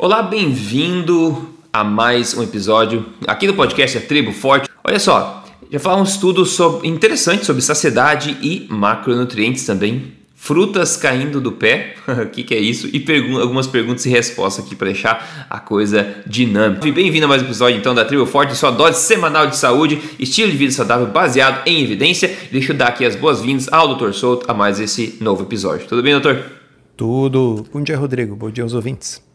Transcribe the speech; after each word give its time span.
Olá, 0.00 0.22
bem-vindo 0.22 1.48
a 1.72 1.82
mais 1.82 2.32
um 2.32 2.40
episódio 2.40 3.04
aqui 3.26 3.48
do 3.48 3.54
podcast 3.54 3.98
A 3.98 4.00
Tribo 4.00 4.30
Forte. 4.30 4.70
Olha 4.84 5.00
só, 5.00 5.42
já 5.68 5.80
falar 5.80 6.00
um 6.00 6.04
estudo 6.04 6.46
sobre, 6.46 6.86
interessante 6.86 7.44
sobre 7.44 7.60
saciedade 7.60 8.38
e 8.40 8.68
macronutrientes 8.70 9.66
também. 9.66 10.12
Frutas 10.36 10.96
caindo 10.96 11.40
do 11.40 11.50
pé, 11.50 11.96
o 12.22 12.26
que, 12.26 12.44
que, 12.44 12.54
é 12.54 12.60
isso? 12.60 12.88
E 12.92 13.00
pergun 13.00 13.40
algumas 13.40 13.66
perguntas 13.66 14.06
e 14.06 14.08
respostas 14.08 14.64
aqui 14.64 14.76
para 14.76 14.86
deixar 14.86 15.48
a 15.50 15.58
coisa 15.58 16.22
dinâmica. 16.24 16.88
Bem-vindo 16.92 17.24
a 17.24 17.28
mais 17.28 17.42
um 17.42 17.46
episódio 17.46 17.76
então 17.76 17.92
da 17.92 18.04
Tribo 18.04 18.24
Forte, 18.24 18.54
sua 18.54 18.70
dose 18.70 19.00
semanal 19.00 19.48
de 19.48 19.56
saúde, 19.56 20.00
estilo 20.16 20.52
de 20.52 20.56
vida 20.56 20.70
saudável 20.70 21.08
baseado 21.08 21.66
em 21.66 21.82
evidência. 21.82 22.32
Deixa 22.52 22.70
eu 22.70 22.76
dar 22.76 22.90
aqui 22.90 23.04
as 23.04 23.16
boas-vindas 23.16 23.66
ao 23.72 23.96
Dr. 23.96 24.12
Souto 24.12 24.48
a 24.48 24.54
mais 24.54 24.78
esse 24.78 25.18
novo 25.20 25.42
episódio. 25.42 25.88
Tudo 25.88 26.04
bem, 26.04 26.12
doutor? 26.12 26.40
Tudo. 26.96 27.66
Bom 27.72 27.82
dia, 27.82 27.98
Rodrigo. 27.98 28.36
Bom 28.36 28.48
dia 28.48 28.62
aos 28.62 28.74
ouvintes. 28.74 29.27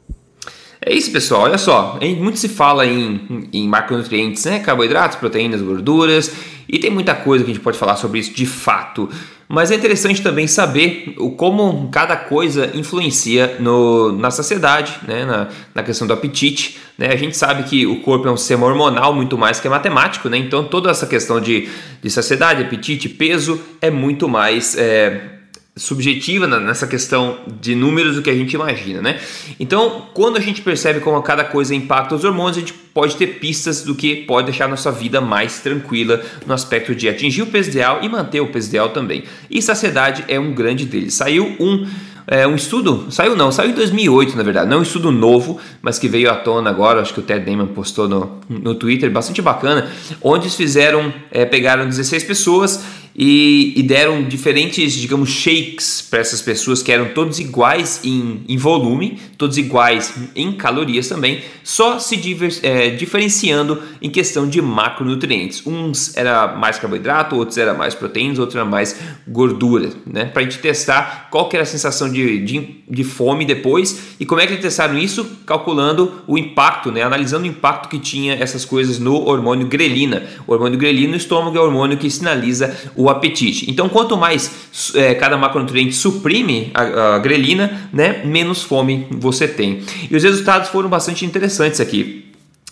É 0.86 0.93
isso, 0.93 1.11
pessoal. 1.11 1.43
Olha 1.43 1.57
só, 1.57 1.97
muito 2.20 2.38
se 2.38 2.49
fala 2.49 2.85
em, 2.85 3.48
em 3.53 3.67
macronutrientes, 3.67 4.44
né? 4.45 4.59
Carboidratos, 4.59 5.17
proteínas, 5.17 5.62
gorduras, 5.62 6.31
e 6.67 6.77
tem 6.77 6.90
muita 6.90 7.16
coisa 7.16 7.44
que 7.44 7.52
a 7.52 7.53
gente 7.53 7.63
pode 7.63 7.77
falar 7.77 7.95
sobre 7.95 8.20
isso 8.20 8.34
de 8.34 8.45
fato. 8.45 9.09
Mas 9.48 9.71
é 9.71 9.76
interessante 9.76 10.21
também 10.21 10.48
saber 10.48 11.13
o, 11.17 11.31
como 11.31 11.88
cada 11.90 12.17
coisa 12.17 12.71
influencia 12.73 13.57
no, 13.59 14.12
na 14.12 14.31
saciedade, 14.31 14.95
né? 15.07 15.26
na, 15.26 15.48
na 15.73 15.84
questão 15.84 16.07
do 16.07 16.13
apetite. 16.13 16.77
Né? 16.98 17.07
A 17.07 17.15
gente 17.15 17.38
sabe 17.38 17.63
que 17.63 17.85
o 17.85 18.02
corpo 18.02 18.27
é 18.27 18.31
um 18.31 18.38
sistema 18.38 18.65
hormonal 18.65 19.13
muito 19.13 19.38
mais 19.38 19.59
que 19.59 19.70
matemático, 19.70 20.27
né? 20.27 20.38
então 20.38 20.63
toda 20.63 20.90
essa 20.90 21.05
questão 21.05 21.40
de, 21.40 21.70
de 22.02 22.09
saciedade, 22.09 22.63
apetite, 22.63 23.07
peso 23.07 23.62
é 23.81 23.90
muito 23.91 24.27
mais. 24.27 24.76
É, 24.77 25.32
subjetiva 25.76 26.45
nessa 26.45 26.86
questão 26.86 27.40
de 27.59 27.73
números 27.73 28.16
do 28.16 28.22
que 28.22 28.30
a 28.30 28.36
gente 28.36 28.54
imagina, 28.54 29.02
né? 29.02 29.20
Então, 29.59 30.08
quando 30.13 30.38
a 30.38 30.40
gente 30.40 30.62
percebe 30.62 30.99
como 30.99 31.20
cada 31.23 31.44
coisa 31.44 31.73
impacta 31.73 32.13
os 32.13 32.23
hormônios, 32.23 32.58
a 32.58 32.59
gente 32.59 32.73
pode 32.73 33.16
ter 33.16 33.40
pistas 33.40 33.82
do 33.82 33.96
que 33.96 34.18
pode 34.18 34.48
deixar 34.48 34.68
nossa 34.68 34.91
vida 34.91 35.20
mais 35.20 35.60
tranquila 35.60 36.24
no 36.46 36.54
aspecto 36.54 36.93
de 36.93 37.10
atingir 37.10 37.41
o 37.41 37.48
peso 37.48 37.70
ideal 37.70 37.99
e 38.04 38.10
manter 38.10 38.40
o 38.40 38.48
peso 38.48 38.70
ideal 38.70 38.90
também. 38.90 39.24
E 39.49 39.62
saciedade 39.63 40.24
é 40.27 40.40
um 40.40 40.54
grande 40.54 40.85
deles. 40.85 41.15
Saiu 41.15 41.55
um 41.60 41.87
é, 42.26 42.48
um 42.48 42.55
estudo, 42.55 43.08
saiu 43.10 43.35
não, 43.35 43.52
saiu 43.52 43.71
em 43.71 43.74
2008 43.74 44.37
na 44.37 44.43
verdade, 44.43 44.70
não 44.70 44.77
é 44.77 44.80
um 44.80 44.84
estudo 44.84 45.12
novo, 45.12 45.60
mas 45.82 45.99
que 45.99 46.08
veio 46.08 46.32
à 46.32 46.35
tona 46.35 46.70
agora, 46.70 47.02
acho 47.02 47.13
que 47.13 47.20
o 47.20 47.24
Ted 47.24 47.43
Damon 47.46 47.68
postou 47.68 48.08
no, 48.08 48.40
no 48.48 48.76
Twitter, 48.76 49.12
bastante 49.12 49.41
bacana, 49.41 49.91
onde 50.21 50.46
eles 50.46 50.55
fizeram, 50.55 51.13
é, 51.30 51.43
pegaram 51.43 51.85
16 51.85 52.24
pessoas 52.24 52.82
e, 53.15 53.73
e, 53.75 53.83
deram 53.83 54.23
diferentes, 54.23 54.93
digamos, 54.93 55.29
shakes 55.29 56.01
para 56.01 56.19
essas 56.19 56.41
pessoas 56.41 56.81
que 56.81 56.91
eram 56.91 57.09
todos 57.09 57.39
iguais 57.39 58.01
em, 58.03 58.43
em, 58.47 58.57
volume, 58.57 59.19
todos 59.37 59.57
iguais 59.57 60.13
em 60.35 60.51
calorias 60.53 61.07
também, 61.07 61.41
só 61.63 61.99
se 61.99 62.17
diver, 62.17 62.57
é, 62.63 62.89
diferenciando 62.89 63.81
em 64.01 64.09
questão 64.09 64.50
de 64.50 64.61
macronutrientes. 64.61 65.66
Uns 65.66 66.17
era 66.17 66.56
mais 66.56 66.79
carboidrato, 66.79 67.35
outros 67.35 67.57
era 67.57 67.73
mais 67.73 67.94
proteínas, 67.94 68.39
outros 68.39 68.56
era 68.56 68.66
mais 68.66 69.00
gordura, 69.28 69.91
né? 70.07 70.25
Para 70.25 70.41
a 70.41 70.45
gente 70.45 70.57
testar 70.57 71.28
qual 71.29 71.47
que 71.47 71.56
era 71.56 71.63
a 71.63 71.67
sensação 71.67 72.11
de, 72.11 72.39
de, 72.39 72.84
de, 72.89 73.03
fome 73.03 73.45
depois 73.45 74.16
e 74.19 74.25
como 74.25 74.41
é 74.41 74.47
que 74.47 74.53
eles 74.53 74.63
testaram 74.63 74.97
isso, 74.97 75.23
calculando 75.45 76.23
o 76.28 76.38
impacto, 76.38 76.91
né? 76.91 77.03
Analisando 77.03 77.44
o 77.44 77.47
impacto 77.47 77.89
que 77.89 78.00
tinha 78.00 78.34
essas 78.34 78.66
coisas 78.66 78.97
no 78.97 79.28
hormônio 79.28 79.67
grelina. 79.67 80.23
O 80.47 80.53
hormônio 80.53 80.79
grelina 80.79 81.11
no 81.11 81.17
estômago 81.17 81.56
é 81.57 81.61
o 81.61 81.63
hormônio 81.63 81.97
que 81.97 82.09
sinaliza 82.09 82.75
o 82.95 83.03
o 83.03 83.09
apetite. 83.09 83.69
Então, 83.69 83.90
quanto 83.90 84.16
mais 84.16 84.94
é, 84.96 85.13
cada 85.13 85.38
macronutriente 85.38 85.94
suprime 85.94 86.72
a, 86.73 87.16
a, 87.16 87.19
grelina, 87.19 87.90
né, 87.91 88.22
menos 88.23 88.63
fome 88.63 89.07
você 89.12 89.46
tem. 89.46 89.84
E 90.09 90.16
os 90.16 90.23
resultados 90.23 90.69
foram 90.69 90.88
bastante 90.88 91.25
interessantes 91.25 91.81
aqui. 91.81 92.31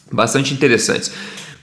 Bastante 0.10 0.54
interessantes. 0.54 1.12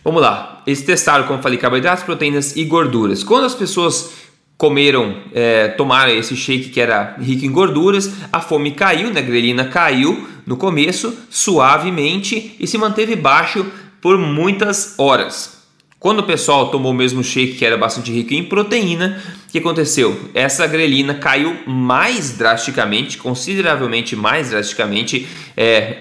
Vamos 0.05 0.21
lá. 0.21 0.63
Eles 0.67 0.83
testaram, 0.83 1.27
como 1.27 1.43
falei, 1.43 1.59
carboidratos, 1.59 2.05
proteínas 2.05 2.57
e 2.57 2.65
gorduras. 2.65 3.25
Quando 3.25 3.47
as 3.47 3.55
pessoas 3.55 4.11
comeram, 4.59 5.17
é, 5.33 5.69
tomaram 5.69 6.13
esse 6.13 6.37
shake 6.37 6.69
que 6.69 6.81
era 6.81 7.17
rico 7.19 7.47
em 7.47 7.51
gorduras, 7.51 8.13
a 8.31 8.41
fome 8.41 8.73
caiu, 8.73 9.11
né? 9.11 9.21
a 9.21 9.23
grelina 9.23 9.65
caiu 9.65 10.29
no 10.45 10.59
começo, 10.59 11.17
suavemente 11.31 12.55
e 12.61 12.67
se 12.67 12.77
manteve 12.77 13.17
baixo 13.17 13.65
por 14.03 14.19
muitas 14.19 14.95
horas. 14.99 15.58
Quando 16.01 16.21
o 16.21 16.23
pessoal 16.23 16.69
tomou 16.69 16.93
o 16.93 16.95
mesmo 16.95 17.25
shake 17.25 17.55
que 17.55 17.65
era 17.65 17.77
bastante 17.77 18.13
rico 18.13 18.33
em 18.33 18.45
proteína, 18.45 19.21
o 19.49 19.51
que 19.51 19.59
aconteceu? 19.59 20.31
Essa 20.33 20.65
grelina 20.65 21.15
caiu 21.15 21.57
mais 21.67 22.31
drasticamente, 22.31 23.19
consideravelmente 23.19 24.15
mais 24.15 24.51
drasticamente 24.51 25.27
é, 25.57 25.97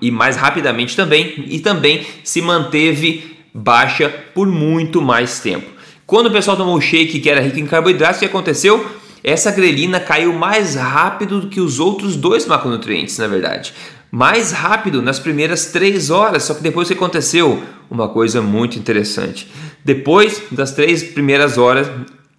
e 0.00 0.10
mais 0.10 0.36
rapidamente 0.36 0.96
também, 0.96 1.44
e 1.48 1.60
também 1.60 2.06
se 2.24 2.40
manteve 2.40 3.36
baixa 3.52 4.08
por 4.34 4.48
muito 4.48 5.02
mais 5.02 5.40
tempo. 5.40 5.70
Quando 6.06 6.28
o 6.28 6.32
pessoal 6.32 6.56
tomou 6.56 6.76
o 6.76 6.80
shake 6.80 7.20
que 7.20 7.28
era 7.28 7.42
rico 7.42 7.58
em 7.58 7.66
carboidratos, 7.66 8.16
o 8.16 8.20
que 8.20 8.26
aconteceu? 8.26 8.86
Essa 9.22 9.50
grelina 9.50 10.00
caiu 10.00 10.32
mais 10.32 10.76
rápido 10.76 11.42
do 11.42 11.48
que 11.48 11.60
os 11.60 11.78
outros 11.78 12.16
dois 12.16 12.46
macronutrientes, 12.46 13.18
na 13.18 13.28
verdade 13.28 13.74
mais 14.12 14.52
rápido 14.52 15.00
nas 15.00 15.18
primeiras 15.18 15.72
três 15.72 16.10
horas. 16.10 16.42
Só 16.42 16.52
que 16.52 16.62
depois 16.62 16.86
que 16.86 16.94
aconteceu 16.94 17.62
uma 17.90 18.10
coisa 18.10 18.42
muito 18.42 18.78
interessante. 18.78 19.48
Depois 19.82 20.42
das 20.52 20.72
três 20.72 21.02
primeiras 21.02 21.56
horas, 21.56 21.90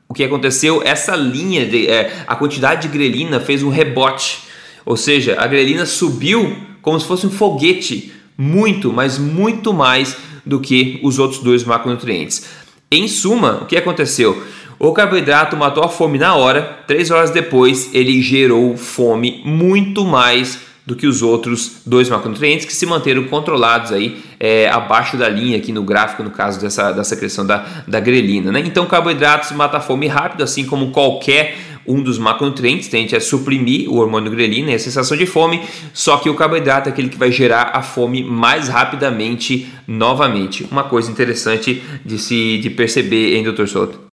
o 0.08 0.14
que 0.14 0.24
aconteceu? 0.24 0.84
Essa 0.86 1.16
linha, 1.16 1.66
de, 1.66 1.88
é, 1.88 2.24
a 2.28 2.36
quantidade 2.36 2.84
de 2.84 2.88
grelina 2.90 3.40
fez 3.40 3.64
um 3.64 3.70
rebote. 3.70 4.44
Ou 4.86 4.96
seja, 4.96 5.36
a 5.40 5.48
grelina 5.48 5.88
subiu 5.88 6.56
como 6.82 7.00
se 7.00 7.08
fosse 7.08 7.26
um 7.26 7.32
foguete, 7.32 8.14
muito, 8.38 8.94
mas 8.94 9.18
muito 9.18 9.74
mais 9.74 10.16
do 10.46 10.60
que 10.60 11.00
os 11.02 11.18
outros 11.18 11.42
dois 11.42 11.64
macronutrientes. 11.64 12.46
Em 12.92 13.08
suma, 13.08 13.64
o 13.64 13.66
que 13.66 13.78
aconteceu? 13.78 14.44
O 14.78 14.92
carboidrato 14.92 15.56
matou 15.56 15.84
a 15.84 15.90
fome 15.90 16.20
na 16.20 16.36
hora, 16.36 16.84
três 16.86 17.10
horas 17.10 17.32
depois 17.32 17.90
ele 17.94 18.22
gerou 18.22 18.76
fome 18.76 19.42
muito 19.46 20.06
mais 20.06 20.60
do 20.86 20.96
que 20.96 21.08
os 21.08 21.22
outros 21.22 21.82
dois 21.86 22.10
macronutrientes 22.10 22.66
que 22.66 22.74
se 22.74 22.86
manteram 22.86 23.24
controlados 23.26 23.92
aí 23.92 24.22
é, 24.40 24.68
abaixo 24.70 25.16
da 25.16 25.30
linha 25.30 25.58
aqui 25.58 25.72
no 25.72 25.84
gráfico 25.84 26.24
no 26.24 26.32
caso 26.32 26.60
dessa, 26.60 26.92
dessa 26.92 27.16
questão 27.16 27.46
da, 27.46 27.66
da 27.88 28.00
grelina. 28.00 28.52
Né? 28.52 28.62
Então 28.66 28.86
carboidratos 28.86 29.52
mata 29.54 29.78
a 29.78 29.82
fome 29.82 30.08
rápido, 30.08 30.44
assim 30.44 30.66
como 30.66 30.92
qualquer 30.92 31.56
um 31.86 32.02
dos 32.02 32.18
macronutrientes, 32.18 32.88
tende 32.88 33.16
a 33.16 33.22
suprimir 33.22 33.90
o 33.90 33.98
hormônio 33.98 34.32
grelina 34.32 34.72
e 34.72 34.76
a 34.76 34.80
sensação 34.80 35.18
de 35.18 35.26
fome, 35.26 35.62
só 35.94 36.18
que 36.18 36.30
o 36.30 36.36
carboidrato 36.36 36.90
é 36.90 36.92
aquele 36.92 37.10
que 37.10 37.18
vai 37.18 37.32
gerar 37.32 37.72
a 37.74 37.82
fome 37.82 38.24
mais 38.24 38.70
rapidamente 38.70 39.68
novamente. 39.88 40.66
Uma 40.72 40.84
coisa 40.84 41.12
interessante 41.12 41.84
de 42.06 42.18
se 42.18 42.58
de 42.60 42.70
perceber, 42.70 43.36
hein, 43.36 43.44
Dr. 43.44 43.68
Souto? 43.68 44.13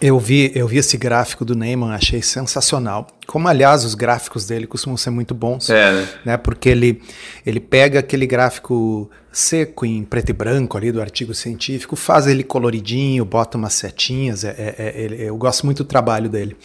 Eu 0.00 0.18
vi, 0.18 0.50
eu 0.54 0.66
vi 0.66 0.78
esse 0.78 0.96
gráfico 0.96 1.44
do 1.44 1.54
Neyman, 1.54 1.92
achei 1.92 2.22
sensacional. 2.22 3.06
Como, 3.26 3.46
aliás, 3.46 3.84
os 3.84 3.94
gráficos 3.94 4.46
dele 4.46 4.66
costumam 4.66 4.96
ser 4.96 5.10
muito 5.10 5.34
bons. 5.34 5.68
É, 5.68 5.92
né? 5.92 6.08
né? 6.24 6.36
Porque 6.38 6.70
ele, 6.70 7.02
ele 7.44 7.60
pega 7.60 7.98
aquele 7.98 8.26
gráfico 8.26 9.10
seco 9.30 9.84
em 9.84 10.02
preto 10.02 10.30
e 10.30 10.32
branco 10.32 10.78
ali 10.78 10.90
do 10.90 11.02
artigo 11.02 11.34
científico, 11.34 11.96
faz 11.96 12.26
ele 12.26 12.42
coloridinho, 12.42 13.24
bota 13.26 13.58
umas 13.58 13.74
setinhas. 13.74 14.42
É, 14.42 14.54
é, 14.56 14.74
é, 14.78 15.28
eu 15.28 15.36
gosto 15.36 15.66
muito 15.66 15.84
do 15.84 15.86
trabalho 15.86 16.30
dele. 16.30 16.56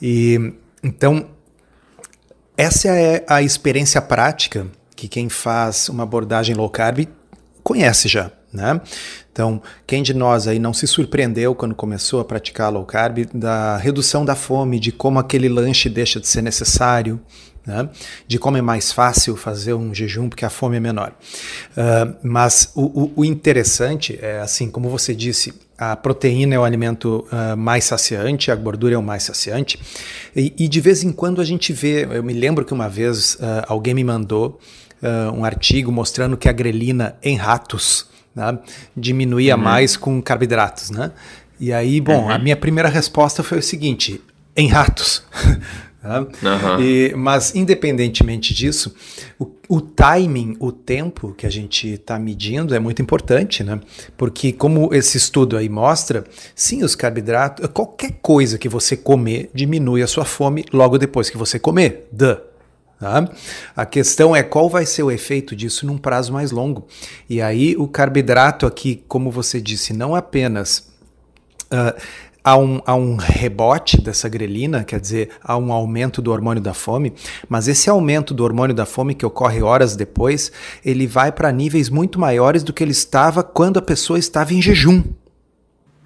E 0.00 0.54
então, 0.82 1.26
essa 2.56 2.88
é 2.88 3.22
a 3.28 3.42
experiência 3.42 4.00
prática 4.00 4.66
que 4.96 5.08
quem 5.08 5.28
faz 5.28 5.88
uma 5.90 6.04
abordagem 6.04 6.54
low 6.54 6.70
carb 6.70 7.06
conhece 7.62 8.08
já. 8.08 8.30
Né? 8.52 8.80
Então, 9.32 9.62
quem 9.86 10.02
de 10.02 10.12
nós 10.12 10.46
aí 10.46 10.58
não 10.58 10.74
se 10.74 10.86
surpreendeu 10.86 11.54
quando 11.54 11.74
começou 11.74 12.20
a 12.20 12.24
praticar 12.24 12.70
low 12.70 12.84
carb 12.84 13.26
da 13.32 13.78
redução 13.78 14.26
da 14.26 14.34
fome, 14.34 14.78
de 14.78 14.92
como 14.92 15.18
aquele 15.18 15.48
lanche 15.48 15.88
deixa 15.88 16.20
de 16.20 16.28
ser 16.28 16.42
necessário, 16.42 17.18
né? 17.66 17.88
de 18.28 18.38
como 18.38 18.58
é 18.58 18.62
mais 18.62 18.92
fácil 18.92 19.34
fazer 19.34 19.72
um 19.72 19.94
jejum 19.94 20.28
porque 20.28 20.44
a 20.44 20.50
fome 20.50 20.76
é 20.76 20.80
menor. 20.80 21.14
Uh, 21.70 22.14
mas 22.22 22.72
o, 22.74 22.82
o, 22.82 23.12
o, 23.16 23.24
interessante 23.24 24.18
é 24.20 24.40
assim, 24.40 24.68
como 24.68 24.90
você 24.90 25.14
disse, 25.14 25.54
a 25.78 25.96
proteína 25.96 26.54
é 26.54 26.58
o 26.58 26.64
alimento 26.64 27.26
uh, 27.32 27.56
mais 27.56 27.84
saciante, 27.84 28.50
a 28.50 28.54
gordura 28.54 28.94
é 28.94 28.98
o 28.98 29.02
mais 29.02 29.22
saciante, 29.22 29.78
e, 30.36 30.52
e, 30.58 30.68
de 30.68 30.80
vez 30.80 31.02
em 31.02 31.12
quando 31.12 31.40
a 31.40 31.44
gente 31.44 31.72
vê, 31.72 32.04
eu 32.04 32.22
me 32.22 32.34
lembro 32.34 32.64
que 32.64 32.74
uma 32.74 32.88
vez 32.88 33.34
uh, 33.36 33.64
alguém 33.66 33.94
me 33.94 34.04
mandou 34.04 34.60
um 35.34 35.44
artigo 35.44 35.90
mostrando 35.90 36.36
que 36.36 36.48
a 36.48 36.52
grelina 36.52 37.16
em 37.24 37.34
ratos 37.34 38.06
né? 38.34 38.58
diminuía 38.96 39.56
uhum. 39.56 39.62
mais 39.62 39.96
com 39.96 40.20
carboidratos, 40.20 40.90
né? 40.90 41.12
E 41.60 41.72
aí, 41.72 42.00
bom, 42.00 42.24
uhum. 42.24 42.30
a 42.30 42.38
minha 42.38 42.56
primeira 42.56 42.88
resposta 42.88 43.42
foi 43.42 43.58
o 43.58 43.62
seguinte: 43.62 44.20
em 44.56 44.68
ratos. 44.68 45.22
Uhum. 46.04 46.82
E, 46.82 47.14
mas, 47.14 47.54
independentemente 47.54 48.52
disso, 48.52 48.92
o, 49.38 49.48
o, 49.68 49.80
timing, 49.80 50.56
o 50.58 50.72
tempo 50.72 51.32
que 51.32 51.46
a 51.46 51.50
gente 51.50 51.90
está 51.90 52.18
medindo 52.18 52.74
é 52.74 52.80
muito 52.80 53.00
importante, 53.00 53.62
né? 53.62 53.78
Porque, 54.16 54.52
como 54.52 54.92
esse 54.92 55.16
estudo 55.16 55.56
aí 55.56 55.68
mostra, 55.68 56.24
sim, 56.56 56.82
os 56.82 56.96
carboidratos, 56.96 57.68
qualquer 57.68 58.18
coisa 58.20 58.58
que 58.58 58.68
você 58.68 58.96
comer 58.96 59.48
diminui 59.54 60.02
a 60.02 60.06
sua 60.08 60.24
fome 60.24 60.64
logo 60.72 60.98
depois 60.98 61.30
que 61.30 61.36
você 61.36 61.58
comer. 61.58 62.08
Duh. 62.10 62.51
Tá? 63.02 63.28
A 63.74 63.84
questão 63.84 64.36
é 64.36 64.44
qual 64.44 64.70
vai 64.70 64.86
ser 64.86 65.02
o 65.02 65.10
efeito 65.10 65.56
disso 65.56 65.84
num 65.84 65.98
prazo 65.98 66.32
mais 66.32 66.52
longo. 66.52 66.86
E 67.28 67.42
aí 67.42 67.74
o 67.76 67.88
carboidrato 67.88 68.64
aqui, 68.64 69.02
como 69.08 69.28
você 69.28 69.60
disse, 69.60 69.92
não 69.92 70.14
apenas 70.14 70.88
uh, 71.64 72.00
há 72.44 72.56
um, 72.56 72.80
há 72.86 72.94
um 72.94 73.16
rebote 73.16 74.00
dessa 74.00 74.28
grelina, 74.28 74.84
quer 74.84 75.00
dizer, 75.00 75.30
há 75.42 75.56
um 75.56 75.72
aumento 75.72 76.22
do 76.22 76.30
hormônio 76.30 76.62
da 76.62 76.74
fome, 76.74 77.12
mas 77.48 77.66
esse 77.66 77.90
aumento 77.90 78.32
do 78.32 78.44
hormônio 78.44 78.72
da 78.72 78.86
fome 78.86 79.16
que 79.16 79.26
ocorre 79.26 79.60
horas 79.60 79.96
depois, 79.96 80.52
ele 80.84 81.08
vai 81.08 81.32
para 81.32 81.50
níveis 81.50 81.88
muito 81.88 82.20
maiores 82.20 82.62
do 82.62 82.72
que 82.72 82.84
ele 82.84 82.92
estava 82.92 83.42
quando 83.42 83.78
a 83.78 83.82
pessoa 83.82 84.16
estava 84.16 84.54
em 84.54 84.62
jejum. 84.62 85.02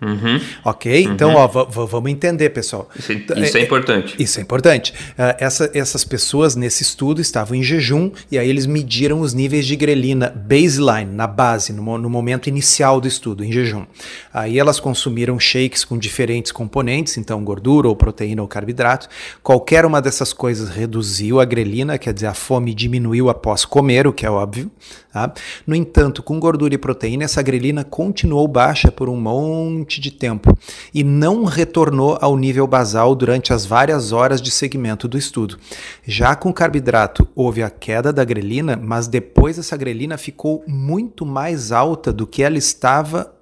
Uhum. 0.00 0.38
Ok? 0.62 1.06
Uhum. 1.06 1.12
Então, 1.12 1.34
ó, 1.34 1.46
vamos 1.86 2.10
entender, 2.10 2.50
pessoal. 2.50 2.88
Isso, 2.98 3.12
é, 3.12 3.14
isso 3.14 3.56
é, 3.56 3.60
é, 3.60 3.62
importante. 3.62 4.14
Isso 4.18 4.38
é 4.38 4.42
importante. 4.42 4.92
Uh, 4.92 5.34
essa, 5.38 5.70
essas 5.72 6.04
pessoas 6.04 6.54
nesse 6.54 6.82
estudo 6.82 7.20
estavam 7.20 7.56
em 7.56 7.62
jejum 7.62 8.10
e 8.30 8.38
aí 8.38 8.48
eles 8.48 8.66
mediram 8.66 9.20
os 9.20 9.32
níveis 9.32 9.66
de 9.66 9.74
grelina 9.74 10.28
baseline, 10.28 11.10
na 11.10 11.26
base, 11.26 11.72
no, 11.72 11.96
no 11.96 12.10
momento 12.10 12.46
inicial 12.48 13.00
do 13.00 13.08
estudo, 13.08 13.42
em 13.42 13.50
jejum. 13.50 13.86
Aí 14.32 14.58
elas 14.58 14.78
consumiram 14.78 15.40
shakes 15.40 15.82
com 15.82 15.96
diferentes 15.96 16.52
componentes, 16.52 17.16
então 17.16 17.42
gordura 17.42 17.88
ou 17.88 17.96
proteína 17.96 18.42
ou 18.42 18.48
carboidrato. 18.48 19.08
Qualquer 19.42 19.86
uma 19.86 20.02
dessas 20.02 20.32
coisas 20.32 20.68
reduziu 20.68 21.40
a 21.40 21.44
grelina, 21.46 21.96
quer 21.96 22.12
dizer, 22.12 22.26
a 22.26 22.34
fome 22.34 22.74
diminuiu 22.74 23.30
após 23.30 23.64
comer, 23.64 24.06
o 24.06 24.12
que 24.12 24.26
é 24.26 24.30
óbvio. 24.30 24.70
Tá? 25.16 25.32
No 25.66 25.74
entanto, 25.74 26.22
com 26.22 26.38
gordura 26.38 26.74
e 26.74 26.78
proteína, 26.78 27.24
essa 27.24 27.40
grelina 27.40 27.82
continuou 27.82 28.46
baixa 28.46 28.92
por 28.92 29.08
um 29.08 29.16
monte 29.16 29.98
de 29.98 30.10
tempo 30.10 30.54
e 30.92 31.02
não 31.02 31.44
retornou 31.44 32.18
ao 32.20 32.36
nível 32.36 32.66
basal 32.66 33.14
durante 33.14 33.50
as 33.50 33.64
várias 33.64 34.12
horas 34.12 34.42
de 34.42 34.50
segmento 34.50 35.08
do 35.08 35.16
estudo. 35.16 35.58
Já 36.06 36.36
com 36.36 36.52
carboidrato, 36.52 37.26
houve 37.34 37.62
a 37.62 37.70
queda 37.70 38.12
da 38.12 38.22
grelina, 38.24 38.76
mas 38.76 39.08
depois 39.08 39.58
essa 39.58 39.74
grelina 39.74 40.18
ficou 40.18 40.62
muito 40.66 41.24
mais 41.24 41.72
alta 41.72 42.12
do 42.12 42.26
que 42.26 42.42
ela 42.42 42.58
estava 42.58 43.34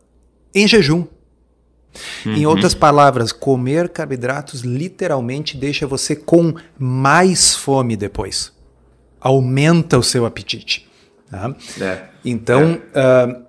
em 0.54 0.68
jejum. 0.68 1.04
Uhum. 2.24 2.34
Em 2.34 2.46
outras 2.46 2.72
palavras, 2.72 3.32
comer 3.32 3.88
carboidratos 3.88 4.60
literalmente 4.60 5.56
deixa 5.56 5.88
você 5.88 6.14
com 6.14 6.54
mais 6.78 7.52
fome 7.52 7.96
depois. 7.96 8.52
Aumenta 9.20 9.98
o 9.98 10.04
seu 10.04 10.24
apetite. 10.24 10.93
Tá? 11.30 11.54
É. 11.80 12.02
Então, 12.24 12.80
é. 12.94 13.26
Uh, 13.26 13.44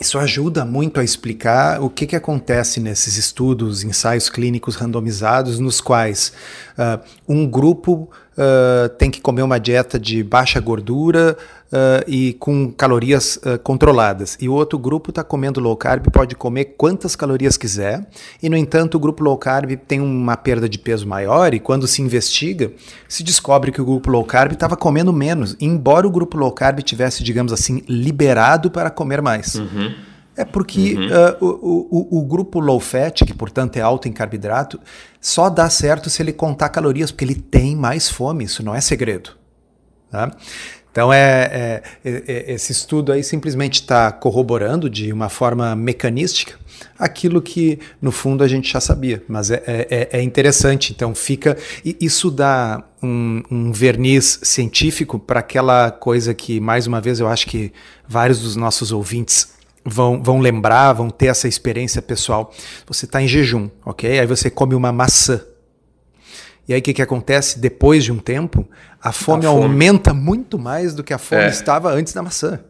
isso 0.00 0.18
ajuda 0.18 0.64
muito 0.64 0.98
a 0.98 1.04
explicar 1.04 1.80
o 1.80 1.88
que, 1.88 2.06
que 2.06 2.16
acontece 2.16 2.80
nesses 2.80 3.16
estudos, 3.16 3.84
ensaios 3.84 4.28
clínicos 4.28 4.74
randomizados, 4.74 5.58
nos 5.58 5.80
quais 5.80 6.32
uh, 6.76 7.02
um 7.28 7.46
grupo 7.46 8.10
uh, 8.36 8.88
tem 8.90 9.10
que 9.10 9.20
comer 9.20 9.42
uma 9.42 9.58
dieta 9.58 9.98
de 9.98 10.22
baixa 10.22 10.60
gordura 10.60 11.36
uh, 11.72 12.04
e 12.06 12.34
com 12.34 12.70
calorias 12.70 13.38
controladas, 13.62 14.36
e 14.40 14.48
o 14.48 14.52
outro 14.52 14.78
grupo 14.78 15.10
está 15.10 15.24
comendo 15.24 15.60
low 15.60 15.76
carb, 15.76 16.06
pode 16.10 16.34
comer 16.34 16.74
quantas 16.76 17.16
calorias 17.16 17.56
quiser, 17.56 18.06
e 18.42 18.48
no 18.48 18.56
entanto 18.56 18.96
o 18.96 19.00
grupo 19.00 19.22
low 19.22 19.36
carb 19.36 19.76
tem 19.86 20.00
uma 20.00 20.36
perda 20.36 20.68
de 20.68 20.78
peso 20.78 21.06
maior, 21.06 21.54
e 21.54 21.60
quando 21.60 21.86
se 21.86 22.02
investiga, 22.02 22.72
se 23.08 23.22
descobre 23.22 23.72
que 23.72 23.80
o 23.80 23.84
grupo 23.84 24.10
low 24.10 24.24
carb 24.24 24.52
estava 24.52 24.76
comendo 24.76 25.12
menos, 25.12 25.56
embora 25.60 26.06
o 26.06 26.10
grupo 26.10 26.36
low 26.36 26.52
carb 26.52 26.80
tivesse, 26.80 27.22
digamos 27.22 27.52
assim, 27.52 27.82
liberado 27.88 28.70
para 28.70 28.90
comer 28.90 29.22
mais. 29.22 29.54
Uhum. 29.54 29.94
É 30.36 30.44
porque 30.44 30.94
uhum. 30.94 31.06
uh, 31.06 31.36
o, 31.40 31.88
o, 31.90 32.18
o, 32.18 32.22
grupo 32.24 32.58
low 32.58 32.80
fat, 32.80 33.24
que 33.24 33.32
portanto 33.32 33.76
é 33.76 33.80
alto 33.80 34.08
em 34.08 34.12
carboidrato, 34.12 34.80
só 35.20 35.48
dá 35.48 35.70
certo 35.70 36.10
se 36.10 36.22
ele 36.22 36.32
contar 36.32 36.70
calorias, 36.70 37.12
porque 37.12 37.24
ele 37.24 37.36
tem 37.36 37.76
mais 37.76 38.08
fome, 38.08 38.44
isso 38.44 38.62
não 38.62 38.74
é 38.74 38.80
segredo. 38.80 39.30
Tá? 40.10 40.32
Então 40.90 41.12
é, 41.12 41.20
é, 41.24 41.82
é, 42.04 42.22
é 42.26 42.52
esse 42.54 42.72
estudo 42.72 43.12
aí 43.12 43.22
simplesmente 43.22 43.74
está 43.74 44.10
corroborando 44.12 44.90
de 44.90 45.12
uma 45.12 45.28
forma 45.28 45.74
mecanística 45.74 46.56
aquilo 46.98 47.42
que 47.42 47.78
no 48.00 48.12
fundo 48.12 48.44
a 48.44 48.48
gente 48.48 48.72
já 48.72 48.80
sabia, 48.80 49.22
mas 49.28 49.50
é, 49.50 49.62
é, 49.66 50.08
é 50.12 50.22
interessante. 50.22 50.92
Então 50.92 51.14
fica 51.14 51.56
isso 51.84 52.30
dá 52.30 52.82
um, 53.02 53.42
um 53.50 53.72
verniz 53.72 54.40
científico 54.42 55.18
para 55.18 55.40
aquela 55.40 55.90
coisa 55.90 56.34
que 56.34 56.60
mais 56.60 56.86
uma 56.86 57.00
vez 57.00 57.20
eu 57.20 57.28
acho 57.28 57.46
que 57.46 57.72
vários 58.06 58.40
dos 58.40 58.56
nossos 58.56 58.92
ouvintes 58.92 59.53
vão, 59.84 60.22
vão 60.22 60.40
lembrar, 60.40 60.92
vão 60.92 61.10
ter 61.10 61.26
essa 61.26 61.46
experiência 61.46 62.00
pessoal. 62.00 62.52
Você 62.86 63.04
está 63.04 63.20
em 63.20 63.28
jejum, 63.28 63.68
ok? 63.84 64.18
Aí 64.18 64.26
você 64.26 64.50
come 64.50 64.74
uma 64.74 64.92
maçã. 64.92 65.40
E 66.66 66.72
aí 66.72 66.80
o 66.80 66.82
que, 66.82 66.94
que 66.94 67.02
acontece? 67.02 67.58
Depois 67.58 68.02
de 68.04 68.10
um 68.10 68.18
tempo, 68.18 68.66
a 69.02 69.12
fome, 69.12 69.44
a 69.44 69.50
fome. 69.50 69.62
aumenta 69.64 70.14
muito 70.14 70.58
mais 70.58 70.94
do 70.94 71.04
que 71.04 71.12
a 71.12 71.18
fome 71.18 71.42
é. 71.42 71.48
estava 71.48 71.92
antes 71.92 72.14
da 72.14 72.22
maçã. 72.22 72.60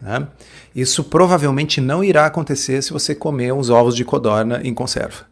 Né? 0.00 0.26
Isso 0.74 1.04
provavelmente 1.04 1.80
não 1.80 2.02
irá 2.02 2.26
acontecer 2.26 2.82
se 2.82 2.92
você 2.92 3.14
comer 3.14 3.52
uns 3.52 3.70
ovos 3.70 3.94
de 3.94 4.04
codorna 4.04 4.60
em 4.64 4.74
conserva. 4.74 5.27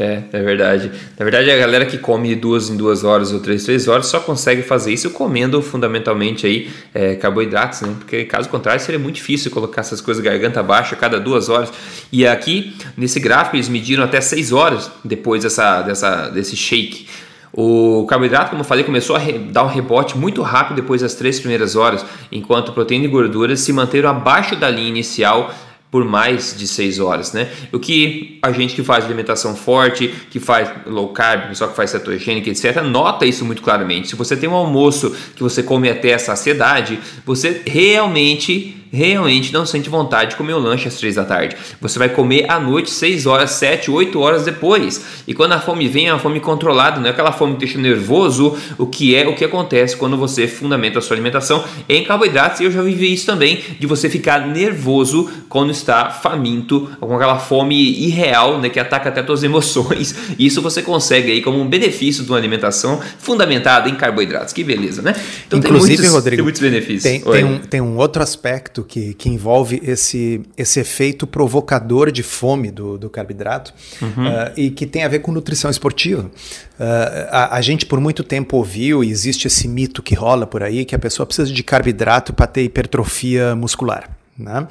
É, 0.00 0.22
é 0.32 0.42
verdade. 0.42 0.90
Na 1.18 1.24
verdade, 1.24 1.50
a 1.50 1.58
galera 1.58 1.84
que 1.84 1.98
come 1.98 2.34
duas 2.34 2.70
em 2.70 2.76
duas 2.76 3.04
horas 3.04 3.32
ou 3.32 3.40
três, 3.40 3.64
três 3.64 3.86
horas 3.86 4.06
só 4.06 4.18
consegue 4.18 4.62
fazer 4.62 4.94
isso 4.94 5.10
comendo 5.10 5.60
fundamentalmente 5.60 6.46
aí 6.46 6.70
é, 6.94 7.16
carboidratos, 7.16 7.82
né? 7.82 7.94
Porque 7.98 8.24
caso 8.24 8.48
contrário 8.48 8.80
seria 8.80 8.98
muito 8.98 9.16
difícil 9.16 9.50
colocar 9.50 9.82
essas 9.82 10.00
coisas 10.00 10.24
garganta 10.24 10.62
baixa 10.62 10.94
a 10.94 10.98
cada 10.98 11.20
duas 11.20 11.50
horas. 11.50 11.70
E 12.10 12.26
aqui 12.26 12.74
nesse 12.96 13.20
gráfico 13.20 13.56
eles 13.56 13.68
mediram 13.68 14.02
até 14.02 14.22
seis 14.22 14.52
horas 14.52 14.90
depois 15.04 15.42
dessa, 15.42 15.82
dessa, 15.82 16.30
desse 16.30 16.56
shake. 16.56 17.06
O 17.52 18.06
carboidrato, 18.08 18.48
como 18.48 18.62
eu 18.62 18.64
falei, 18.64 18.84
começou 18.84 19.16
a 19.16 19.20
dar 19.50 19.64
um 19.64 19.68
rebote 19.68 20.16
muito 20.16 20.40
rápido 20.40 20.76
depois 20.76 21.02
das 21.02 21.14
três 21.14 21.38
primeiras 21.38 21.76
horas, 21.76 22.06
enquanto 22.32 22.72
proteína 22.72 23.04
e 23.04 23.08
gorduras 23.08 23.60
se 23.60 23.70
manteram 23.72 24.08
abaixo 24.08 24.56
da 24.56 24.70
linha 24.70 24.88
inicial 24.88 25.52
por 25.90 26.04
mais 26.04 26.54
de 26.56 26.66
6 26.66 27.00
horas, 27.00 27.32
né? 27.32 27.50
O 27.72 27.78
que 27.78 28.38
a 28.42 28.52
gente 28.52 28.74
que 28.74 28.82
faz 28.82 29.04
alimentação 29.04 29.56
forte, 29.56 30.08
que 30.30 30.38
faz 30.38 30.70
low 30.86 31.08
carb, 31.08 31.48
pessoal 31.48 31.70
que 31.70 31.76
faz 31.76 31.90
cetogênica, 31.90 32.48
etc, 32.48 32.82
nota 32.82 33.26
isso 33.26 33.44
muito 33.44 33.60
claramente. 33.60 34.08
Se 34.08 34.16
você 34.16 34.36
tem 34.36 34.48
um 34.48 34.54
almoço 34.54 35.14
que 35.34 35.42
você 35.42 35.62
come 35.62 35.90
até 35.90 36.14
a 36.14 36.18
saciedade, 36.18 36.98
você 37.26 37.62
realmente 37.66 38.79
realmente 38.92 39.52
não 39.52 39.64
sente 39.64 39.88
vontade 39.88 40.30
de 40.30 40.36
comer 40.36 40.54
o 40.54 40.58
lanche 40.58 40.88
às 40.88 40.96
3 40.96 41.14
da 41.14 41.24
tarde. 41.24 41.56
Você 41.80 41.98
vai 41.98 42.08
comer 42.08 42.50
à 42.50 42.58
noite, 42.58 42.90
6 42.90 43.26
horas, 43.26 43.52
7, 43.52 43.90
8 43.90 44.18
horas 44.20 44.44
depois. 44.44 45.02
E 45.26 45.34
quando 45.34 45.52
a 45.52 45.60
fome 45.60 45.88
vem, 45.88 46.08
é 46.08 46.12
uma 46.12 46.18
fome 46.18 46.40
controlada, 46.40 47.00
não 47.00 47.06
é 47.06 47.10
aquela 47.10 47.32
fome 47.32 47.54
que 47.54 47.60
deixa 47.60 47.78
nervoso, 47.78 48.56
o 48.78 48.86
que 48.86 49.14
é 49.14 49.26
o 49.26 49.34
que 49.34 49.44
acontece 49.44 49.96
quando 49.96 50.16
você 50.16 50.46
fundamenta 50.46 50.98
a 50.98 51.02
sua 51.02 51.14
alimentação 51.14 51.64
em 51.88 52.04
carboidratos. 52.04 52.60
E 52.60 52.64
eu 52.64 52.70
já 52.70 52.82
vivi 52.82 53.12
isso 53.12 53.26
também, 53.26 53.60
de 53.78 53.86
você 53.86 54.08
ficar 54.08 54.46
nervoso 54.46 55.30
quando 55.48 55.70
está 55.70 56.10
faminto, 56.10 56.90
com 57.00 57.14
aquela 57.14 57.38
fome 57.38 57.76
irreal, 58.06 58.58
né, 58.58 58.68
que 58.68 58.78
ataca 58.80 59.08
até 59.08 59.24
suas 59.24 59.42
emoções. 59.42 60.14
Isso 60.38 60.60
você 60.60 60.82
consegue 60.82 61.30
aí 61.32 61.42
como 61.42 61.60
um 61.60 61.68
benefício 61.68 62.24
de 62.24 62.30
uma 62.30 62.38
alimentação 62.38 63.00
fundamentada 63.18 63.88
em 63.88 63.94
carboidratos. 63.94 64.52
Que 64.52 64.64
beleza, 64.64 65.02
né? 65.02 65.14
Então 65.46 65.58
Inclusive, 65.58 65.96
tem 65.96 65.96
muitos, 65.96 66.14
Rodrigo, 66.14 66.36
tem 66.36 66.42
muitos 66.42 66.60
benefícios. 66.60 67.02
Tem, 67.02 67.20
tem, 67.20 67.44
um, 67.44 67.58
tem 67.58 67.80
um 67.80 67.96
outro 67.96 68.22
aspecto 68.22 68.79
aspecto 68.80 68.84
que, 68.84 69.14
que 69.14 69.28
envolve 69.28 69.80
esse, 69.84 70.42
esse 70.56 70.80
efeito 70.80 71.26
provocador 71.26 72.10
de 72.10 72.22
fome 72.22 72.70
do, 72.70 72.98
do 72.98 73.10
carboidrato 73.10 73.72
uhum. 74.00 74.26
uh, 74.26 74.52
e 74.56 74.70
que 74.70 74.86
tem 74.86 75.04
a 75.04 75.08
ver 75.08 75.20
com 75.20 75.32
nutrição 75.32 75.70
esportiva. 75.70 76.22
Uh, 76.22 77.28
a, 77.30 77.56
a, 77.56 77.60
gente 77.60 77.86
por 77.86 78.00
muito 78.00 78.24
tempo 78.24 78.56
ouviu, 78.56 79.04
e 79.04 79.10
existe 79.10 79.46
esse 79.46 79.68
mito 79.68 80.02
que 80.02 80.14
rola 80.14 80.46
por 80.46 80.62
aí, 80.62 80.84
que 80.84 80.94
a 80.94 80.98
pessoa 80.98 81.26
precisa 81.26 81.52
de 81.52 81.62
carboidrato 81.62 82.32
para 82.32 82.46
ter 82.46 82.62
hipertrofia 82.62 83.54
muscular. 83.54 84.19
Né? 84.40 84.66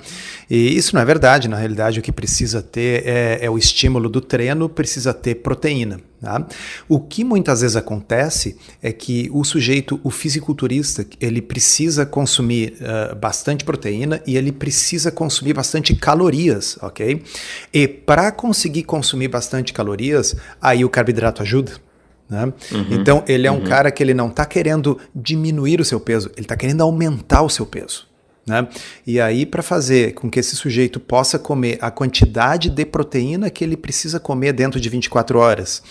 E 0.49 0.75
isso 0.75 0.95
não 0.95 1.01
é 1.01 1.05
verdade, 1.05 1.47
na 1.47 1.55
realidade 1.55 1.99
o 1.99 2.01
que 2.01 2.11
precisa 2.11 2.61
ter 2.61 3.05
é, 3.05 3.39
é 3.41 3.49
o 3.49 3.57
estímulo 3.57 4.09
do 4.09 4.19
treino, 4.19 4.67
precisa 4.67 5.13
ter 5.13 5.35
proteína. 5.35 6.01
Tá? 6.19 6.45
O 6.89 6.99
que 6.99 7.23
muitas 7.23 7.61
vezes 7.61 7.77
acontece 7.77 8.57
é 8.81 8.91
que 8.91 9.29
o 9.31 9.43
sujeito, 9.43 9.99
o 10.03 10.09
fisiculturista, 10.09 11.05
ele 11.21 11.41
precisa 11.41 12.05
consumir 12.05 12.77
uh, 12.81 13.15
bastante 13.15 13.63
proteína 13.63 14.21
e 14.25 14.35
ele 14.35 14.51
precisa 14.51 15.11
consumir 15.11 15.53
bastante 15.53 15.95
calorias, 15.95 16.77
ok? 16.81 17.23
E 17.71 17.87
para 17.87 18.31
conseguir 18.31 18.83
consumir 18.83 19.29
bastante 19.29 19.71
calorias, 19.71 20.35
aí 20.61 20.83
o 20.83 20.89
carboidrato 20.89 21.41
ajuda. 21.41 21.73
Né? 22.29 22.51
Uhum, 22.71 22.87
então 22.91 23.23
ele 23.27 23.47
é 23.47 23.51
um 23.51 23.55
uhum. 23.55 23.63
cara 23.63 23.89
que 23.89 24.03
ele 24.03 24.13
não 24.13 24.27
está 24.27 24.45
querendo 24.45 24.99
diminuir 25.15 25.79
o 25.79 25.85
seu 25.85 25.99
peso, 25.99 26.29
ele 26.35 26.41
está 26.41 26.57
querendo 26.57 26.81
aumentar 26.81 27.43
o 27.43 27.49
seu 27.49 27.65
peso. 27.65 28.08
Né? 28.49 28.67
E 29.05 29.21
aí, 29.21 29.45
para 29.45 29.61
fazer 29.61 30.15
com 30.15 30.27
que 30.27 30.39
esse 30.39 30.55
sujeito 30.55 30.99
possa 30.99 31.37
comer 31.37 31.77
a 31.79 31.91
quantidade 31.91 32.71
de 32.71 32.83
proteína 32.83 33.47
que 33.51 33.63
ele 33.63 33.77
precisa 33.77 34.19
comer 34.19 34.53
dentro 34.53 34.79
de 34.79 34.89
24 34.89 35.37
horas 35.37 35.83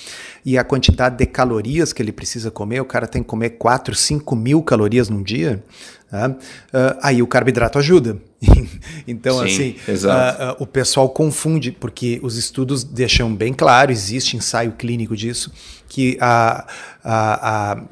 e 0.44 0.58
a 0.58 0.64
quantidade 0.64 1.16
de 1.16 1.24
calorias 1.24 1.92
que 1.92 2.02
ele 2.02 2.10
precisa 2.10 2.50
comer, 2.50 2.80
o 2.80 2.84
cara 2.84 3.06
tem 3.06 3.22
que 3.22 3.28
comer 3.28 3.50
4, 3.50 3.94
5 3.94 4.34
mil 4.34 4.60
calorias 4.60 5.08
num 5.08 5.22
dia, 5.22 5.62
né? 6.10 6.26
uh, 6.28 6.98
aí 7.00 7.22
o 7.22 7.28
carboidrato 7.28 7.78
ajuda. 7.78 8.18
então, 9.06 9.38
Sim, 9.46 9.76
assim, 9.86 10.06
uh, 10.06 10.52
uh, 10.52 10.56
o 10.58 10.66
pessoal 10.66 11.08
confunde, 11.10 11.70
porque 11.70 12.18
os 12.24 12.36
estudos 12.36 12.82
deixam 12.82 13.32
bem 13.32 13.52
claro, 13.52 13.92
existe 13.92 14.36
ensaio 14.36 14.72
clínico 14.72 15.16
disso, 15.16 15.52
que 15.88 16.18
a, 16.20 16.66
a, 17.04 17.72
a 17.72 17.82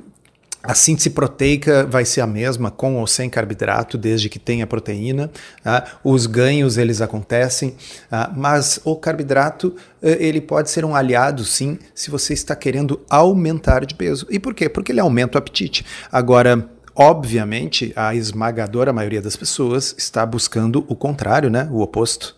a 0.63 0.75
síntese 0.75 1.11
proteica 1.11 1.87
vai 1.87 2.05
ser 2.05 2.21
a 2.21 2.27
mesma 2.27 2.71
com 2.71 2.97
ou 2.97 3.07
sem 3.07 3.31
carboidrato, 3.31 3.97
desde 3.97 4.29
que 4.29 4.39
tenha 4.39 4.67
proteína. 4.67 5.31
Tá? 5.63 5.85
Os 6.03 6.27
ganhos 6.27 6.77
eles 6.77 7.01
acontecem, 7.01 7.77
tá? 8.11 8.33
mas 8.37 8.81
o 8.85 8.97
carboidrato 8.97 9.75
eh, 10.03 10.17
ele 10.21 10.41
pode 10.41 10.71
ser 10.71 10.85
um 10.85 10.95
aliado, 10.95 11.45
sim, 11.45 11.79
se 11.95 12.11
você 12.11 12.33
está 12.33 12.57
querendo 12.57 13.01
aumentar 13.09 13.85
de 13.85 13.95
peso. 13.95 14.27
E 14.29 14.39
por 14.39 14.55
quê? 14.55 14.69
Porque 14.69 14.91
ele 14.91 15.01
aumenta 15.01 15.37
o 15.37 15.39
apetite. 15.39 15.85
Agora, 16.11 16.69
obviamente, 16.95 17.93
a 17.95 18.15
esmagadora 18.15 18.93
maioria 18.93 19.23
das 19.23 19.37
pessoas 19.37 19.95
está 19.97 20.27
buscando 20.27 20.85
o 20.89 20.97
contrário, 20.97 21.49
né? 21.49 21.69
O 21.71 21.81
oposto. 21.81 22.35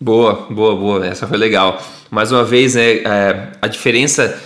Boa, 0.00 0.46
boa, 0.50 0.76
boa. 0.76 1.06
Essa 1.06 1.26
foi 1.26 1.38
legal. 1.38 1.80
Mais 2.10 2.32
uma 2.32 2.44
vez, 2.44 2.74
né, 2.74 2.96
é, 2.98 3.52
a 3.62 3.68
diferença 3.68 4.36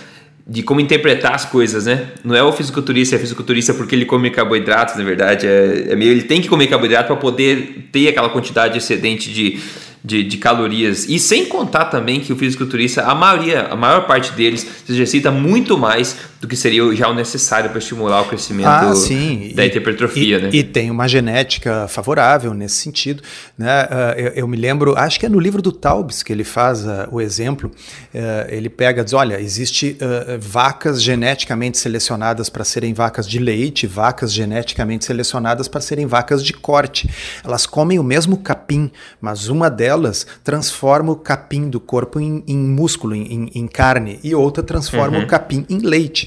de 0.49 0.63
como 0.63 0.79
interpretar 0.79 1.35
as 1.35 1.43
coisas, 1.43 1.85
né? 1.85 2.07
Não 2.23 2.33
é 2.33 2.41
o 2.41 2.53
fisiculturista, 2.53 3.15
é 3.15 3.19
fisiculturista 3.19 3.73
porque 3.73 3.93
ele 3.93 4.05
come 4.05 4.29
carboidratos, 4.29 4.95
na 4.95 5.03
verdade. 5.03 5.45
É, 5.45 5.87
é 5.89 5.95
meio, 5.95 6.11
ele 6.11 6.23
tem 6.23 6.41
que 6.41 6.47
comer 6.47 6.67
carboidrato 6.67 7.07
para 7.07 7.17
poder 7.17 7.89
ter 7.91 8.07
aquela 8.07 8.29
quantidade 8.29 8.77
excedente 8.77 9.29
de, 9.29 9.59
de, 10.01 10.23
de, 10.23 10.37
calorias. 10.37 11.05
E 11.09 11.19
sem 11.19 11.45
contar 11.45 11.85
também 11.85 12.21
que 12.21 12.31
o 12.31 12.37
fisiculturista, 12.37 13.03
a 13.03 13.13
maioria, 13.13 13.67
a 13.69 13.75
maior 13.75 14.07
parte 14.07 14.31
deles, 14.31 14.65
se 14.85 14.93
exercita 14.93 15.31
muito 15.31 15.77
mais 15.77 16.17
do 16.39 16.47
que 16.47 16.55
seria 16.55 16.95
já 16.95 17.07
o 17.09 17.13
necessário 17.13 17.69
para 17.69 17.79
estimular 17.79 18.21
o 18.21 18.25
crescimento 18.25 18.67
ah, 18.67 18.95
sim. 18.95 19.53
da 19.55 19.65
hipertrofia. 19.65 20.37
E, 20.37 20.41
né? 20.41 20.49
e 20.53 20.63
tem 20.63 20.91
uma 20.91 21.07
genética 21.07 21.87
favorável 21.87 22.53
nesse 22.53 22.75
sentido. 22.75 23.23
Né? 23.57 23.83
Uh, 23.85 24.19
eu, 24.19 24.27
eu, 24.29 24.47
me 24.47 24.55
lembro, 24.55 24.95
acho 24.95 25.19
que 25.19 25.25
é 25.25 25.29
no 25.29 25.39
livro 25.39 25.61
do 25.61 25.71
Taubes 25.71 26.21
que 26.21 26.31
ele 26.31 26.43
faz 26.43 26.85
uh, 26.85 27.07
o 27.11 27.19
exemplo. 27.19 27.71
Uh, 28.13 28.47
ele 28.49 28.69
pega 28.69 29.03
diz: 29.03 29.13
olha, 29.13 29.39
existe 29.41 29.97
vacas 30.39 31.01
geneticamente 31.01 31.77
selecionadas 31.77 32.49
para 32.49 32.63
serem 32.63 32.93
vacas 32.93 33.27
de 33.27 33.39
leite, 33.39 33.87
vacas 33.87 34.31
geneticamente 34.31 35.05
selecionadas 35.05 35.67
para 35.67 35.81
serem 35.81 36.05
vacas 36.05 36.43
de 36.43 36.53
corte. 36.53 37.09
Elas 37.43 37.65
comem 37.65 37.97
o 37.97 38.03
mesmo 38.03 38.37
capim, 38.37 38.91
mas 39.19 39.47
uma 39.47 39.69
delas 39.69 40.27
transforma 40.43 41.11
o 41.11 41.15
capim 41.15 41.69
do 41.69 41.79
corpo 41.79 42.19
em, 42.19 42.43
em 42.47 42.57
músculo, 42.57 43.15
em, 43.15 43.49
em, 43.53 43.67
carne, 43.67 44.19
e 44.23 44.35
outra 44.35 44.63
transforma 44.63 45.17
uhum. 45.17 45.23
o 45.23 45.27
capim 45.27 45.65
em 45.69 45.79
leite. 45.79 46.26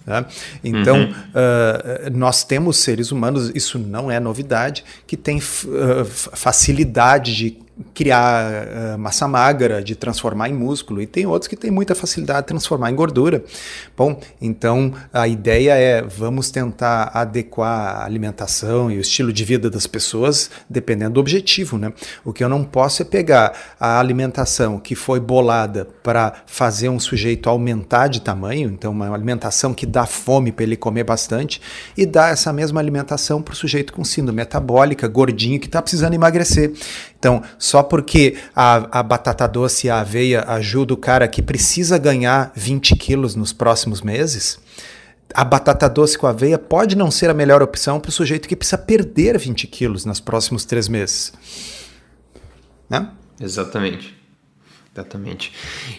Né? 0.05 0.25
Então, 0.63 0.97
uhum. 0.97 1.11
uh, 1.11 2.17
nós 2.17 2.43
temos 2.43 2.77
seres 2.77 3.11
humanos, 3.11 3.51
isso 3.53 3.77
não 3.77 4.09
é 4.09 4.19
novidade, 4.19 4.83
que 5.05 5.15
tem 5.15 5.37
uh, 5.37 6.05
facilidade 6.05 7.35
de 7.35 7.57
criar 7.93 8.95
uh, 8.95 8.99
massa 8.99 9.27
magra, 9.27 9.81
de 9.81 9.95
transformar 9.95 10.49
em 10.49 10.53
músculo, 10.53 11.01
e 11.01 11.07
tem 11.07 11.25
outros 11.25 11.47
que 11.47 11.55
têm 11.55 11.71
muita 11.71 11.95
facilidade 11.95 12.41
de 12.41 12.47
transformar 12.47 12.91
em 12.91 12.95
gordura. 12.95 13.43
Bom, 13.97 14.19
então 14.41 14.93
a 15.11 15.27
ideia 15.27 15.73
é 15.73 16.01
vamos 16.01 16.51
tentar 16.51 17.11
adequar 17.13 17.97
a 17.97 18.05
alimentação 18.05 18.91
e 18.91 18.97
o 18.97 19.01
estilo 19.01 19.31
de 19.31 19.43
vida 19.43 19.69
das 19.69 19.87
pessoas 19.87 20.49
dependendo 20.69 21.15
do 21.15 21.19
objetivo, 21.19 21.77
né? 21.77 21.91
O 22.23 22.33
que 22.33 22.43
eu 22.43 22.49
não 22.49 22.63
posso 22.63 23.01
é 23.01 23.05
pegar 23.05 23.53
a 23.79 23.99
alimentação 23.99 24.79
que 24.79 24.95
foi 24.95 25.19
bolada 25.19 25.87
para 26.03 26.33
fazer 26.45 26.89
um 26.89 26.99
sujeito 26.99 27.49
aumentar 27.49 28.07
de 28.07 28.21
tamanho, 28.21 28.69
então 28.69 28.91
uma 28.91 29.13
alimentação 29.13 29.73
que 29.73 29.85
dá 29.91 30.05
fome 30.05 30.51
para 30.51 30.63
ele 30.63 30.75
comer 30.75 31.03
bastante, 31.03 31.61
e 31.95 32.05
dar 32.05 32.31
essa 32.31 32.51
mesma 32.51 32.79
alimentação 32.79 33.41
para 33.41 33.53
o 33.53 33.55
sujeito 33.55 33.93
com 33.93 34.03
síndrome 34.03 34.37
metabólica, 34.37 35.07
gordinho, 35.07 35.59
que 35.59 35.67
está 35.67 35.81
precisando 35.81 36.13
emagrecer. 36.13 36.73
Então, 37.19 37.43
só 37.59 37.83
porque 37.83 38.37
a, 38.55 38.99
a 38.99 39.03
batata 39.03 39.47
doce 39.47 39.87
e 39.87 39.89
a 39.89 39.99
aveia 39.99 40.43
ajuda 40.47 40.93
o 40.93 40.97
cara 40.97 41.27
que 41.27 41.41
precisa 41.41 41.97
ganhar 41.97 42.51
20 42.55 42.95
quilos 42.95 43.35
nos 43.35 43.53
próximos 43.53 44.01
meses, 44.01 44.59
a 45.33 45.43
batata 45.43 45.89
doce 45.89 46.17
com 46.17 46.27
aveia 46.27 46.57
pode 46.57 46.95
não 46.95 47.09
ser 47.09 47.29
a 47.29 47.33
melhor 47.33 47.61
opção 47.61 47.99
para 47.99 48.09
o 48.09 48.11
sujeito 48.11 48.47
que 48.47 48.55
precisa 48.55 48.77
perder 48.77 49.37
20 49.37 49.67
quilos 49.67 50.05
nos 50.05 50.19
próximos 50.19 50.65
três 50.65 50.87
meses. 50.87 51.33
Né? 52.89 53.09
Exatamente. 53.39 54.20
Exatamente. 54.93 55.53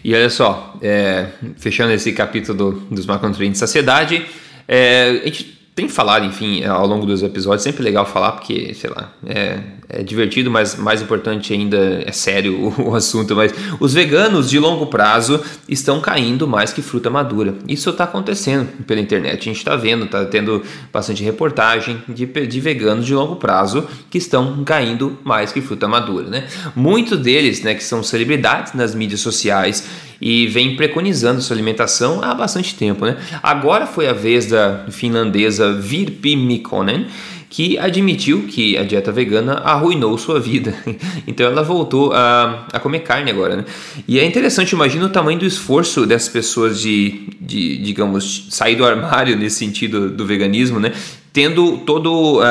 E 0.04 0.14
olha 0.14 0.28
só, 0.28 0.76
é, 0.82 1.28
fechando 1.56 1.92
esse 1.92 2.12
capítulo 2.12 2.56
do, 2.56 2.80
dos 2.94 3.06
macronutrientes 3.06 3.58
de 3.61 3.66
saciedade, 3.66 4.26
é, 4.68 5.20
a 5.22 5.26
gente 5.26 5.44
tem 5.75 5.88
falado, 5.88 6.26
enfim, 6.26 6.62
ao 6.64 6.87
longo 6.87 7.06
dos 7.06 7.22
episódios, 7.22 7.62
sempre 7.62 7.82
legal 7.82 8.04
falar, 8.04 8.32
porque, 8.32 8.75
sei 8.75 8.90
lá, 8.90 9.12
é, 9.26 9.61
é 9.89 10.03
divertido, 10.03 10.51
mas 10.51 10.77
mais 10.77 11.03
importante 11.03 11.53
ainda 11.53 12.03
é 12.07 12.12
sério 12.12 12.57
o, 12.79 12.91
o, 12.91 12.95
assunto. 12.95 13.35
Mas 13.37 13.53
os 13.79 13.93
veganos 13.93 14.49
de 14.49 14.59
longo 14.59 14.87
prazo 14.87 15.41
estão 15.69 16.01
caindo 16.01 16.47
mais 16.47 16.73
que 16.73 16.81
fruta 16.81 17.11
madura. 17.11 17.55
Isso 17.69 17.91
está 17.91 18.05
acontecendo 18.05 18.69
pela 18.85 19.01
internet. 19.01 19.41
A 19.41 19.45
gente 19.45 19.59
está 19.59 19.77
vendo, 19.77 20.05
está 20.05 20.25
tendo 20.25 20.62
bastante 20.93 21.23
reportagem 21.23 22.03
de, 22.09 22.27
de 22.27 22.61
veganos 22.61 23.05
de 23.05 23.15
longo 23.15 23.37
prazo 23.37 23.87
que 24.11 24.19
estão 24.19 24.65
caindo 24.65 25.19
mais 25.25 25.53
que 25.53 25.61
fruta 25.61 25.87
madura, 25.87 26.29
né? 26.29 26.47
Muitos 26.75 27.19
deles, 27.19 27.62
né, 27.62 27.75
que 27.75 27.85
são 27.85 28.03
celebridades 28.03 28.73
nas 28.73 28.95
mídias 28.95 29.21
sociais 29.21 29.87
e 30.23 30.47
vem 30.47 30.77
preconizando 30.77 31.43
sua 31.43 31.57
alimentação 31.57 32.23
há 32.23 32.33
bastante 32.33 32.77
tempo. 32.77 33.05
Né? 33.05 33.17
Agora 33.43 33.87
foi 33.87 34.07
a 34.07 34.12
vez 34.12 34.47
da 34.47 34.87
finlandesa 34.89 35.73
Virpi 35.73 36.37
Mikkonen, 36.37 37.09
que 37.52 37.76
admitiu 37.76 38.47
que 38.49 38.78
a 38.78 38.82
dieta 38.82 39.12
vegana 39.12 39.52
arruinou 39.59 40.16
sua 40.16 40.40
vida. 40.40 40.75
Então 41.26 41.47
ela 41.47 41.62
voltou 41.62 42.12
a, 42.12 42.66
a 42.73 42.80
comer 42.80 43.00
carne 43.00 43.30
agora. 43.30 43.56
Né? 43.56 43.64
E 44.09 44.18
é 44.18 44.25
interessante, 44.25 44.73
imagina 44.73 45.04
o 45.04 45.09
tamanho 45.09 45.38
do 45.38 45.44
esforço 45.44 46.06
dessas 46.06 46.28
pessoas 46.28 46.80
de, 46.80 47.28
de 47.40 47.76
digamos, 47.78 48.47
sair 48.50 48.75
do 48.75 48.85
armário 48.85 49.37
nesse 49.37 49.56
sentido 49.56 50.11
do 50.11 50.25
veganismo, 50.25 50.80
né? 50.80 50.92
tendo 51.32 51.78
todo 51.78 52.40
uh, 52.40 52.42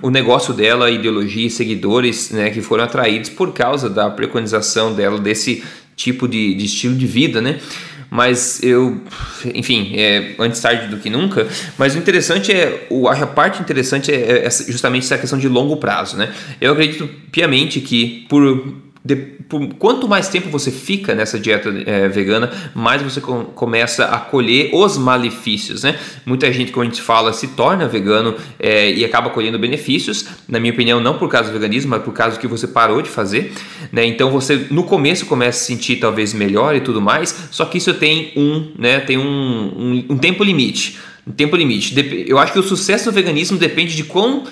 o 0.00 0.10
negócio 0.10 0.54
dela, 0.54 0.90
ideologia 0.90 1.46
e 1.46 1.50
seguidores 1.50 2.30
né, 2.30 2.50
que 2.50 2.62
foram 2.62 2.84
atraídos 2.84 3.30
por 3.30 3.52
causa 3.52 3.90
da 3.90 4.08
preconização 4.08 4.94
dela 4.94 5.18
desse 5.18 5.62
tipo 5.96 6.28
de, 6.28 6.54
de 6.54 6.64
estilo 6.66 6.94
de 6.94 7.06
vida, 7.06 7.40
né? 7.40 7.58
Mas 8.10 8.62
eu, 8.62 9.00
enfim, 9.54 9.92
é, 9.96 10.34
antes 10.38 10.60
tarde 10.60 10.88
do 10.88 10.98
que 10.98 11.10
nunca. 11.10 11.46
Mas 11.76 11.94
o 11.94 11.98
interessante 11.98 12.52
é, 12.52 12.86
o, 12.88 13.08
a 13.08 13.26
parte 13.26 13.60
interessante 13.60 14.12
é, 14.12 14.46
é 14.46 14.50
justamente 14.50 15.04
essa 15.04 15.18
questão 15.18 15.38
de 15.38 15.48
longo 15.48 15.76
prazo, 15.76 16.16
né? 16.16 16.32
Eu 16.60 16.72
acredito 16.72 17.08
piamente 17.30 17.80
que 17.80 18.24
por 18.28 18.85
de, 19.06 19.14
por, 19.14 19.66
quanto 19.74 20.08
mais 20.08 20.28
tempo 20.28 20.50
você 20.50 20.70
fica 20.70 21.14
nessa 21.14 21.38
dieta 21.38 21.72
é, 21.86 22.08
vegana, 22.08 22.50
mais 22.74 23.00
você 23.00 23.20
com, 23.20 23.44
começa 23.44 24.06
a 24.06 24.18
colher 24.18 24.70
os 24.72 24.98
malefícios, 24.98 25.84
né? 25.84 25.96
Muita 26.24 26.52
gente, 26.52 26.72
quando 26.72 26.88
a 26.88 26.90
gente 26.90 27.02
fala, 27.02 27.32
se 27.32 27.48
torna 27.48 27.86
vegano 27.86 28.34
é, 28.58 28.90
e 28.90 29.04
acaba 29.04 29.30
colhendo 29.30 29.58
benefícios, 29.58 30.26
na 30.48 30.58
minha 30.58 30.72
opinião, 30.72 31.00
não 31.00 31.18
por 31.18 31.28
causa 31.28 31.50
do 31.50 31.52
veganismo, 31.52 31.90
mas 31.90 32.02
por 32.02 32.12
causa 32.12 32.38
que 32.38 32.48
você 32.48 32.66
parou 32.66 33.00
de 33.00 33.08
fazer, 33.08 33.52
né? 33.92 34.04
Então 34.04 34.30
você, 34.30 34.66
no 34.70 34.82
começo, 34.82 35.26
começa 35.26 35.58
a 35.58 35.60
se 35.60 35.66
sentir 35.66 35.96
talvez 35.96 36.34
melhor 36.34 36.74
e 36.74 36.80
tudo 36.80 37.00
mais, 37.00 37.48
só 37.52 37.64
que 37.64 37.78
isso 37.78 37.94
tem 37.94 38.32
um, 38.36 38.72
né? 38.76 38.98
Tem 39.00 39.16
um, 39.16 39.22
um, 39.22 40.06
um 40.10 40.18
tempo 40.18 40.42
limite. 40.42 40.98
Um 41.26 41.32
tempo 41.32 41.56
limite. 41.56 41.94
Eu 42.26 42.38
acho 42.38 42.52
que 42.52 42.58
o 42.58 42.62
sucesso 42.62 43.06
do 43.06 43.12
veganismo 43.12 43.58
depende 43.58 43.96
de 43.96 44.04
quão 44.04 44.44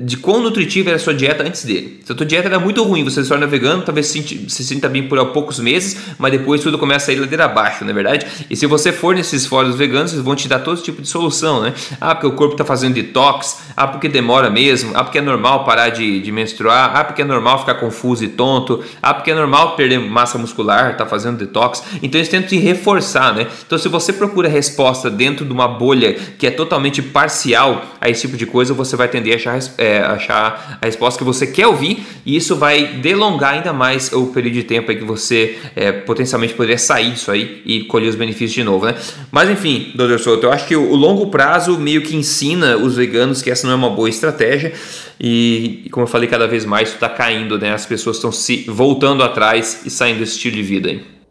de 0.00 0.16
quão 0.16 0.40
nutritiva 0.40 0.90
era 0.90 0.96
a 0.96 0.98
sua 0.98 1.14
dieta 1.14 1.42
antes 1.42 1.64
dele. 1.64 2.00
Se 2.04 2.12
a 2.12 2.14
tua 2.14 2.24
dieta 2.24 2.48
era 2.48 2.58
muito 2.58 2.82
ruim, 2.82 3.04
você 3.04 3.22
se 3.22 3.28
torna 3.28 3.46
vegano, 3.46 3.82
talvez 3.82 4.06
se, 4.06 4.22
se 4.48 4.64
sinta 4.64 4.88
bem 4.88 5.06
por 5.06 5.24
poucos 5.26 5.58
meses, 5.58 5.98
mas 6.18 6.32
depois 6.32 6.62
tudo 6.62 6.78
começa 6.78 7.10
a 7.10 7.14
ir 7.14 7.18
ladeira 7.18 7.44
abaixo, 7.44 7.84
não 7.84 7.90
é 7.90 7.94
verdade? 7.94 8.26
E 8.48 8.56
se 8.56 8.66
você 8.66 8.92
for 8.92 9.14
nesses 9.14 9.46
fóruns 9.46 9.76
veganos, 9.76 10.12
eles 10.12 10.24
vão 10.24 10.34
te 10.34 10.48
dar 10.48 10.60
todo 10.60 10.80
tipo 10.80 11.02
de 11.02 11.08
solução, 11.08 11.62
né? 11.62 11.74
Ah, 12.00 12.14
porque 12.14 12.26
o 12.26 12.32
corpo 12.32 12.54
está 12.54 12.64
fazendo 12.64 12.94
detox, 12.94 13.60
ah, 13.76 13.86
porque 13.86 14.08
demora 14.08 14.48
mesmo, 14.48 14.92
ah, 14.94 15.04
porque 15.04 15.18
é 15.18 15.22
normal 15.22 15.64
parar 15.64 15.90
de, 15.90 16.20
de 16.20 16.32
menstruar, 16.32 16.96
ah, 16.96 17.04
porque 17.04 17.22
é 17.22 17.24
normal 17.24 17.58
ficar 17.60 17.74
confuso 17.74 18.24
e 18.24 18.28
tonto, 18.28 18.82
ah, 19.02 19.12
porque 19.12 19.30
é 19.30 19.34
normal 19.34 19.76
perder 19.76 19.98
massa 19.98 20.38
muscular, 20.38 20.96
tá 20.96 21.04
fazendo 21.04 21.38
detox. 21.38 21.82
Então 22.02 22.18
eles 22.18 22.28
tentam 22.28 22.48
te 22.48 22.56
reforçar, 22.56 23.34
né? 23.34 23.46
Então 23.66 23.78
se 23.78 23.88
você 23.88 24.12
procura 24.12 24.48
resposta 24.48 25.10
dentro 25.10 25.44
de 25.44 25.52
uma 25.52 25.68
bolha 25.68 26.14
que 26.38 26.46
é 26.46 26.50
totalmente 26.50 27.02
parcial 27.02 27.84
a 28.00 28.08
esse 28.08 28.22
tipo 28.22 28.36
de 28.36 28.46
coisa, 28.46 28.72
você 28.72 28.96
vai 28.96 29.08
tender 29.08 29.34
a 29.34 29.36
achar 29.36 29.56
é, 29.82 30.00
achar 30.00 30.78
a 30.80 30.86
resposta 30.86 31.18
que 31.18 31.24
você 31.24 31.46
quer 31.46 31.66
ouvir 31.66 32.04
e 32.24 32.36
isso 32.36 32.54
vai 32.54 32.86
delongar 32.86 33.54
ainda 33.54 33.72
mais 33.72 34.12
o 34.12 34.26
período 34.28 34.54
de 34.54 34.62
tempo 34.62 34.94
que 34.94 35.04
você 35.04 35.58
é, 35.74 35.90
potencialmente 35.90 36.54
poderia 36.54 36.78
sair 36.78 37.10
disso 37.10 37.30
aí 37.30 37.62
e 37.66 37.84
colher 37.84 38.08
os 38.08 38.14
benefícios 38.14 38.52
de 38.52 38.62
novo, 38.62 38.86
né? 38.86 38.94
Mas 39.30 39.50
enfim, 39.50 39.92
Dr. 39.94 40.18
Souto, 40.18 40.46
eu 40.46 40.52
acho 40.52 40.66
que 40.66 40.76
o 40.76 40.94
longo 40.94 41.26
prazo 41.26 41.78
meio 41.78 42.02
que 42.02 42.14
ensina 42.14 42.76
os 42.76 42.96
veganos 42.96 43.42
que 43.42 43.50
essa 43.50 43.66
não 43.66 43.74
é 43.74 43.76
uma 43.76 43.90
boa 43.90 44.08
estratégia 44.08 44.72
e, 45.18 45.88
como 45.90 46.04
eu 46.04 46.08
falei, 46.08 46.28
cada 46.28 46.46
vez 46.46 46.64
mais 46.64 46.88
isso 46.88 46.96
está 46.96 47.08
caindo, 47.08 47.58
né? 47.58 47.72
As 47.72 47.86
pessoas 47.86 48.16
estão 48.16 48.32
se 48.32 48.64
voltando 48.68 49.22
atrás 49.22 49.82
e 49.84 49.90
saindo 49.90 50.18
desse 50.18 50.32
estilo 50.32 50.56
de 50.56 50.62
vida 50.62 50.90
aí. 50.90 51.21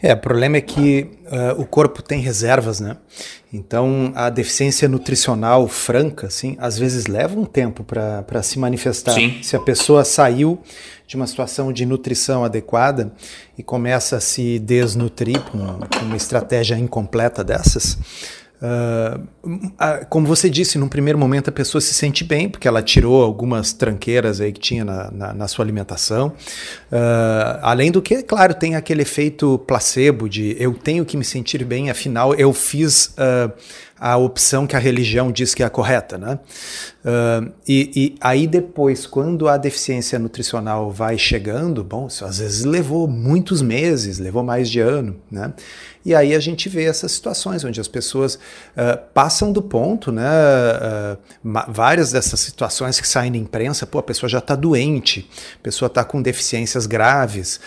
É, 0.00 0.14
o 0.14 0.16
problema 0.16 0.56
é 0.56 0.60
que 0.60 1.10
uh, 1.26 1.60
o 1.60 1.66
corpo 1.66 2.02
tem 2.02 2.20
reservas, 2.20 2.78
né? 2.78 2.96
Então 3.52 4.12
a 4.14 4.30
deficiência 4.30 4.88
nutricional 4.88 5.66
franca, 5.66 6.26
assim, 6.28 6.56
às 6.60 6.78
vezes 6.78 7.06
leva 7.06 7.38
um 7.38 7.44
tempo 7.44 7.82
para 7.82 8.42
se 8.42 8.58
manifestar. 8.58 9.12
Sim. 9.12 9.42
Se 9.42 9.56
a 9.56 9.60
pessoa 9.60 10.04
saiu 10.04 10.60
de 11.06 11.16
uma 11.16 11.26
situação 11.26 11.72
de 11.72 11.84
nutrição 11.86 12.44
adequada 12.44 13.12
e 13.56 13.62
começa 13.62 14.18
a 14.18 14.20
se 14.20 14.58
desnutrir 14.58 15.40
com 15.40 15.58
uma, 15.58 15.86
com 15.86 16.04
uma 16.04 16.16
estratégia 16.16 16.78
incompleta 16.78 17.42
dessas, 17.42 17.98
Uh, 18.60 20.06
como 20.08 20.26
você 20.26 20.50
disse, 20.50 20.78
num 20.78 20.88
primeiro 20.88 21.18
momento 21.18 21.48
a 21.48 21.52
pessoa 21.52 21.80
se 21.80 21.94
sente 21.94 22.24
bem, 22.24 22.48
porque 22.48 22.66
ela 22.66 22.82
tirou 22.82 23.22
algumas 23.22 23.72
tranqueiras 23.72 24.40
aí 24.40 24.52
que 24.52 24.60
tinha 24.60 24.84
na, 24.84 25.10
na, 25.10 25.32
na 25.34 25.48
sua 25.48 25.64
alimentação. 25.64 26.28
Uh, 26.90 27.58
além 27.62 27.90
do 27.90 28.02
que, 28.02 28.22
claro, 28.22 28.54
tem 28.54 28.74
aquele 28.74 29.02
efeito 29.02 29.58
placebo 29.60 30.28
de 30.28 30.56
eu 30.58 30.74
tenho 30.74 31.04
que 31.04 31.16
me 31.16 31.24
sentir 31.24 31.64
bem, 31.64 31.90
afinal 31.90 32.34
eu 32.34 32.52
fiz. 32.52 33.14
Uh, 33.16 33.52
a 34.00 34.16
opção 34.16 34.66
que 34.66 34.76
a 34.76 34.78
religião 34.78 35.32
diz 35.32 35.54
que 35.54 35.62
é 35.62 35.66
a 35.66 35.70
correta, 35.70 36.16
né? 36.16 36.38
Uh, 37.04 37.52
e, 37.66 37.90
e, 37.94 38.16
aí 38.20 38.46
depois, 38.46 39.06
quando 39.06 39.48
a 39.48 39.56
deficiência 39.56 40.18
nutricional 40.18 40.90
vai 40.90 41.16
chegando, 41.16 41.82
bom, 41.82 42.06
isso 42.06 42.24
às 42.24 42.38
vezes 42.38 42.64
levou 42.64 43.08
muitos 43.08 43.62
meses, 43.62 44.18
levou 44.18 44.42
mais 44.42 44.70
de 44.70 44.80
ano, 44.80 45.16
né? 45.30 45.52
E 46.04 46.14
aí 46.14 46.34
a 46.34 46.40
gente 46.40 46.68
vê 46.68 46.84
essas 46.84 47.12
situações 47.12 47.64
onde 47.64 47.80
as 47.80 47.88
pessoas 47.88 48.34
uh, 48.34 48.98
passam 49.12 49.52
do 49.52 49.60
ponto, 49.60 50.12
né? 50.12 50.24
Uh, 50.24 51.18
várias 51.68 52.12
dessas 52.12 52.38
situações 52.40 53.00
que 53.00 53.08
saem 53.08 53.30
na 53.30 53.36
imprensa, 53.36 53.86
pô, 53.86 53.98
a 53.98 54.02
pessoa 54.02 54.28
já 54.30 54.38
está 54.38 54.54
doente, 54.54 55.28
a 55.58 55.62
pessoa 55.62 55.88
está 55.88 56.04
com 56.04 56.22
deficiências 56.22 56.86
graves, 56.86 57.60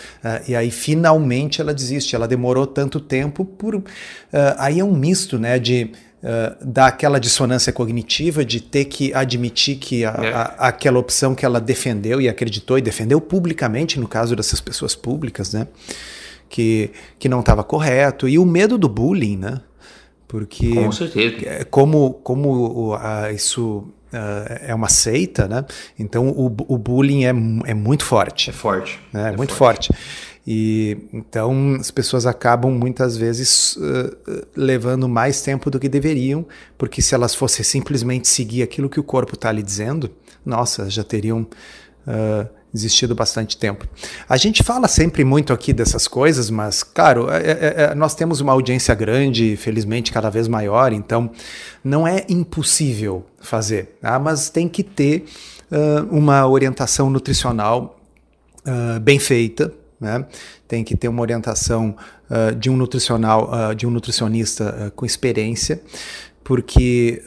e 0.48 0.54
aí 0.54 0.70
finalmente 0.70 1.60
ela 1.60 1.74
desiste. 1.74 2.16
Ela 2.16 2.26
demorou 2.26 2.66
tanto 2.66 3.00
tempo 3.00 3.44
por. 3.44 3.82
aí 4.56 4.80
é 4.80 4.84
um 4.84 4.94
misto, 4.94 5.38
né? 5.38 5.58
De 5.58 5.92
uh, 6.22 6.56
dá 6.64 6.86
aquela 6.86 7.18
dissonância 7.18 7.72
cognitiva 7.72 8.44
de 8.44 8.60
ter 8.60 8.86
que 8.86 9.12
admitir 9.12 9.76
que 9.76 10.04
a, 10.04 10.10
é. 10.10 10.32
a, 10.32 10.42
aquela 10.68 10.98
opção 10.98 11.34
que 11.34 11.44
ela 11.44 11.60
defendeu 11.60 12.20
e 12.20 12.28
acreditou 12.28 12.78
e 12.78 12.82
defendeu 12.82 13.20
publicamente, 13.20 13.98
no 13.98 14.08
caso 14.08 14.36
dessas 14.36 14.60
pessoas 14.60 14.94
públicas, 14.94 15.52
né? 15.52 15.66
Que, 16.48 16.90
que 17.18 17.28
não 17.28 17.40
estava 17.40 17.64
correto. 17.64 18.28
E 18.28 18.38
o 18.38 18.44
medo 18.44 18.76
do 18.76 18.88
bullying, 18.88 19.38
né? 19.38 19.60
Porque. 20.28 20.74
Com 20.74 20.92
certeza. 20.92 21.36
É, 21.46 21.64
como, 21.64 22.14
como 22.22 22.94
uh, 22.94 23.30
isso. 23.34 23.84
Uh, 24.12 24.68
é 24.68 24.74
uma 24.74 24.90
seita, 24.90 25.48
né? 25.48 25.64
Então 25.98 26.28
o, 26.28 26.44
o 26.68 26.76
bullying 26.76 27.24
é, 27.24 27.30
é 27.70 27.74
muito 27.74 28.04
forte. 28.04 28.50
É 28.50 28.52
forte. 28.52 29.00
Né? 29.10 29.30
É, 29.30 29.32
é 29.32 29.36
muito 29.38 29.54
forte. 29.54 29.88
forte. 29.88 30.02
E 30.46 30.98
então 31.12 31.76
as 31.78 31.90
pessoas 31.90 32.26
acabam 32.26 32.72
muitas 32.72 33.16
vezes 33.16 33.76
uh, 33.76 34.46
levando 34.56 35.08
mais 35.08 35.40
tempo 35.40 35.70
do 35.70 35.78
que 35.78 35.88
deveriam, 35.88 36.44
porque 36.76 37.00
se 37.00 37.14
elas 37.14 37.34
fossem 37.34 37.64
simplesmente 37.64 38.26
seguir 38.26 38.62
aquilo 38.62 38.88
que 38.88 38.98
o 38.98 39.04
corpo 39.04 39.34
está 39.34 39.52
lhe 39.52 39.62
dizendo, 39.62 40.10
nossa, 40.44 40.90
já 40.90 41.04
teriam 41.04 41.46
uh, 42.06 42.48
existido 42.74 43.14
bastante 43.14 43.56
tempo. 43.56 43.86
A 44.28 44.36
gente 44.36 44.64
fala 44.64 44.88
sempre 44.88 45.24
muito 45.24 45.52
aqui 45.52 45.72
dessas 45.72 46.08
coisas, 46.08 46.50
mas, 46.50 46.82
claro, 46.82 47.30
é, 47.30 47.36
é, 47.36 47.74
é, 47.76 47.94
nós 47.94 48.14
temos 48.14 48.40
uma 48.40 48.52
audiência 48.52 48.94
grande, 48.96 49.56
felizmente 49.56 50.10
cada 50.10 50.28
vez 50.28 50.48
maior, 50.48 50.92
então 50.92 51.30
não 51.84 52.08
é 52.08 52.24
impossível 52.28 53.24
fazer, 53.40 53.96
tá? 54.00 54.18
mas 54.18 54.50
tem 54.50 54.68
que 54.68 54.82
ter 54.82 55.24
uh, 55.70 56.08
uma 56.10 56.48
orientação 56.48 57.08
nutricional 57.10 57.98
bem 59.02 59.18
feita, 59.18 59.72
né? 60.02 60.26
Tem 60.66 60.82
que 60.82 60.96
ter 60.96 61.06
uma 61.06 61.22
orientação 61.22 61.96
uh, 62.28 62.54
de 62.56 62.68
um 62.68 62.76
nutricional, 62.76 63.50
uh, 63.50 63.74
de 63.74 63.86
um 63.86 63.90
nutricionista 63.90 64.88
uh, 64.88 64.90
com 64.90 65.06
experiência, 65.06 65.80
porque 66.44 67.22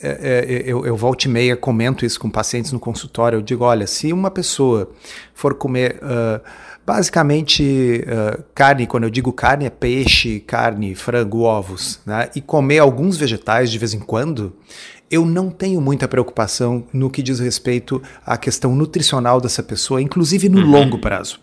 é, 0.00 0.44
é, 0.48 0.62
eu, 0.64 0.86
eu 0.86 0.96
volto 0.96 1.24
e 1.24 1.28
meia 1.28 1.56
comento 1.56 2.06
isso 2.06 2.20
com 2.20 2.30
pacientes 2.30 2.70
no 2.70 2.78
consultório. 2.78 3.38
Eu 3.38 3.42
digo, 3.42 3.64
olha, 3.64 3.84
se 3.84 4.12
uma 4.12 4.30
pessoa 4.30 4.88
for 5.34 5.54
comer 5.54 6.00
basicamente 6.86 8.04
carne, 8.54 8.86
quando 8.86 9.02
eu 9.02 9.10
digo 9.10 9.32
carne 9.32 9.66
é 9.66 9.70
peixe, 9.70 10.38
carne, 10.38 10.94
frango, 10.94 11.40
ovos, 11.40 11.98
né? 12.06 12.30
e 12.32 12.40
comer 12.40 12.78
alguns 12.78 13.16
vegetais 13.16 13.72
de 13.72 13.78
vez 13.78 13.92
em 13.92 13.98
quando, 13.98 14.54
eu 15.10 15.24
não 15.24 15.50
tenho 15.50 15.80
muita 15.80 16.06
preocupação 16.06 16.84
no 16.92 17.10
que 17.10 17.22
diz 17.22 17.38
respeito 17.40 18.02
à 18.24 18.36
questão 18.36 18.74
nutricional 18.74 19.40
dessa 19.40 19.62
pessoa, 19.62 20.02
inclusive 20.02 20.48
no 20.48 20.60
uhum. 20.60 20.70
longo 20.70 20.98
prazo. 20.98 21.40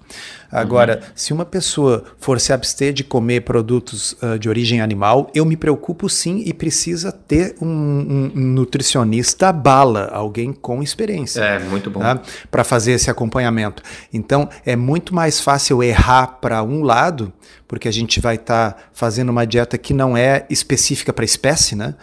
Agora, 0.52 1.02
uhum. 1.02 1.10
se 1.16 1.34
uma 1.34 1.46
pessoa 1.46 2.06
for 2.18 2.40
se 2.40 2.54
abster 2.54 2.94
de 2.94 3.04
comer 3.04 3.42
produtos 3.42 4.16
uh, 4.22 4.38
de 4.40 4.48
origem 4.48 4.80
animal, 4.80 5.30
eu 5.34 5.44
me 5.44 5.58
preocupo 5.58 6.08
sim 6.08 6.44
e 6.46 6.54
precisa 6.54 7.12
ter 7.12 7.56
um, 7.62 7.68
um, 7.68 8.32
um 8.36 8.42
nutricionista 8.54 9.52
bala, 9.52 10.10
alguém 10.14 10.54
com 10.54 10.82
experiência. 10.82 11.42
É, 11.42 11.60
muito 11.60 11.90
bom. 11.90 12.00
Tá? 12.00 12.22
Para 12.50 12.64
fazer 12.64 12.94
esse 12.94 13.10
acompanhamento. 13.10 13.82
Então, 14.14 14.48
é 14.66 14.76
muito 14.76 15.14
mais 15.14 15.42
fácil 15.42 15.84
errar 15.84 16.28
para 16.40 16.64
um 16.64 16.84
lado, 16.84 17.34
porque 17.68 17.88
a 17.88 17.92
gente 17.92 18.22
vai 18.22 18.36
estar 18.36 18.74
tá 18.74 18.84
fazendo 18.94 19.30
uma 19.30 19.46
dieta 19.46 19.78
que 19.78 19.94
não 19.94 20.16
é 20.16 20.46
específica 20.50 21.12
para 21.12 21.24
a 21.24 21.26
espécie, 21.26 21.76
né? 21.76 21.96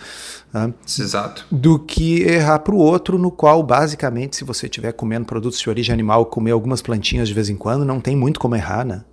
Né? 0.52 0.72
Exato. 0.84 1.46
Do 1.50 1.78
que 1.78 2.22
errar 2.22 2.58
para 2.58 2.74
o 2.74 2.78
outro, 2.78 3.18
no 3.18 3.30
qual, 3.30 3.62
basicamente, 3.62 4.36
se 4.36 4.44
você 4.44 4.66
estiver 4.66 4.92
comendo 4.92 5.26
produtos 5.26 5.58
de 5.58 5.68
origem 5.68 5.92
animal, 5.92 6.26
comer 6.26 6.50
algumas 6.50 6.82
plantinhas 6.82 7.28
de 7.28 7.34
vez 7.34 7.48
em 7.48 7.56
quando, 7.56 7.84
não 7.84 8.00
tem 8.00 8.14
muito 8.14 8.38
como 8.38 8.54
errar, 8.54 8.84
né? 8.84 9.04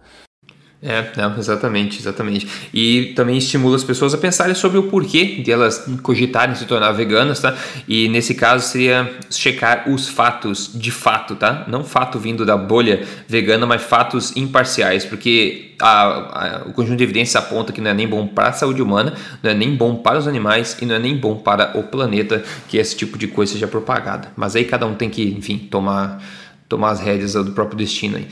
É, 0.81 1.11
não, 1.17 1.37
exatamente, 1.37 1.99
exatamente. 1.99 2.47
E 2.73 3.11
também 3.13 3.37
estimula 3.37 3.75
as 3.75 3.83
pessoas 3.83 4.13
a 4.13 4.17
pensarem 4.17 4.55
sobre 4.55 4.77
o 4.77 4.83
porquê 4.83 5.41
de 5.43 5.51
elas 5.51 5.85
cogitarem 6.01 6.55
se 6.55 6.65
tornar 6.65 6.93
veganas, 6.93 7.41
tá? 7.41 7.53
E 7.85 8.07
nesse 8.07 8.33
caso 8.33 8.65
seria 8.65 9.11
checar 9.29 9.89
os 9.89 10.07
fatos 10.07 10.71
de 10.73 10.89
fato, 10.89 11.35
tá? 11.35 11.65
Não 11.67 11.83
fato 11.83 12.17
vindo 12.17 12.45
da 12.45 12.55
bolha 12.55 13.05
vegana, 13.27 13.65
mas 13.65 13.81
fatos 13.81 14.35
imparciais, 14.37 15.03
porque 15.03 15.75
a, 15.81 16.03
a, 16.03 16.61
o 16.65 16.71
conjunto 16.71 16.97
de 16.97 17.03
evidências 17.03 17.35
aponta 17.35 17.73
que 17.73 17.81
não 17.81 17.91
é 17.91 17.93
nem 17.93 18.07
bom 18.07 18.25
para 18.25 18.47
a 18.47 18.53
saúde 18.53 18.81
humana, 18.81 19.13
não 19.43 19.51
é 19.51 19.53
nem 19.53 19.75
bom 19.75 19.95
para 19.95 20.17
os 20.17 20.29
animais 20.29 20.77
e 20.81 20.85
não 20.85 20.95
é 20.95 20.99
nem 20.99 21.17
bom 21.17 21.35
para 21.35 21.77
o 21.77 21.83
planeta 21.83 22.41
que 22.69 22.77
esse 22.77 22.95
tipo 22.95 23.17
de 23.17 23.27
coisa 23.27 23.51
seja 23.51 23.67
propagada. 23.67 24.31
Mas 24.33 24.55
aí 24.55 24.63
cada 24.63 24.85
um 24.85 24.95
tem 24.95 25.09
que, 25.09 25.23
enfim, 25.23 25.57
tomar 25.57 26.23
tomar 26.69 26.91
as 26.91 26.99
rédeas 27.01 27.33
do 27.33 27.51
próprio 27.51 27.77
destino. 27.77 28.17
Aí. 28.17 28.27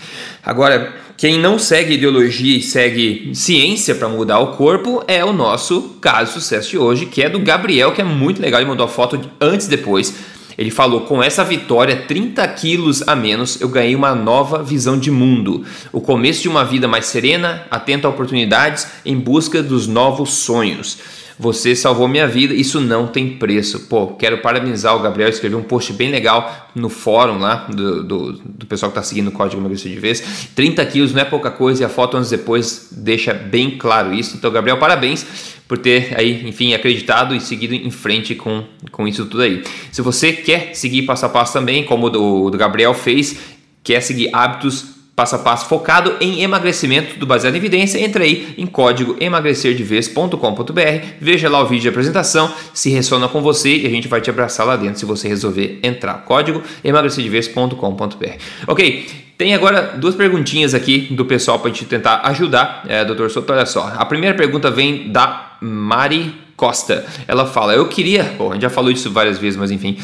Agora, 0.46 0.94
quem 1.18 1.40
não 1.40 1.58
segue 1.58 1.96
ideologia 1.96 2.58
e 2.58 2.62
segue 2.62 3.32
ciência 3.34 3.96
para 3.96 4.08
mudar 4.08 4.40
o 4.40 4.56
corpo 4.56 5.04
é 5.08 5.26
o 5.26 5.34
nosso 5.34 5.98
caso 6.00 6.28
de 6.28 6.40
sucesso 6.40 6.70
de 6.70 6.78
hoje, 6.78 7.08
que 7.08 7.24
é 7.24 7.30
do 7.30 7.40
Gabriel, 7.40 7.92
que 7.92 8.00
é 8.00 8.04
muito 8.04 8.40
legal. 8.40 8.62
Ele 8.62 8.70
mandou 8.70 8.86
a 8.86 8.90
foto 8.90 9.20
antes 9.42 9.66
e 9.66 9.70
depois. 9.72 10.14
Ele 10.56 10.70
falou: 10.70 11.02
com 11.02 11.22
essa 11.22 11.44
vitória, 11.44 12.04
30 12.08 12.48
quilos 12.50 13.08
a 13.08 13.16
menos, 13.16 13.60
eu 13.60 13.70
ganhei 13.70 13.96
uma 13.96 14.14
nova 14.14 14.62
visão 14.62 14.98
de 14.98 15.10
mundo. 15.10 15.66
O 15.92 16.00
começo 16.00 16.44
de 16.44 16.48
uma 16.48 16.64
vida 16.64 16.88
mais 16.88 17.08
serena, 17.08 17.66
atento 17.72 18.06
a 18.06 18.10
oportunidades, 18.12 18.88
em 19.04 19.18
busca 19.18 19.64
dos 19.64 19.88
novos 19.88 20.30
sonhos. 20.30 21.00
Você 21.40 21.76
salvou 21.76 22.08
minha 22.08 22.28
vida, 22.28 22.54
isso 22.54 22.82
não 22.82 23.06
tem 23.06 23.38
preço. 23.38 23.82
Pô, 23.82 24.08
quero 24.08 24.40
parabenizar 24.40 24.96
o 24.96 25.00
Gabriel, 25.00 25.30
escreveu 25.30 25.60
um 25.60 25.64
post 25.64 25.94
bem 25.94 26.10
legal 26.10 26.70
no 26.74 26.90
fórum 26.90 27.38
lá 27.38 27.68
do, 27.70 28.04
do, 28.04 28.34
do 28.34 28.66
pessoal 28.66 28.92
que 28.92 28.98
está 28.98 29.08
seguindo 29.08 29.28
o 29.28 29.32
Código 29.32 29.62
Emagrecer 29.62 29.92
de 29.92 30.00
Vez. 30.00 30.50
30 30.56 30.84
quilos 30.88 31.14
não 31.14 31.22
é 31.22 31.26
pouca 31.26 31.52
coisa 31.52 31.84
e 31.84 31.86
a 31.86 31.90
foto 31.90 32.18
anos 32.18 32.32
depois 32.32 32.90
deixa 32.92 33.36
bem 33.36 33.78
claro 33.78 34.14
isso. 34.14 34.36
Então, 34.36 34.52
Gabriel, 34.52 34.78
parabéns 34.78 35.56
por 35.68 35.78
ter 35.78 36.18
aí, 36.18 36.48
enfim, 36.48 36.74
acreditado 36.74 37.36
e 37.36 37.40
seguido 37.40 37.76
em 37.76 37.92
frente 37.92 38.34
com, 38.34 38.64
com 38.92 39.08
isso 39.08 39.26
tudo 39.26 39.44
aí. 39.44 39.64
Se 39.92 40.02
você 40.02 40.34
quer 40.34 40.74
seguir 40.74 41.04
passo 41.04 41.28
a 41.28 41.30
passo 41.30 41.54
também, 41.54 41.84
como 41.84 42.08
o 42.08 42.10
do, 42.10 42.50
do 42.50 42.58
Gabriel 42.58 42.96
fez, 42.96 43.38
quer 43.84 44.02
seguir 44.02 44.30
hábitos 44.34 44.97
passo 45.18 45.36
a 45.36 45.40
passo 45.40 45.68
focado 45.68 46.16
em 46.22 46.44
emagrecimento 46.44 47.18
do 47.18 47.26
baseado 47.26 47.56
em 47.56 47.58
evidência, 47.58 47.98
entre 47.98 48.24
aí 48.24 48.54
em 48.56 48.68
código 48.68 49.18
emagrecerdevez.com.br, 49.20 51.06
veja 51.20 51.50
lá 51.50 51.60
o 51.60 51.66
vídeo 51.66 51.82
de 51.82 51.90
apresentação, 51.90 52.54
se 52.72 52.92
ressona 52.92 53.28
com 53.28 53.42
você 53.42 53.78
e 53.78 53.88
a 53.88 53.90
gente 53.90 54.08
vai 54.08 54.22
te 54.22 54.30
abraçar 54.30 54.68
lá 54.68 54.76
dentro 54.76 55.00
se 55.00 55.06
você 55.06 55.28
resolver 55.28 55.80
entrar. 55.82 56.24
Código 56.24 56.62
emagrecerdevez.com.br. 56.84 58.30
Ok, 58.68 59.08
tem 59.36 59.56
agora 59.56 59.98
duas 59.98 60.14
perguntinhas 60.14 60.76
aqui 60.76 61.08
do 61.10 61.26
pessoal 61.26 61.58
para 61.58 61.72
a 61.72 61.74
gente 61.74 61.86
tentar 61.86 62.22
ajudar, 62.26 62.84
é, 62.88 63.04
doutor 63.04 63.32
Soto, 63.32 63.52
olha 63.52 63.66
só. 63.66 63.92
A 63.98 64.06
primeira 64.06 64.38
pergunta 64.38 64.70
vem 64.70 65.12
da 65.12 65.58
Mari 65.60 66.47
Costa. 66.58 67.06
Ela 67.28 67.46
fala: 67.46 67.76
Eu 67.76 67.88
queria, 67.88 68.24
bom, 68.36 68.50
a 68.50 68.54
gente 68.56 68.64
já 68.64 68.70
falou 68.70 68.90
isso 68.90 69.12
várias 69.12 69.38
vezes, 69.38 69.58
mas 69.58 69.70
enfim, 69.70 69.96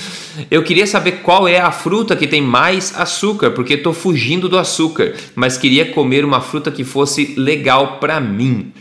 eu 0.51 0.61
queria 0.61 0.85
saber 0.85 1.23
qual 1.23 1.47
é 1.47 1.59
a 1.59 1.71
fruta 1.71 2.15
que 2.15 2.27
tem 2.27 2.43
mais 2.43 2.93
açúcar, 2.95 3.51
porque 3.51 3.73
estou 3.73 3.91
fugindo 3.91 4.47
do 4.47 4.57
açúcar, 4.57 5.15
mas 5.33 5.57
queria 5.57 5.91
comer 5.91 6.23
uma 6.23 6.39
fruta 6.39 6.69
que 6.69 6.83
fosse 6.83 7.33
legal 7.35 7.97
para 7.97 8.19
mim. 8.19 8.71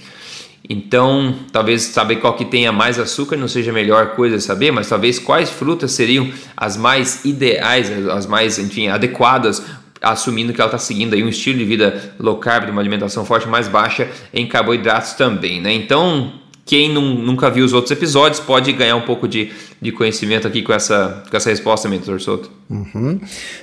Então, 0.69 1.35
talvez 1.51 1.83
saber 1.83 2.17
qual 2.17 2.35
que 2.35 2.45
tenha 2.45 2.71
mais 2.71 2.99
açúcar 2.99 3.37
não 3.37 3.49
seja 3.49 3.71
a 3.71 3.75
melhor 3.75 4.15
coisa 4.15 4.37
a 4.37 4.41
saber, 4.41 4.71
mas 4.71 4.89
talvez 4.89 5.19
quais 5.19 5.51
frutas 5.51 5.93
seriam 5.93 6.31
as 6.57 6.77
mais 6.77 7.25
ideais, 7.25 7.91
as 8.09 8.27
mais, 8.27 8.59
enfim, 8.59 8.89
adequadas 8.89 9.63
assumindo 10.01 10.53
que 10.53 10.61
ela 10.61 10.69
está 10.69 10.79
seguindo 10.79 11.15
aí 11.15 11.23
um 11.23 11.29
estilo 11.29 11.59
de 11.59 11.65
vida 11.65 12.15
low 12.19 12.37
carb, 12.37 12.65
de 12.65 12.73
uma 12.73 12.83
alimentação 12.83 13.25
forte 13.25 13.47
mais 13.47 13.69
baixa 13.69 14.09
em 14.35 14.47
carboidratos 14.47 15.13
também, 15.13 15.61
né? 15.61 15.73
Então, 15.73 16.42
quem 16.65 16.93
não, 16.93 17.03
nunca 17.03 17.51
viu 17.51 17.65
os 17.65 17.73
outros 17.73 17.91
episódios 17.91 18.41
pode 18.41 18.73
ganhar 18.73 18.97
um 18.97 19.03
pouco 19.03 19.27
de, 19.27 19.53
de 19.81 19.93
conhecimento 19.93 20.47
aqui 20.47 20.63
com 20.63 20.73
essa, 20.73 21.25
com 21.29 21.37
essa 21.37 21.51
resposta, 21.51 21.89
mentor 21.89 22.21
Souto. 22.21 22.51
Uhum. 22.71 23.21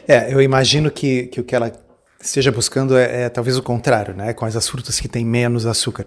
É, 0.07 0.33
eu 0.33 0.41
imagino 0.41 0.91
que, 0.91 1.27
que 1.27 1.39
o 1.39 1.43
que 1.43 1.55
ela 1.55 1.71
esteja 2.21 2.51
buscando 2.51 2.97
é, 2.97 3.23
é, 3.23 3.29
talvez 3.29 3.57
o 3.57 3.63
contrário, 3.63 4.13
né? 4.13 4.33
Quais 4.33 4.55
as 4.55 4.67
frutas 4.67 4.99
que 4.99 5.07
têm 5.07 5.25
menos 5.25 5.65
açúcar. 5.65 6.05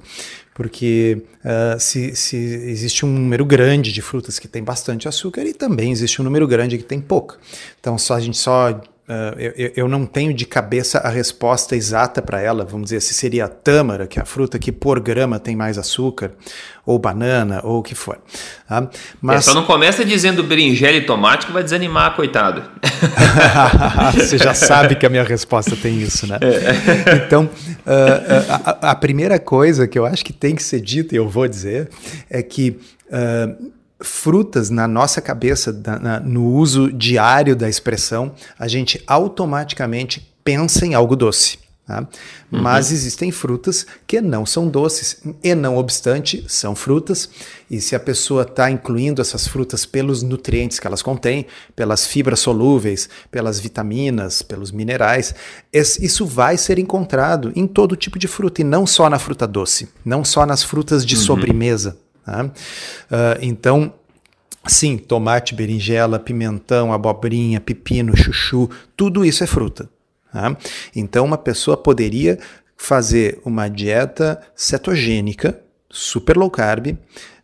Porque 0.55 1.23
uh, 1.43 1.81
se, 1.81 2.15
se, 2.15 2.37
existe 2.37 3.07
um 3.07 3.09
número 3.09 3.45
grande 3.47 3.91
de 3.91 4.03
frutas 4.03 4.39
que 4.39 4.47
tem 4.47 4.63
bastante 4.63 5.09
açúcar 5.09 5.43
e 5.45 5.55
também 5.55 5.91
existe 5.91 6.21
um 6.21 6.25
número 6.25 6.47
grande 6.47 6.77
que 6.77 6.85
tem 6.85 7.01
pouco. 7.01 7.39
Então 7.81 7.97
só 7.97 8.15
a 8.15 8.21
gente 8.21 8.37
só 8.37 8.79
Uh, 9.13 9.39
eu, 9.39 9.73
eu, 9.77 9.89
não 9.89 10.07
tenho 10.07 10.33
de 10.33 10.47
cabeça 10.47 10.99
a 10.99 11.11
resposta 11.11 11.77
exata 11.77 12.23
para 12.23 12.41
ela. 12.41 12.65
Vamos 12.65 12.87
dizer, 12.87 13.03
se 13.03 13.13
seria 13.13 13.45
a 13.45 13.49
tâmara, 13.49 14.07
que 14.07 14.19
é 14.19 14.23
a 14.23 14.25
fruta 14.25 14.59
que 14.59 14.73
por 14.73 15.01
grama 15.01 15.39
tem 15.39 15.55
mais 15.55 15.77
açúcar, 15.77 16.31
ou 16.87 16.99
banana, 16.99 17.61
ou 17.63 17.81
o 17.81 17.83
que 17.83 17.95
for. 17.95 18.19
Tá? 18.67 18.89
Mas... 19.21 19.37
É, 19.37 19.51
só 19.51 19.55
não 19.55 19.67
começa 19.67 20.03
dizendo 20.03 20.43
berinjela 20.43 20.97
e 20.97 21.05
tomate 21.05 21.47
que 21.47 21.53
vai 21.53 21.63
desanimar, 21.63 22.17
coitado. 22.17 22.63
Você 24.17 24.39
já 24.39 24.55
sabe 24.55 24.95
que 24.95 25.05
a 25.05 25.11
minha 25.11 25.25
resposta 25.25 25.77
tem 25.77 26.01
isso, 26.01 26.27
né? 26.27 26.39
É. 26.41 27.27
Então, 27.27 27.45
uh, 27.45 28.81
a, 28.81 28.93
a, 28.93 28.95
primeira 28.95 29.39
coisa 29.39 29.87
que 29.87 29.99
eu 29.99 30.07
acho 30.07 30.25
que 30.25 30.33
tem 30.33 30.55
que 30.55 30.63
ser 30.63 30.81
dita, 30.81 31.15
e 31.15 31.19
eu 31.19 31.29
vou 31.29 31.47
dizer, 31.47 31.91
é 32.31 32.43
que. 32.43 32.79
Uh, 33.09 33.73
frutas 34.03 34.71
na 34.71 34.87
nossa 34.87 35.21
cabeça, 35.21 35.73
na, 35.73 35.99
na, 35.99 36.21
no 36.21 36.47
uso 36.47 36.93
diário 36.93 37.57
da 37.57 37.69
expressão, 37.69 38.33
a 38.59 38.69
gente 38.69 39.03
automaticamente 39.07 40.33
pensa 40.45 40.85
em 40.87 40.95
algo 40.95 41.17
doce. 41.17 41.63
Tá? 41.85 42.01
Uhum. 42.53 42.63
Mas 42.63 42.93
existem 42.93 43.33
frutas 43.33 43.85
que 44.07 44.21
não 44.21 44.47
são 44.47 44.69
doces 44.69 45.21
e, 45.43 45.53
não 45.55 45.77
obstante, 45.77 46.45
são 46.49 46.77
frutas. 46.77 47.29
E 47.69 47.81
se 47.81 47.97
a 47.97 48.01
pessoa 48.01 48.43
está 48.43 48.71
incluindo 48.71 49.21
essas 49.21 49.49
frutas 49.49 49.85
pelos 49.85 50.23
nutrientes 50.23 50.79
que 50.79 50.87
elas 50.87 51.03
contêm, 51.03 51.47
pelas 51.75 52.07
fibras 52.07 52.39
solúveis, 52.39 53.09
pelas 53.33 53.59
vitaminas, 53.59 54.43
pelos 54.43 54.71
minerais, 54.71 55.35
isso 55.73 56.25
vai 56.25 56.57
ser 56.57 56.79
encontrado 56.79 57.53
em 57.57 57.67
todo 57.67 57.97
tipo 57.97 58.19
de 58.19 58.29
fruta 58.29 58.61
e 58.61 58.65
não 58.65 58.87
só 58.87 59.11
na 59.11 59.19
fruta 59.19 59.47
doce, 59.47 59.89
não 60.05 60.25
só 60.25 60.47
nas 60.47 60.63
frutas 60.63 61.05
de 61.05 61.17
uhum. 61.17 61.23
sobremesa. 61.23 61.99
Uh, 62.27 63.39
então, 63.41 63.93
sim, 64.67 64.97
tomate, 64.97 65.55
berinjela, 65.55 66.19
pimentão, 66.19 66.93
abobrinha, 66.93 67.61
pepino, 67.61 68.17
chuchu, 68.17 68.69
tudo 68.97 69.25
isso 69.25 69.43
é 69.43 69.47
fruta. 69.47 69.89
Tá? 70.33 70.57
Então, 70.95 71.25
uma 71.25 71.39
pessoa 71.39 71.77
poderia 71.77 72.39
fazer 72.77 73.41
uma 73.45 73.69
dieta 73.69 74.41
cetogênica, 74.57 75.61
super 75.91 76.37
low 76.37 76.51
carb, 76.51 76.97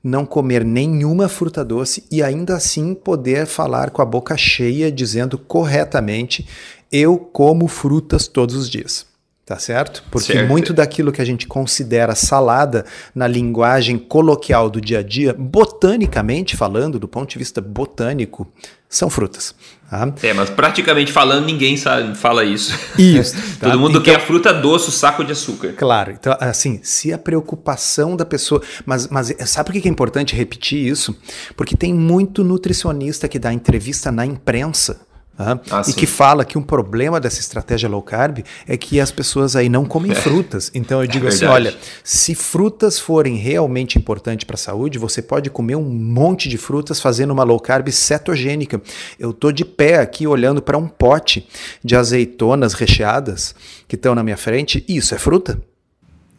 não 0.03 0.25
comer 0.25 0.65
nenhuma 0.65 1.29
fruta 1.29 1.65
doce 1.65 2.05
e 2.11 2.23
ainda 2.23 2.55
assim 2.57 2.95
poder 2.95 3.47
falar 3.47 3.91
com 3.91 4.01
a 4.01 4.05
boca 4.05 4.37
cheia, 4.37 4.91
dizendo 4.91 5.37
corretamente: 5.37 6.47
eu 6.91 7.19
como 7.19 7.69
frutas 7.69 8.27
todos 8.27 8.55
os 8.55 8.71
dias. 8.71 9.07
Tá 9.49 9.59
certo? 9.59 10.05
Porque 10.11 10.35
certo. 10.35 10.47
muito 10.47 10.75
daquilo 10.75 11.11
que 11.11 11.23
a 11.23 11.25
gente 11.25 11.47
considera 11.47 12.15
salada 12.15 12.85
na 13.15 13.27
linguagem 13.27 13.97
coloquial 13.97 14.69
do 14.69 14.79
dia 14.79 14.99
a 14.99 15.03
dia, 15.03 15.33
botanicamente 15.33 16.55
falando, 16.55 16.99
do 16.99 17.09
ponto 17.09 17.31
de 17.31 17.39
vista 17.39 17.59
botânico, 17.59 18.47
são 18.91 19.09
frutas. 19.09 19.55
Tá? 19.89 20.13
É, 20.23 20.35
mas 20.35 20.51
praticamente 20.51 21.11
falando, 21.11 21.47
ninguém 21.47 21.79
sabe, 21.79 22.15
fala 22.15 22.45
isso. 22.45 22.79
Isso. 22.99 23.35
Tá? 23.59 23.71
Todo 23.71 23.81
mundo 23.81 23.99
então, 23.99 24.03
quer 24.03 24.21
fruta 24.21 24.53
doce, 24.53 24.91
o 24.91 24.93
saco 24.93 25.25
de 25.25 25.33
açúcar. 25.33 25.73
Claro. 25.73 26.13
Então, 26.13 26.37
assim, 26.39 26.79
se 26.83 27.11
a 27.13 27.19
preocupação 27.19 28.15
da 28.15 28.27
pessoa. 28.27 28.63
Mas, 28.85 29.09
mas 29.09 29.35
sabe 29.47 29.73
por 29.73 29.81
que 29.81 29.89
é 29.89 29.91
importante 29.91 30.37
repetir 30.37 30.87
isso? 30.87 31.17
Porque 31.57 31.75
tem 31.75 31.93
muito 31.93 32.45
nutricionista 32.45 33.27
que 33.27 33.39
dá 33.39 33.53
entrevista 33.53 34.13
na 34.13 34.25
imprensa 34.25 35.08
ah, 35.39 35.61
e 35.87 35.93
que 35.93 36.07
fala 36.07 36.45
que 36.45 36.59
um 36.59 36.63
problema 36.63 37.21
dessa 37.21 37.39
estratégia 37.39 37.89
low 37.89 38.03
carb 38.03 38.41
é 38.67 38.77
que 38.77 38.99
as 38.99 39.13
pessoas 39.13 39.55
aí 39.55 39.69
não 39.69 39.85
comem 39.85 40.11
é. 40.11 40.15
frutas. 40.17 40.71
Então 40.75 41.01
eu 41.01 41.07
digo 41.07 41.27
é 41.27 41.29
assim, 41.29 41.45
olha, 41.45 41.77
se 42.03 42.35
frutas 42.35 42.99
forem 42.99 43.37
realmente 43.37 43.97
importantes 43.97 44.45
para 44.45 44.55
a 44.55 44.59
saúde, 44.59 44.99
você 44.99 45.23
pode 45.23 45.49
comer 45.49 45.77
um 45.77 45.89
monte 45.89 46.49
de 46.49 46.59
frutas 46.59 47.01
fazendo 47.01 47.31
uma 47.31 47.45
low 47.45 47.61
carb 47.61 47.89
cetogênica. 47.91 48.83
Eu 49.19 49.33
tô 49.33 49.53
de 49.53 49.65
pé 49.65 50.01
aqui 50.01 50.27
olhando 50.27 50.61
para 50.61 50.77
um 50.77 50.89
pote 50.89 51.47
de 51.85 51.95
azeitonas 51.95 52.75
recheadas 52.75 53.55
que 53.87 53.95
estão 53.95 54.15
na 54.15 54.25
minha 54.25 54.37
frente. 54.37 54.85
Isso 54.89 55.15
é 55.15 55.19
fruta? 55.19 55.61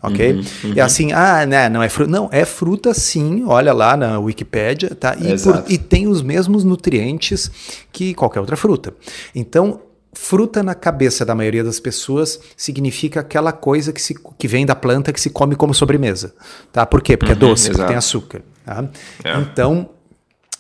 Ok? 0.01 0.31
Uhum, 0.31 0.43
uhum. 0.63 0.73
E 0.75 0.81
assim, 0.81 1.11
ah, 1.11 1.45
né, 1.45 1.69
não 1.69 1.83
é 1.83 1.89
fruta. 1.89 2.11
Não, 2.11 2.29
é 2.31 2.45
fruta 2.45 2.93
sim, 2.93 3.43
olha 3.45 3.73
lá 3.73 3.97
na 3.97 4.19
Wikipédia, 4.19 4.95
tá? 4.95 5.15
E, 5.19 5.37
por, 5.41 5.63
e 5.67 5.77
tem 5.77 6.07
os 6.07 6.21
mesmos 6.21 6.63
nutrientes 6.63 7.51
que 7.91 8.13
qualquer 8.13 8.39
outra 8.39 8.55
fruta. 8.55 8.93
Então, 9.35 9.81
fruta 10.13 10.63
na 10.63 10.73
cabeça 10.73 11.25
da 11.25 11.35
maioria 11.35 11.63
das 11.63 11.79
pessoas 11.79 12.39
significa 12.57 13.19
aquela 13.19 13.51
coisa 13.51 13.93
que, 13.93 14.01
se, 14.01 14.15
que 14.37 14.47
vem 14.47 14.65
da 14.65 14.75
planta 14.75 15.13
que 15.13 15.21
se 15.21 15.29
come 15.29 15.55
como 15.55 15.73
sobremesa, 15.73 16.33
tá? 16.71 16.85
Por 16.85 17.01
quê? 17.01 17.15
Porque 17.15 17.31
é 17.31 17.35
uhum, 17.35 17.41
é 17.41 17.47
doce, 17.47 17.63
exato. 17.65 17.77
porque 17.77 17.87
tem 17.87 17.97
açúcar, 17.97 18.41
tá? 18.65 18.89
É. 19.23 19.37
Então, 19.37 19.89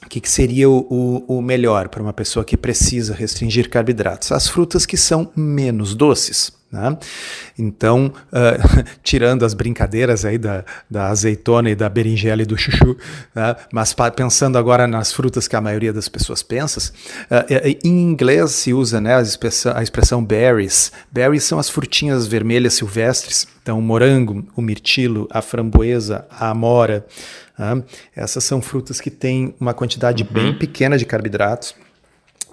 o 0.05 0.09
que, 0.09 0.19
que, 0.19 0.29
seria 0.29 0.69
o, 0.69 1.25
o, 1.27 1.37
o 1.37 1.41
melhor 1.41 1.89
para 1.89 2.01
uma 2.01 2.13
pessoa 2.13 2.43
que 2.45 2.55
precisa 2.55 3.13
restringir 3.13 3.69
carboidratos? 3.69 4.31
As 4.31 4.47
frutas 4.47 4.85
que 4.85 4.97
são 4.97 5.31
menos 5.35 5.93
doces. 5.93 6.58
Né? 6.71 6.95
Então, 7.57 8.13
uh, 8.27 8.83
tirando 9.01 9.43
as 9.43 9.55
brincadeiras 9.55 10.23
aí 10.23 10.37
da, 10.37 10.63
da, 10.89 11.07
azeitona 11.07 11.71
e 11.71 11.75
da 11.75 11.89
berinjela 11.89 12.43
e 12.43 12.45
do 12.45 12.55
chuchu, 12.55 12.95
né? 13.33 13.55
mas 13.73 13.95
pensando 14.15 14.55
agora 14.55 14.85
nas 14.85 15.11
frutas 15.11 15.47
que 15.47 15.55
a 15.55 15.61
maioria 15.61 15.91
das 15.91 16.07
pessoas 16.07 16.43
pensa, 16.43 16.91
uh, 17.31 17.77
em 17.83 18.01
inglês 18.03 18.51
se 18.51 18.71
usa 18.71 19.01
né, 19.01 19.15
a, 19.15 19.21
expressão, 19.21 19.75
a 19.75 19.81
expressão 19.81 20.23
berries. 20.23 20.91
Berries 21.11 21.43
são 21.43 21.57
as 21.57 21.69
frutinhas 21.69 22.27
vermelhas 22.27 22.75
silvestres, 22.75 23.47
então 23.63 23.79
o 23.79 23.81
morango, 23.81 24.47
o 24.55 24.61
mirtilo, 24.61 25.27
a 25.31 25.41
framboesa, 25.41 26.27
a 26.29 26.51
amora. 26.51 27.03
Né? 27.57 27.83
Essas 28.15 28.43
são 28.43 28.61
frutas 28.61 29.01
que 29.01 29.09
têm 29.09 29.55
uma 29.59 29.73
quantidade 29.73 30.23
uhum. 30.23 30.29
bem 30.31 30.53
pequena 30.57 30.99
de 30.99 31.05
carboidratos 31.05 31.73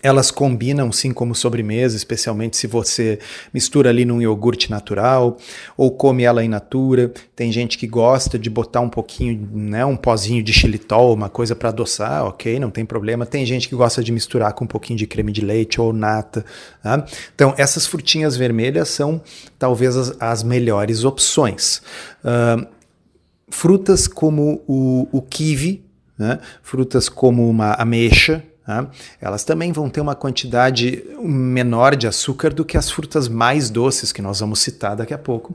elas 0.02 0.30
combinam 0.30 0.92
sim 0.92 1.12
como 1.12 1.34
sobremesa, 1.34 1.96
especialmente 1.96 2.56
se 2.56 2.66
você 2.66 3.18
mistura 3.52 3.90
ali 3.90 4.04
num 4.04 4.20
iogurte 4.20 4.70
natural 4.70 5.36
ou 5.76 5.90
come 5.90 6.22
ela 6.22 6.44
in 6.44 6.48
natura. 6.48 7.12
Tem 7.34 7.50
gente 7.50 7.76
que 7.78 7.86
gosta 7.86 8.38
de 8.38 8.48
botar 8.48 8.80
um 8.80 8.88
pouquinho, 8.88 9.48
né, 9.52 9.84
um 9.84 9.96
pozinho 9.96 10.42
de 10.42 10.52
xilitol, 10.52 11.14
uma 11.14 11.28
coisa 11.28 11.54
para 11.56 11.70
adoçar, 11.70 12.24
ok, 12.24 12.58
não 12.58 12.70
tem 12.70 12.84
problema. 12.84 13.26
Tem 13.26 13.44
gente 13.44 13.68
que 13.68 13.74
gosta 13.74 14.02
de 14.02 14.12
misturar 14.12 14.52
com 14.52 14.64
um 14.64 14.68
pouquinho 14.68 14.98
de 14.98 15.06
creme 15.06 15.32
de 15.32 15.40
leite 15.40 15.80
ou 15.80 15.92
nata. 15.92 16.44
Tá? 16.82 17.04
Então, 17.34 17.54
essas 17.56 17.86
frutinhas 17.86 18.36
vermelhas 18.36 18.88
são 18.88 19.20
talvez 19.58 19.96
as, 19.96 20.16
as 20.20 20.42
melhores 20.42 21.04
opções. 21.04 21.82
Uh, 22.22 22.66
frutas 23.48 24.06
como 24.06 24.62
o, 24.66 25.08
o 25.10 25.22
kiwi, 25.22 25.84
né? 26.18 26.38
frutas 26.62 27.08
como 27.08 27.48
uma 27.48 27.74
ameixa, 27.74 28.42
Tá? 28.66 28.90
Elas 29.20 29.44
também 29.44 29.70
vão 29.70 29.88
ter 29.88 30.00
uma 30.00 30.16
quantidade 30.16 31.04
menor 31.22 31.94
de 31.94 32.08
açúcar 32.08 32.52
do 32.52 32.64
que 32.64 32.76
as 32.76 32.90
frutas 32.90 33.28
mais 33.28 33.70
doces 33.70 34.10
que 34.10 34.20
nós 34.20 34.40
vamos 34.40 34.58
citar 34.58 34.96
daqui 34.96 35.14
a 35.14 35.18
pouco. 35.18 35.54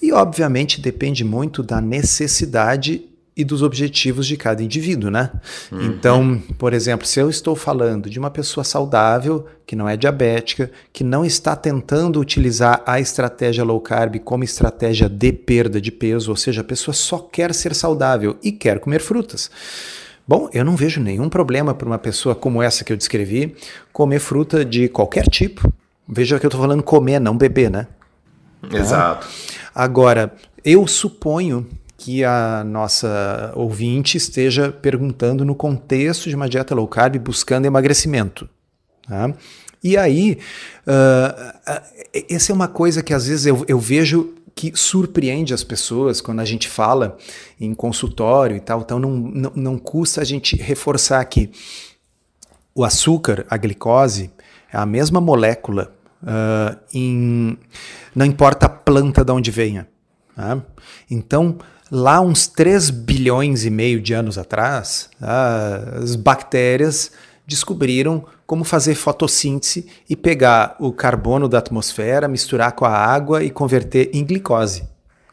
E, 0.00 0.12
obviamente, 0.12 0.80
depende 0.80 1.24
muito 1.24 1.60
da 1.60 1.80
necessidade 1.80 3.04
e 3.36 3.44
dos 3.44 3.62
objetivos 3.62 4.26
de 4.26 4.36
cada 4.36 4.62
indivíduo, 4.62 5.10
né? 5.10 5.30
Uhum. 5.70 5.82
Então, 5.82 6.42
por 6.56 6.72
exemplo, 6.72 7.06
se 7.06 7.20
eu 7.20 7.28
estou 7.28 7.54
falando 7.54 8.08
de 8.08 8.18
uma 8.18 8.30
pessoa 8.30 8.64
saudável, 8.64 9.44
que 9.66 9.76
não 9.76 9.86
é 9.86 9.96
diabética, 9.96 10.70
que 10.90 11.04
não 11.04 11.24
está 11.24 11.54
tentando 11.54 12.18
utilizar 12.18 12.82
a 12.86 12.98
estratégia 12.98 13.64
low 13.64 13.80
carb 13.80 14.20
como 14.20 14.44
estratégia 14.44 15.08
de 15.08 15.32
perda 15.32 15.80
de 15.80 15.90
peso, 15.90 16.30
ou 16.30 16.36
seja, 16.36 16.62
a 16.62 16.64
pessoa 16.64 16.94
só 16.94 17.18
quer 17.18 17.52
ser 17.52 17.74
saudável 17.74 18.38
e 18.42 18.52
quer 18.52 18.78
comer 18.78 19.00
frutas. 19.00 19.50
Bom, 20.28 20.48
eu 20.52 20.64
não 20.64 20.74
vejo 20.74 21.00
nenhum 21.00 21.28
problema 21.28 21.72
para 21.72 21.86
uma 21.86 21.98
pessoa 21.98 22.34
como 22.34 22.60
essa 22.60 22.84
que 22.84 22.92
eu 22.92 22.96
descrevi 22.96 23.54
comer 23.92 24.18
fruta 24.18 24.64
de 24.64 24.88
qualquer 24.88 25.26
tipo. 25.28 25.72
Veja 26.08 26.38
que 26.38 26.46
eu 26.46 26.48
estou 26.48 26.60
falando 26.60 26.82
comer, 26.82 27.20
não 27.20 27.36
beber, 27.36 27.70
né? 27.70 27.86
Exato. 28.72 29.26
Agora, 29.74 30.34
eu 30.64 30.86
suponho 30.86 31.66
que 31.96 32.24
a 32.24 32.64
nossa 32.64 33.52
ouvinte 33.54 34.16
esteja 34.16 34.70
perguntando 34.70 35.44
no 35.44 35.54
contexto 35.54 36.28
de 36.28 36.34
uma 36.34 36.48
dieta 36.48 36.74
low 36.74 36.86
carb 36.88 37.16
buscando 37.18 37.66
emagrecimento. 37.66 38.48
Tá? 39.08 39.32
E 39.82 39.96
aí, 39.96 40.38
uh, 40.86 41.82
essa 42.28 42.50
é 42.50 42.54
uma 42.54 42.68
coisa 42.68 43.02
que 43.02 43.14
às 43.14 43.28
vezes 43.28 43.46
eu, 43.46 43.64
eu 43.68 43.78
vejo 43.78 44.34
que 44.56 44.72
surpreende 44.74 45.52
as 45.52 45.62
pessoas 45.62 46.22
quando 46.22 46.40
a 46.40 46.44
gente 46.46 46.66
fala 46.66 47.18
em 47.60 47.74
consultório 47.74 48.56
e 48.56 48.60
tal. 48.60 48.80
Então 48.80 48.98
não, 48.98 49.10
não, 49.10 49.52
não 49.54 49.78
custa 49.78 50.22
a 50.22 50.24
gente 50.24 50.56
reforçar 50.56 51.22
que 51.26 51.50
o 52.74 52.82
açúcar, 52.82 53.46
a 53.50 53.56
glicose, 53.58 54.30
é 54.72 54.78
a 54.78 54.86
mesma 54.86 55.20
molécula 55.20 55.94
uh, 56.22 56.76
em, 56.92 57.58
não 58.14 58.24
importa 58.24 58.64
a 58.64 58.70
planta 58.70 59.22
de 59.22 59.30
onde 59.30 59.50
venha. 59.50 59.86
Tá? 60.34 60.62
Então, 61.10 61.58
lá 61.90 62.22
uns 62.22 62.46
3 62.46 62.88
bilhões 62.88 63.66
e 63.66 63.70
meio 63.70 64.00
de 64.00 64.14
anos 64.14 64.38
atrás, 64.38 65.10
uh, 65.20 66.02
as 66.02 66.16
bactérias 66.16 67.12
descobriram 67.46 68.24
como 68.46 68.64
fazer 68.64 68.94
fotossíntese 68.94 69.86
e 70.08 70.16
pegar 70.16 70.76
o 70.80 70.92
carbono 70.92 71.48
da 71.48 71.58
atmosfera, 71.58 72.28
misturar 72.28 72.72
com 72.72 72.84
a 72.84 72.90
água 72.90 73.44
e 73.44 73.50
converter 73.50 74.10
em 74.12 74.24
glicose. 74.24 74.84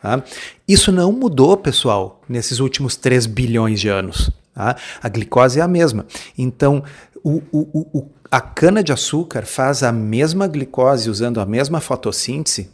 Tá? 0.01 0.21
Isso 0.67 0.91
não 0.91 1.11
mudou, 1.11 1.57
pessoal, 1.57 2.21
nesses 2.29 2.59
últimos 2.59 2.95
3 2.95 3.25
bilhões 3.25 3.79
de 3.79 3.89
anos. 3.89 4.29
Tá? 4.53 4.75
A 5.01 5.09
glicose 5.09 5.59
é 5.59 5.63
a 5.63 5.67
mesma. 5.67 6.05
Então, 6.37 6.83
o, 7.23 7.41
o, 7.51 7.99
o, 7.99 8.09
a 8.29 8.41
cana-de-açúcar 8.41 9.45
faz 9.45 9.81
a 9.81 9.91
mesma 9.91 10.47
glicose 10.47 11.09
usando 11.09 11.39
a 11.39 11.45
mesma 11.45 11.79
fotossíntese 11.79 12.69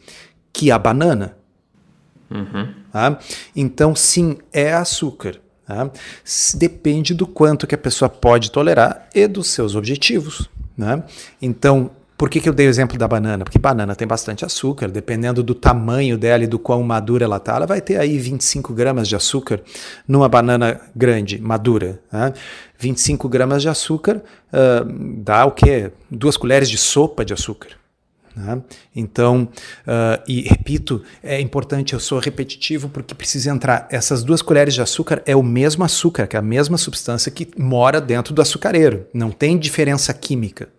que 0.52 0.71
a 0.71 0.80
banana. 0.80 1.38
Uhum. 2.30 2.73
Tá? 2.91 3.19
Então, 3.56 3.95
sim, 3.95 4.38
é 4.52 4.73
açúcar. 4.73 5.39
Tá? 5.69 5.91
Depende 6.55 7.13
do 7.13 7.27
quanto 7.27 7.67
que 7.67 7.75
a 7.75 7.77
pessoa 7.77 8.10
pode 8.10 8.49
tolerar 8.49 9.08
e 9.13 9.27
dos 9.27 9.49
seus 9.49 9.75
objetivos. 9.75 10.49
Né? 10.75 11.03
Então, 11.39 11.91
por 12.17 12.27
que, 12.27 12.41
que 12.41 12.49
eu 12.49 12.53
dei 12.53 12.65
o 12.65 12.69
exemplo 12.71 12.97
da 12.97 13.08
banana? 13.08 13.43
Porque 13.45 13.60
banana 13.60 13.95
tem 13.95 14.08
bastante 14.08 14.43
açúcar, 14.43 14.88
dependendo 14.88 15.43
do 15.43 15.53
tamanho 15.53 16.17
dela 16.17 16.43
e 16.43 16.47
do 16.47 16.58
quão 16.58 16.82
madura 16.82 17.23
ela 17.23 17.38
está, 17.38 17.55
ela 17.55 17.67
vai 17.67 17.82
ter 17.82 17.99
aí 17.99 18.17
25 18.17 18.73
gramas 18.73 19.08
de 19.08 19.15
açúcar 19.15 19.62
numa 20.08 20.27
banana 20.27 20.82
grande, 20.95 21.39
madura. 21.39 22.01
Né? 22.12 22.34
25 22.79 23.29
gramas 23.29 23.62
de 23.62 23.69
açúcar 23.69 24.23
uh, 24.51 25.21
dá 25.21 25.45
o 25.45 25.51
quê? 25.51 25.91
Duas 26.10 26.36
colheres 26.36 26.67
de 26.67 26.79
sopa 26.79 27.23
de 27.23 27.32
açúcar. 27.32 27.78
Né? 28.39 28.62
Então, 28.95 29.49
uh, 29.86 30.23
e 30.25 30.43
repito, 30.43 31.04
é 31.21 31.41
importante, 31.41 31.93
eu 31.93 31.99
sou 31.99 32.19
repetitivo 32.19 32.88
porque 32.88 33.13
precisa 33.13 33.52
entrar. 33.52 33.86
Essas 33.91 34.23
duas 34.23 34.41
colheres 34.41 34.73
de 34.73 34.82
açúcar 34.82 35.21
é 35.25 35.36
o 35.36 35.43
mesmo 35.43 35.84
açúcar, 35.84 36.25
que 36.25 36.38
é 36.38 36.39
a 36.39 36.41
mesma 36.41 36.78
substância 36.78 37.30
que 37.30 37.49
mora 37.58 37.99
dentro 37.99 38.34
do 38.34 38.41
açucareiro. 38.41 39.06
Não 39.13 39.30
tem 39.30 39.58
diferença 39.58 40.13
química. 40.13 40.69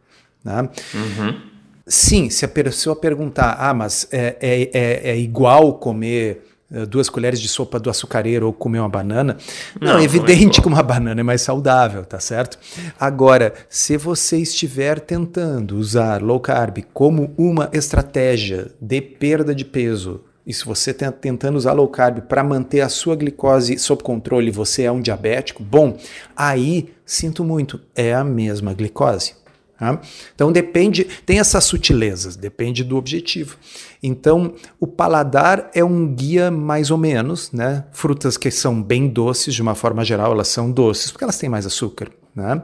Né? 0.43 0.69
Uhum. 0.95 1.41
Sim, 1.87 2.31
se 2.31 2.47
a 2.47 2.49
pessoa 2.49 2.97
perguntar, 2.97 3.57
ah, 3.59 3.75
mas 3.75 4.09
é, 4.11 4.37
é, 4.41 4.71
é, 4.73 5.11
é 5.11 5.19
igual 5.19 5.75
comer 5.75 6.50
duas 6.89 7.09
colheres 7.09 7.41
de 7.41 7.49
sopa 7.49 7.81
do 7.81 7.91
açucareiro 7.91 8.47
ou 8.47 8.53
comer 8.53 8.79
uma 8.79 8.89
banana. 8.89 9.37
Não, 9.81 9.95
não 9.95 9.99
é 9.99 10.05
evidente 10.05 10.61
que 10.61 10.69
uma 10.69 10.83
banana 10.83 11.21
é 11.21 11.25
mais 11.25 11.43
saudável, 11.43 12.05
tá 12.05 12.21
certo? 12.21 12.59
Agora, 12.99 13.53
se 13.69 13.97
você 13.97 14.39
estiver 14.39 15.01
tentando 15.01 15.77
usar 15.77 16.23
low 16.23 16.39
carb 16.39 16.79
como 16.93 17.35
uma 17.37 17.69
estratégia 17.73 18.71
de 18.81 19.01
perda 19.01 19.55
de 19.55 19.65
peso, 19.65 20.23
e 20.47 20.55
se 20.55 20.65
você 20.65 20.91
está 20.91 21.13
tentando 21.13 21.57
usar 21.57 21.73
low 21.73 21.89
carb 21.89 22.23
para 22.23 22.43
manter 22.43 22.81
a 22.81 22.89
sua 22.89 23.15
glicose 23.15 23.79
sob 23.79 24.03
controle, 24.03 24.51
você 24.51 24.85
é 24.85 24.93
um 24.93 25.01
diabético, 25.01 25.63
bom, 25.63 25.97
aí 26.37 26.93
sinto 27.05 27.45
muito, 27.45 27.81
é 27.95 28.15
a 28.15 28.25
mesma 28.25 28.73
glicose. 28.73 29.40
Tá? 29.81 29.99
Então 30.35 30.53
depende, 30.53 31.05
tem 31.25 31.41
essas 31.41 31.65
sutilezas, 31.65 32.37
depende 32.37 32.85
do 32.85 32.99
objetivo. 32.99 33.57
Então 34.03 34.53
o 34.79 34.87
paladar 34.87 35.71
é 35.73 35.83
um 35.83 36.07
guia 36.07 36.51
mais 36.51 36.91
ou 36.91 36.99
menos, 36.99 37.51
né? 37.51 37.87
Frutas 37.91 38.37
que 38.37 38.51
são 38.51 38.83
bem 38.83 39.09
doces, 39.09 39.55
de 39.55 39.63
uma 39.63 39.75
forma 39.75 40.05
geral, 40.05 40.33
elas 40.33 40.49
são 40.49 40.71
doces 40.71 41.11
porque 41.11 41.25
elas 41.25 41.39
têm 41.39 41.49
mais 41.49 41.65
açúcar. 41.65 42.09
Né? 42.37 42.63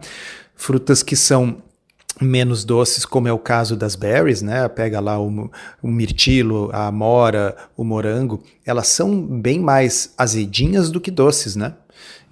Frutas 0.54 1.02
que 1.02 1.16
são 1.16 1.62
menos 2.20 2.64
doces, 2.64 3.06
como 3.06 3.28
é 3.28 3.32
o 3.32 3.38
caso 3.38 3.76
das 3.76 3.96
berries, 3.96 4.42
né? 4.42 4.68
Pega 4.68 5.00
lá 5.00 5.18
o, 5.18 5.50
o, 5.82 5.88
mirtilo, 5.88 6.68
a 6.70 6.86
amora, 6.86 7.56
o 7.74 7.82
morango, 7.82 8.42
elas 8.64 8.88
são 8.88 9.26
bem 9.26 9.58
mais 9.58 10.12
azedinhas 10.18 10.90
do 10.90 11.00
que 11.00 11.10
doces, 11.10 11.56
né? 11.56 11.74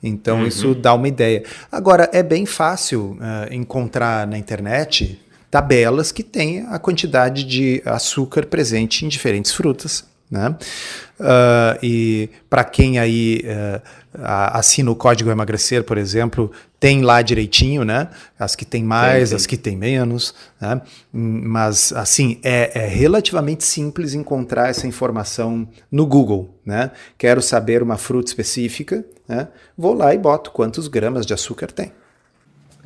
Então 0.07 0.41
uhum. 0.41 0.47
isso 0.47 0.75
dá 0.75 0.93
uma 0.93 1.09
ideia. 1.09 1.43
Agora, 1.73 2.11
é 2.13 2.23
bem 2.23 2.45
fácil 2.45 3.17
uh, 3.19 3.53
encontrar 3.53 4.27
na 4.27 4.37
internet 4.37 5.19
tabelas 5.51 6.13
que 6.13 6.23
têm 6.23 6.67
a 6.69 6.79
quantidade 6.79 7.45
de 7.45 7.81
açúcar 7.87 8.45
presente 8.45 9.07
em 9.07 9.09
diferentes 9.09 9.53
frutas. 9.53 10.05
Né? 10.31 10.57
Uh, 11.21 11.79
e 11.83 12.31
para 12.49 12.65
quem 12.65 12.99
aí 12.99 13.45
uh, 13.45 13.81
assina 14.53 14.91
o 14.91 14.97
código 14.97 15.31
emagrecer, 15.31 15.85
por 15.85 15.99
exemplo, 15.99 16.51
tem 16.81 17.03
lá 17.03 17.23
direitinho, 17.23 17.85
né? 17.85 18.09
As 18.39 18.55
que 18.55 18.65
tem 18.65 18.83
mais, 18.83 19.29
sim, 19.29 19.31
sim. 19.31 19.37
as 19.37 19.47
que 19.47 19.57
tem 19.57 19.77
menos, 19.77 20.35
né? 20.61 20.81
Mas 21.13 21.93
assim 21.93 22.39
é, 22.43 22.79
é, 22.79 22.87
relativamente 22.87 23.65
simples 23.65 24.13
encontrar 24.13 24.69
essa 24.69 24.87
informação 24.87 25.69
no 25.91 26.07
Google, 26.07 26.55
né? 26.65 26.91
Quero 27.17 27.41
saber 27.41 27.83
uma 27.83 27.97
fruta 27.97 28.29
específica, 28.29 29.05
né? 29.29 29.49
Vou 29.79 29.95
lá 29.95 30.15
e 30.15 30.19
boto 30.19 30.51
quantos 30.51 30.89
gramas 30.89 31.25
de 31.25 31.33
açúcar 31.33 31.69
tem. 31.69 31.93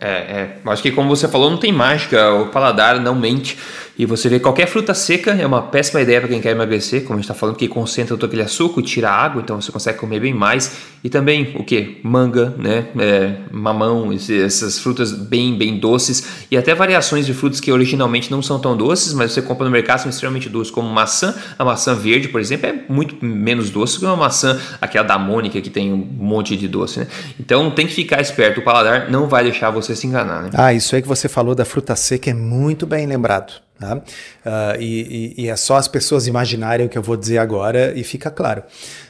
É, 0.01 0.09
é, 0.09 0.59
acho 0.65 0.81
que 0.81 0.93
como 0.93 1.09
você 1.09 1.27
falou, 1.27 1.51
não 1.51 1.59
tem 1.59 1.73
mágica, 1.73 2.33
o 2.33 2.51
paladar 2.51 3.01
não 3.01 3.17
mente. 3.17 3.59
E 3.99 4.07
você 4.07 4.29
vê 4.29 4.39
qualquer 4.39 4.69
fruta 4.69 4.95
seca 4.95 5.33
é 5.33 5.45
uma 5.45 5.61
péssima 5.61 6.01
ideia 6.01 6.21
para 6.21 6.29
quem 6.29 6.41
quer 6.41 6.53
emagrecer, 6.53 7.03
como 7.03 7.15
a 7.15 7.17
gente 7.17 7.25
está 7.25 7.35
falando, 7.35 7.57
que 7.57 7.67
concentra 7.67 8.17
todo 8.17 8.27
aquele 8.27 8.43
açúcar, 8.43 8.81
tira 8.83 9.11
a 9.11 9.13
água, 9.13 9.43
então 9.43 9.61
você 9.61 9.73
consegue 9.73 9.99
comer 9.99 10.21
bem 10.21 10.33
mais. 10.33 10.77
E 11.03 11.09
também 11.09 11.57
o 11.57 11.65
que? 11.65 11.99
Manga, 12.05 12.55
né? 12.57 12.87
É, 12.97 13.35
mamão, 13.51 14.13
essas 14.13 14.79
frutas 14.79 15.13
bem, 15.13 15.59
bem 15.59 15.79
doces. 15.81 16.47
E 16.49 16.57
até 16.57 16.77
variações 16.77 17.27
de 17.27 17.35
frutas 17.35 17.59
que 17.59 17.73
originalmente 17.73 18.31
não 18.31 18.41
são 18.41 18.61
tão 18.61 18.77
doces, 18.77 19.13
mas 19.13 19.33
você 19.33 19.43
compra 19.43 19.65
no 19.65 19.71
mercado 19.71 19.99
são 19.99 20.11
extremamente 20.11 20.49
doces, 20.49 20.71
como 20.71 20.89
maçã. 20.89 21.35
A 21.59 21.65
maçã 21.65 21.93
verde, 21.93 22.29
por 22.29 22.41
exemplo, 22.41 22.69
é 22.69 22.85
muito 22.89 23.17
menos 23.25 23.69
doce 23.69 23.99
que 23.99 24.05
uma 24.05 24.17
maçã, 24.17 24.61
aquela 24.81 25.07
da 25.07 25.19
Mônica, 25.19 25.61
que 25.61 25.71
tem 25.71 25.93
um 25.93 25.97
monte 25.97 26.57
de 26.57 26.69
doce, 26.69 27.01
né? 27.01 27.09
Então 27.41 27.69
tem 27.73 27.87
que 27.87 27.95
ficar 27.95 28.21
esperto, 28.21 28.61
o 28.61 28.63
paladar 28.63 29.11
não 29.11 29.27
vai 29.27 29.43
deixar 29.43 29.71
você 29.71 29.97
se 29.97 30.07
enganar, 30.07 30.43
né? 30.43 30.51
Ah, 30.55 30.73
isso 30.73 30.95
aí 30.95 31.03
que 31.03 31.09
você 31.09 31.29
falou 31.29 31.55
da 31.55 31.65
fruta 31.65 31.97
seca 31.97 32.31
é 32.31 32.35
muito 32.35 32.87
bem 32.87 33.05
lembrado. 33.05 33.55
Tá? 33.79 33.97
Uh, 33.97 34.81
e, 34.81 35.35
e, 35.39 35.49
é 35.49 35.55
só 35.55 35.77
as 35.77 35.87
pessoas 35.87 36.27
imaginarem 36.27 36.87
o 36.87 36.89
que 36.89 36.99
eu 36.99 37.03
vou 37.03 37.17
dizer 37.17 37.39
agora 37.39 37.93
e 37.97 38.03
fica 38.03 38.29
claro. 38.29 38.65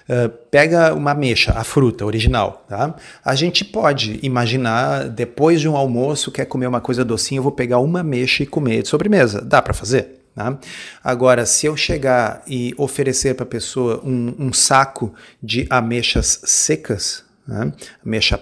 Uh, 0.07 0.29
pega 0.51 0.93
uma 0.95 1.13
ameixa, 1.13 1.53
a 1.57 1.65
fruta 1.65 2.05
original. 2.05 2.67
Tá? 2.69 2.95
A 3.25 3.35
gente 3.35 3.65
pode 3.65 4.21
imaginar, 4.23 5.09
depois 5.09 5.61
de 5.63 5.69
um 5.69 5.77
almoço, 5.77 6.31
quer 6.31 6.45
comer 6.45 6.67
uma 6.67 6.83
coisa 6.83 7.03
docinha, 7.03 7.39
eu 7.39 7.43
vou 7.43 7.53
pegar 7.53 7.79
uma 7.79 8.01
ameixa 8.01 8.43
e 8.43 8.47
comer 8.47 8.83
de 8.83 8.89
sobremesa. 8.89 9.41
Dá 9.41 9.63
para 9.63 9.73
fazer? 9.73 10.21
Tá? 10.35 10.59
Agora, 11.03 11.47
se 11.47 11.65
eu 11.65 11.75
chegar 11.75 12.43
e 12.47 12.75
oferecer 12.77 13.35
para 13.35 13.45
a 13.45 13.49
pessoa 13.49 14.03
um, 14.05 14.35
um 14.39 14.53
saco 14.53 15.15
de 15.43 15.67
ameixas 15.71 16.41
secas, 16.45 17.25
né? 17.47 17.73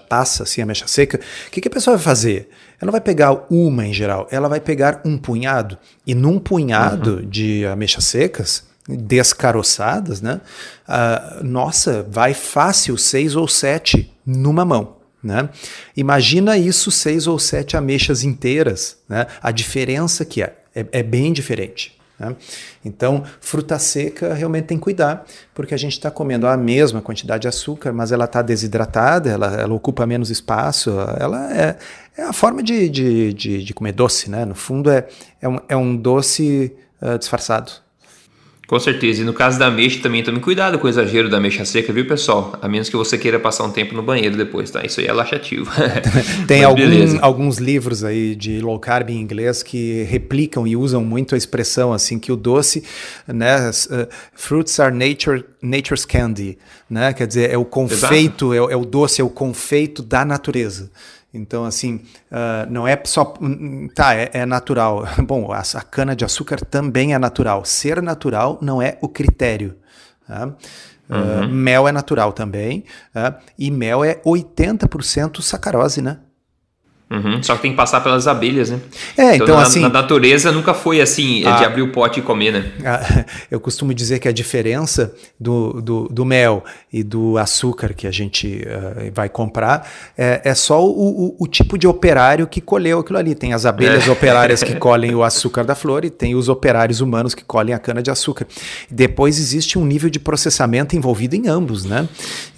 passa, 0.09 0.43
assim, 0.43 0.61
ameixa 0.61 0.89
seca, 0.89 1.21
o 1.47 1.51
que, 1.51 1.61
que 1.61 1.69
a 1.69 1.71
pessoa 1.71 1.97
vai 1.97 2.05
fazer? 2.05 2.51
Ela 2.81 2.93
vai 2.93 3.01
pegar 3.01 3.47
uma 3.51 3.87
em 3.87 3.93
geral, 3.93 4.27
ela 4.31 4.49
vai 4.49 4.61
pegar 4.61 5.01
um 5.05 5.17
punhado, 5.17 5.79
e 6.07 6.15
num 6.15 6.39
punhado 6.39 7.17
uhum. 7.17 7.29
de 7.29 7.65
ameixas 7.67 8.05
secas, 8.05 8.65
descaroçadas, 8.89 10.21
né? 10.21 10.41
Uh, 10.89 11.45
nossa, 11.45 12.07
vai 12.09 12.35
fácil 12.35 12.97
seis 12.97 13.35
ou 13.35 13.49
sete 13.49 14.13
numa 14.25 14.65
mão. 14.65 14.97
Né? 15.23 15.49
Imagina 15.97 16.57
isso, 16.57 16.91
seis 16.91 17.27
ou 17.27 17.39
sete 17.39 17.77
ameixas 17.77 18.23
inteiras. 18.23 18.99
Né? 19.09 19.27
A 19.43 19.51
diferença 19.51 20.25
que 20.25 20.41
é, 20.41 20.55
é, 20.73 20.87
é 20.93 21.03
bem 21.03 21.33
diferente. 21.33 21.96
Né? 22.19 22.35
Então, 22.85 23.25
fruta 23.41 23.79
seca 23.79 24.33
realmente 24.33 24.67
tem 24.67 24.79
que 24.79 24.85
cuidar, 24.85 25.25
porque 25.55 25.75
a 25.75 25.77
gente 25.77 25.93
está 25.93 26.11
comendo 26.11 26.47
a 26.47 26.57
mesma 26.57 27.03
quantidade 27.03 27.43
de 27.43 27.49
açúcar, 27.49 27.93
mas 27.93 28.13
ela 28.13 28.25
está 28.25 28.43
desidratada, 28.43 29.31
ela, 29.31 29.55
ela, 29.55 29.75
ocupa 29.75 30.07
menos 30.07 30.31
espaço, 30.31 30.91
ela 31.19 31.53
é, 31.55 31.77
é 32.17 32.23
a 32.23 32.33
forma 32.33 32.63
de, 32.63 32.89
de, 32.89 33.33
de, 33.33 33.65
de, 33.65 33.75
comer 33.75 33.93
doce, 33.93 34.31
né? 34.31 34.45
No 34.45 34.55
fundo, 34.55 34.91
é, 34.91 35.07
é, 35.41 35.49
um, 35.49 35.61
é 35.69 35.77
um 35.77 35.97
doce 35.97 36.75
uh, 37.03 37.19
disfarçado. 37.19 37.86
Com 38.67 38.81
certeza. 38.81 39.23
E 39.23 39.25
no 39.25 39.33
caso 39.33 39.59
da 39.59 39.67
ameixa 39.67 40.01
também, 40.03 40.25
tome 40.25 40.41
cuidado 40.41 40.79
com 40.79 40.87
o 40.87 40.91
exagero 40.91 41.31
da 41.31 41.37
ameixa 41.37 41.65
seca, 41.65 41.93
viu, 41.93 42.05
pessoal? 42.07 42.59
A 42.61 42.69
menos 42.69 42.89
que 42.89 42.97
você 42.97 43.17
queira 43.17 43.39
passar 43.39 43.63
um 43.63 43.71
tempo 43.71 43.95
no 43.95 44.03
banheiro 44.03 44.37
depois, 44.37 44.71
tá? 44.71 44.85
Isso 44.85 44.99
aí 44.99 45.07
é 45.07 45.13
laxativo. 45.13 45.71
Tem 46.49 46.65
algum, 46.65 46.83
alguns 47.21 47.59
livros 47.59 48.03
aí 48.03 48.35
de 48.35 48.61
low 48.61 48.79
carb 48.81 49.11
em 49.11 49.21
inglês 49.21 49.63
que 49.63 50.03
replicam 50.05 50.67
e 50.67 50.77
usam 50.77 51.05
muito 51.05 51.37
a 51.37 51.39
expressão 51.39 51.93
assim 51.93 52.19
que 52.19 52.33
o 52.33 52.37
doce, 52.37 52.83
né, 53.27 53.71
uh, 53.71 54.09
fruits 54.35 54.81
are 54.81 54.95
nature, 54.95 55.45
nature's 55.63 56.05
candy, 56.05 56.59
né? 56.91 57.13
Quer 57.13 57.29
dizer, 57.29 57.51
é 57.51 57.57
o 57.57 57.65
confeito, 57.65 58.53
é, 58.53 58.57
é 58.57 58.77
o 58.77 58.85
doce, 58.85 59.21
é 59.21 59.25
o 59.25 59.31
confeito 59.31 60.03
da 60.03 60.25
natureza. 60.25 60.91
Então, 61.37 61.65
assim, 61.65 61.97
uh, 62.31 62.71
não 62.71 62.87
é 62.87 63.01
só. 63.05 63.35
Tá, 63.95 64.15
é, 64.15 64.31
é 64.33 64.47
natural. 64.47 65.07
Bom, 65.27 65.53
a, 65.53 65.61
a 65.61 65.83
cana-de-açúcar 65.83 66.65
também 66.65 67.15
é 67.15 67.19
natural. 67.19 67.65
Ser 67.65 68.03
natural 68.03 68.59
não 68.61 68.81
é 68.81 68.99
o 69.01 69.09
critério. 69.09 69.77
Tá? 70.27 70.47
Uhum. 71.09 71.45
Uh, 71.45 71.49
mel 71.49 71.87
é 71.87 71.93
natural 71.93 72.33
também. 72.33 72.85
Uh, 73.15 73.35
e 73.59 73.71
mel 73.71 74.05
é 74.05 74.17
80% 74.25 75.41
sacarose, 75.41 76.03
né? 76.03 76.19
Uhum, 77.09 77.41
só 77.41 77.55
que 77.55 77.63
tem 77.63 77.71
que 77.71 77.77
passar 77.77 78.01
pelas 78.01 78.27
abelhas, 78.27 78.69
né? 78.69 78.81
É, 79.17 79.37
então, 79.37 79.47
então 79.47 79.57
na, 79.57 79.63
assim. 79.63 79.79
Na 79.79 79.89
natureza 79.89 80.51
nunca 80.51 80.75
foi 80.75 81.01
assim, 81.01 81.45
é 81.45 81.49
a, 81.49 81.57
de 81.59 81.65
abrir 81.65 81.83
o 81.83 81.93
pote 81.93 82.19
e 82.19 82.23
comer, 82.23 82.53
né? 82.53 82.73
A, 82.85 83.25
eu 83.49 83.61
costumo 83.61 83.95
dizer 83.95 84.19
que 84.19 84.27
a 84.27 84.33
diferença 84.33 85.15
do, 85.39 85.81
do, 85.81 86.09
do, 86.09 86.25
mel 86.25 86.65
e 86.93 87.05
do 87.05 87.39
açúcar 87.39 87.95
que 87.95 88.09
a 88.09 88.11
gente 88.11 88.67
uh, 88.67 89.13
vai 89.15 89.29
comprar 89.29 89.89
é, 90.19 90.41
é 90.45 90.53
só 90.53 90.85
o, 90.85 90.89
o, 90.89 91.37
o, 91.39 91.47
tipo 91.47 91.79
de 91.79 91.87
operário 91.87 92.45
que 92.45 92.61
colheu 92.61 92.99
aquilo 92.99 93.19
ali. 93.19 93.37
Tem 93.37 93.53
as 93.53 93.65
abelhas 93.65 94.09
é. 94.09 94.11
operárias 94.11 94.65
que 94.65 94.75
colhem 94.77 95.15
o 95.15 95.23
açúcar 95.23 95.63
da 95.63 95.77
flor 95.77 96.05
e 96.05 96.11
tem 96.11 96.35
os 96.35 96.49
operários 96.49 97.01
humanos 97.01 97.37
que 97.37 97.45
colhem 97.45 97.73
a 97.73 97.79
cana 97.79 98.03
de 98.03 98.11
açúcar. 98.11 98.49
Depois 98.91 99.39
existe 99.39 99.79
um 99.79 99.87
nível 99.87 100.11
de 100.11 100.19
processamento 100.19 100.97
envolvido 100.97 101.37
em 101.37 101.47
ambos, 101.47 101.85
né? 101.85 102.09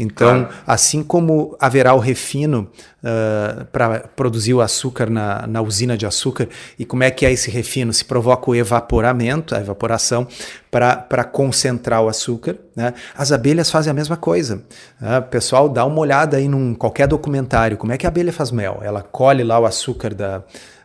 Então, 0.00 0.44
claro. 0.44 0.54
assim 0.66 1.02
como 1.02 1.54
haverá 1.61 1.92
o 1.92 1.98
refino 1.98 2.66
uh, 3.02 3.64
para 3.66 4.00
produzir 4.00 4.54
o 4.54 4.61
açúcar 4.61 5.08
na, 5.11 5.46
na 5.46 5.62
usina 5.62 5.96
de 5.96 6.06
açúcar. 6.06 6.48
E 6.78 6.84
como 6.84 7.02
é 7.02 7.11
que 7.11 7.24
é 7.24 7.32
esse 7.32 7.50
refino? 7.50 7.92
Se 7.92 8.04
provoca 8.04 8.50
o 8.50 8.54
evaporamento, 8.54 9.54
a 9.54 9.61
evaporação, 9.61 10.26
para 10.70 11.24
concentrar 11.24 12.02
o 12.02 12.08
açúcar. 12.08 12.56
Né? 12.74 12.94
As 13.16 13.32
abelhas 13.32 13.70
fazem 13.70 13.90
a 13.90 13.94
mesma 13.94 14.16
coisa. 14.16 14.62
Né? 15.00 15.20
Pessoal, 15.22 15.68
dá 15.68 15.84
uma 15.84 15.98
olhada 15.98 16.37
aí 16.37 16.48
num 16.48 16.74
qualquer 16.74 17.06
documentário. 17.06 17.76
Como 17.76 17.92
é 17.92 17.98
que 17.98 18.06
a 18.06 18.08
abelha 18.08 18.32
faz 18.32 18.50
mel? 18.50 18.80
Ela 18.82 19.02
colhe 19.02 19.42
lá 19.42 19.58
o 19.58 19.66
açúcar 19.66 20.14
da, 20.14 20.42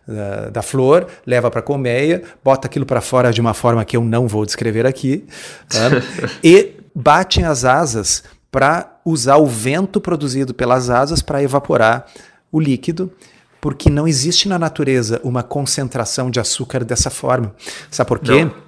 da, 0.08 0.50
da, 0.50 0.62
flor, 0.62 1.08
leva 1.26 1.50
para 1.50 1.60
a 1.60 1.64
colmeia, 1.64 2.24
bota 2.44 2.68
aquilo 2.68 2.86
para 2.86 3.02
fora 3.02 3.32
de 3.32 3.42
uma 3.42 3.54
forma 3.54 3.84
que 3.86 3.96
eu 3.96 4.04
não 4.04 4.28
vou 4.28 4.46
descrever 4.46 4.86
aqui, 4.86 5.26
né? 5.74 6.02
e 6.44 6.74
batem 6.94 7.44
as 7.46 7.66
asas 7.66 8.24
para 8.52 8.93
usar 9.06 9.38
o 9.38 9.46
vento 9.46 10.00
produzido 10.00 10.54
pelas 10.54 10.90
asas 10.90 11.22
para 11.22 11.44
evaporar 11.44 12.08
o 12.52 12.60
líquido, 12.60 13.12
porque 13.60 13.90
não 13.90 14.08
existe 14.08 14.48
na 14.48 14.60
natureza 14.60 15.20
uma 15.24 15.44
concentração 15.44 16.30
de 16.30 16.40
açúcar 16.40 16.84
dessa 16.84 17.10
forma. 17.10 17.54
Sabe 17.90 18.08
por 18.08 18.20
quê? 18.20 18.46
Não. 18.46 18.63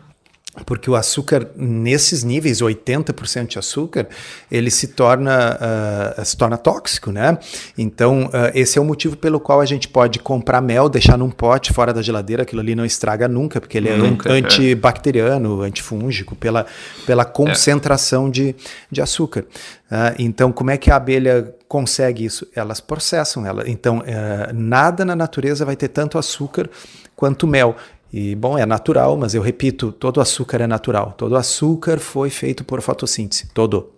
Porque 0.66 0.90
o 0.90 0.96
açúcar, 0.96 1.50
nesses 1.56 2.24
níveis, 2.24 2.62
80% 2.62 3.48
de 3.48 3.60
açúcar, 3.60 4.08
ele 4.50 4.72
se 4.72 4.90
torna, 4.90 5.58
uh, 6.18 6.26
se 6.26 6.38
torna 6.38 6.58
tóxico, 6.58 7.12
né? 7.12 7.38
Então, 7.78 8.26
uh, 8.28 8.52
esse 8.54 8.78
é 8.78 8.82
o 8.82 8.86
motivo 8.86 9.18
pelo 9.18 9.40
qual 9.40 9.60
a 9.60 9.66
gente 9.66 9.88
pode 9.88 10.20
comprar 10.20 10.62
mel, 10.62 10.88
deixar 10.88 11.18
num 11.18 11.30
pote 11.30 11.74
fora 11.74 11.94
da 11.94 12.02
geladeira, 12.02 12.44
aquilo 12.44 12.62
ali 12.62 12.74
não 12.74 12.86
estraga 12.86 13.28
nunca, 13.28 13.60
porque 13.60 13.78
ele 13.78 13.90
é 13.90 13.98
nunca, 13.98 14.30
é. 14.30 14.38
antibacteriano, 14.38 15.64
é. 15.64 15.68
antifúngico, 15.68 16.36
pela, 16.36 16.66
pela 17.06 17.26
concentração 17.26 18.28
é. 18.28 18.32
de, 18.32 18.56
de 18.90 19.02
açúcar. 19.02 19.46
Uh, 19.92 20.16
então, 20.18 20.52
como 20.52 20.72
é 20.72 20.78
que 20.78 20.90
a 20.90 20.96
abelha 20.96 21.54
consegue 21.68 22.24
isso? 22.24 22.48
Elas 22.56 22.80
processam 22.80 23.46
ela. 23.46 23.64
Então, 23.68 24.02
nada 24.54 25.04
na 25.04 25.16
natureza 25.16 25.66
vai 25.66 25.76
ter 25.76 25.90
tanto 25.90 26.18
açúcar 26.18 26.70
quanto 27.16 27.48
mel. 27.48 27.76
E, 28.18 28.34
bom, 28.34 28.58
é 28.58 28.66
natural, 28.66 29.18
mas 29.18 29.36
eu 29.36 29.42
repito, 29.42 29.92
todo 29.92 30.22
açúcar 30.22 30.62
é 30.62 30.68
natural. 30.68 31.14
Todo 31.18 31.36
açúcar 31.36 32.00
foi 32.00 32.30
feito 32.30 32.64
por 32.64 32.82
fotossíntese. 32.82 33.50
Todo. 33.54 33.90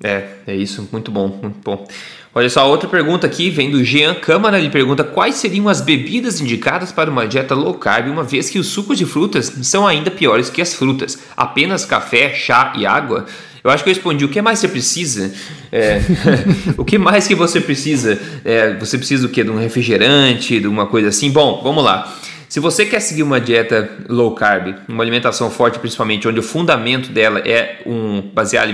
É, 0.00 0.28
é 0.46 0.54
isso. 0.54 0.88
Muito 0.92 1.10
bom, 1.10 1.26
muito 1.42 1.58
bom. 1.64 1.84
Olha 2.32 2.48
só, 2.48 2.70
outra 2.70 2.88
pergunta 2.88 3.26
aqui 3.26 3.50
vem 3.50 3.72
do 3.72 3.82
Jean 3.82 4.14
Câmara. 4.14 4.60
Ele 4.60 4.70
pergunta 4.70 5.02
quais 5.02 5.34
seriam 5.34 5.68
as 5.68 5.80
bebidas 5.80 6.40
indicadas 6.40 6.92
para 6.92 7.10
uma 7.10 7.26
dieta 7.26 7.56
low 7.56 7.74
carb, 7.74 8.06
uma 8.06 8.22
vez 8.22 8.48
que 8.48 8.56
os 8.60 8.68
sucos 8.68 8.96
de 8.96 9.04
frutas 9.04 9.46
são 9.62 9.84
ainda 9.84 10.12
piores 10.12 10.48
que 10.48 10.62
as 10.62 10.72
frutas. 10.72 11.18
Apenas 11.36 11.84
café, 11.84 12.32
chá 12.32 12.72
e 12.76 12.86
água? 12.86 13.26
Eu 13.64 13.70
acho 13.70 13.82
que 13.82 13.90
eu 13.90 13.94
respondi 13.94 14.24
o 14.24 14.28
que 14.28 14.40
mais 14.40 14.60
você 14.60 14.68
precisa. 14.68 15.32
É, 15.72 16.00
o 16.78 16.84
que 16.84 16.98
mais 16.98 17.26
que 17.26 17.34
você 17.34 17.60
precisa? 17.60 18.16
É, 18.44 18.74
você 18.74 18.96
precisa 18.96 19.26
do 19.26 19.28
que? 19.28 19.42
De 19.42 19.50
um 19.50 19.58
refrigerante, 19.58 20.60
de 20.60 20.68
uma 20.68 20.86
coisa 20.86 21.08
assim? 21.08 21.32
Bom, 21.32 21.60
vamos 21.64 21.82
lá. 21.82 22.16
Se 22.54 22.60
você 22.60 22.86
quer 22.86 23.00
seguir 23.00 23.24
uma 23.24 23.40
dieta 23.40 23.90
low 24.08 24.32
carb, 24.32 24.76
uma 24.86 25.02
alimentação 25.02 25.50
forte 25.50 25.80
principalmente, 25.80 26.28
onde 26.28 26.38
o 26.38 26.42
fundamento 26.42 27.10
dela 27.10 27.40
é 27.40 27.82
um 27.84 28.20
basear 28.32 28.64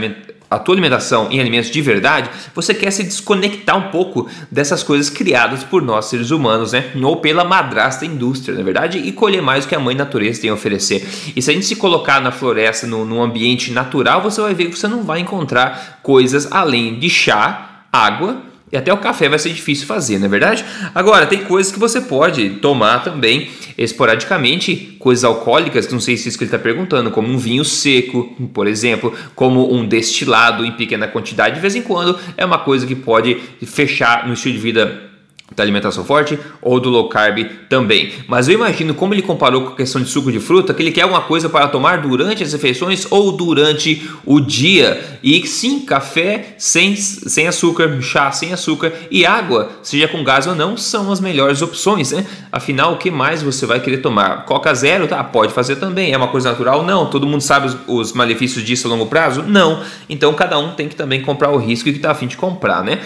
a 0.51 0.59
tua 0.59 0.75
alimentação 0.75 1.29
em 1.31 1.41
alimentos 1.41 1.71
de 1.71 1.81
verdade, 1.81 2.29
você 2.55 2.75
quer 2.75 2.91
se 2.91 3.03
desconectar 3.03 3.79
um 3.79 3.91
pouco 3.91 4.29
dessas 4.51 4.83
coisas 4.83 5.09
criadas 5.09 5.65
por 5.65 5.81
nós 5.81 6.05
seres 6.05 6.31
humanos, 6.31 6.73
né? 6.73 6.91
Ou 7.03 7.17
pela 7.23 7.43
madrasta 7.43 8.05
indústria, 8.05 8.55
na 8.55 8.61
é 8.61 8.65
verdade, 8.65 8.99
e 8.99 9.13
colher 9.13 9.41
mais 9.41 9.65
o 9.65 9.69
que 9.69 9.75
a 9.75 9.81
mãe 9.81 9.95
natureza 9.95 10.43
tem 10.43 10.51
a 10.51 10.53
oferecer. 10.53 11.09
E 11.35 11.41
se 11.41 11.51
a 11.51 11.55
gente 11.55 11.65
se 11.65 11.77
colocar 11.77 12.21
na 12.21 12.31
floresta, 12.31 12.87
no, 12.87 13.07
num 13.07 13.23
ambiente 13.23 13.73
natural, 13.73 14.21
você 14.21 14.43
vai 14.43 14.53
ver 14.53 14.67
que 14.67 14.79
você 14.79 14.89
não 14.89 15.05
vai 15.05 15.21
encontrar 15.21 16.01
coisas 16.03 16.47
além 16.53 16.99
de 16.99 17.09
chá, 17.09 17.87
água 17.91 18.50
e 18.73 18.77
até 18.77 18.93
o 18.93 18.99
café 18.99 19.29
vai 19.29 19.39
ser 19.39 19.51
difícil 19.51 19.87
fazer, 19.87 20.19
não 20.19 20.27
é 20.27 20.29
verdade? 20.29 20.65
Agora, 20.95 21.27
tem 21.27 21.45
coisas 21.45 21.73
que 21.73 21.79
você 21.79 22.01
pode 22.01 22.51
tomar 22.61 23.03
também 23.03 23.51
esporadicamente, 23.77 24.97
coisas 24.99 25.25
alcoólicas, 25.25 25.87
que 25.87 25.93
não 25.93 26.01
sei 26.01 26.17
se 26.17 26.27
é 26.27 26.29
isso 26.29 26.39
que 26.39 26.45
ele 26.45 26.49
está 26.49 26.59
perguntando, 26.59 27.11
como 27.11 27.29
um 27.29 27.39
vinho 27.39 27.65
seco, 27.65 28.35
por 28.55 28.67
exemplo, 28.67 29.13
como 29.35 29.75
um 29.75 29.87
destilado 29.87 30.65
em 30.65 30.73
pequena 30.73 31.09
quantidade, 31.09 31.57
de 31.57 31.61
vez 31.61 31.75
em 31.75 31.83
quando, 31.83 32.19
é 32.37 32.45
uma 32.45 32.59
coisa 32.59 32.87
que 32.87 32.95
pode 32.95 33.37
fechar 33.67 34.27
no 34.27 34.35
estilo 34.35 34.55
de 34.55 34.61
vida 34.61 35.10
da 35.55 35.63
alimentação 35.63 36.05
forte 36.05 36.39
ou 36.63 36.79
do 36.79 36.89
low 36.89 37.09
carb 37.09 37.45
também. 37.69 38.13
Mas 38.29 38.49
eu 38.49 38.55
imagino 38.55 38.95
como 38.95 39.15
ele 39.15 39.23
comparou 39.23 39.63
com 39.63 39.73
a 39.73 39.77
questão 39.77 40.01
de 40.01 40.09
suco 40.09 40.31
de 40.31 40.39
fruta, 40.39 40.73
que 40.73 40.83
ele 40.83 40.93
quer 40.93 41.05
uma 41.05 41.23
coisa 41.23 41.49
para 41.49 41.67
tomar 41.69 42.01
durante 42.03 42.43
as 42.43 42.53
refeições 42.53 43.07
ou 43.11 43.33
durante 43.33 44.09
o 44.25 44.41
dia. 44.41 45.19
E 45.23 45.47
sim, 45.47 45.81
café 45.81 46.55
sem, 46.57 46.95
sem 46.95 47.49
açúcar, 47.49 48.01
chá 48.01 48.31
sem 48.31 48.53
açúcar 48.53 48.93
e 49.11 49.27
água, 49.27 49.71
seja 49.83 50.07
com 50.07 50.23
gás 50.23 50.47
ou 50.47 50.55
não, 50.55 50.77
são 50.77 51.11
as 51.11 51.21
melhores 51.21 51.63
opções, 51.63 52.13
né? 52.13 52.25
Afinal, 52.53 52.95
o 52.95 52.97
que 52.97 53.11
mais 53.11 53.43
você 53.43 53.67
vai 53.67 53.81
querer 53.81 53.99
tomar? 53.99 54.45
Coca 54.45 54.73
zero, 54.75 55.09
tá? 55.09 55.23
Pode 55.25 55.53
fazer 55.53 55.77
também. 55.77 56.13
É 56.13 56.17
uma 56.17 56.29
coisa 56.29 56.51
natural? 56.51 56.85
Não. 56.85 57.07
Todo 57.07 57.27
mundo 57.27 57.41
sabe 57.41 57.67
os, 57.67 57.77
os 57.87 58.13
malefícios 58.13 58.65
disso 58.65 58.87
a 58.87 58.91
longo 58.91 59.07
prazo? 59.07 59.43
Não. 59.43 59.83
Então 60.09 60.33
cada 60.35 60.59
um 60.59 60.73
tem 60.73 60.89
que 60.89 60.95
também 60.95 61.23
comprar 61.23 61.51
o 61.51 61.57
risco 61.57 61.91
que 61.91 61.97
está 61.97 62.13
afim 62.13 62.27
de 62.27 62.37
comprar, 62.37 62.85
né? 62.85 63.01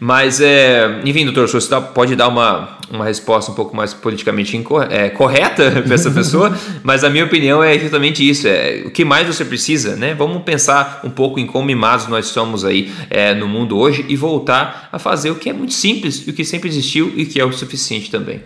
Mas, 0.00 0.40
é, 0.40 1.00
enfim, 1.04 1.24
doutor, 1.24 1.46
se 1.46 1.52
você 1.52 1.66
está 1.66 1.81
pode 1.82 2.16
dar 2.16 2.28
uma, 2.28 2.78
uma 2.90 3.04
resposta 3.04 3.50
um 3.50 3.54
pouco 3.54 3.74
mais 3.74 3.92
politicamente 3.92 4.56
é, 4.90 5.10
correta 5.10 5.70
para 5.82 5.94
essa 5.94 6.10
pessoa, 6.10 6.56
mas 6.82 7.04
a 7.04 7.10
minha 7.10 7.24
opinião 7.24 7.62
é 7.62 7.74
exatamente 7.74 8.28
isso. 8.28 8.46
É, 8.48 8.82
o 8.86 8.90
que 8.90 9.04
mais 9.04 9.26
você 9.26 9.44
precisa, 9.44 9.96
né? 9.96 10.14
Vamos 10.14 10.42
pensar 10.42 11.00
um 11.04 11.10
pouco 11.10 11.38
em 11.38 11.46
como 11.46 11.66
mimados 11.66 12.06
nós 12.06 12.26
somos 12.26 12.64
aí 12.64 12.92
é, 13.10 13.34
no 13.34 13.48
mundo 13.48 13.76
hoje 13.76 14.04
e 14.08 14.16
voltar 14.16 14.88
a 14.92 14.98
fazer 14.98 15.30
o 15.30 15.36
que 15.36 15.50
é 15.50 15.52
muito 15.52 15.72
simples, 15.72 16.26
o 16.26 16.32
que 16.32 16.44
sempre 16.44 16.68
existiu 16.68 17.12
e 17.16 17.26
que 17.26 17.40
é 17.40 17.44
o 17.44 17.52
suficiente 17.52 18.10
também. 18.10 18.40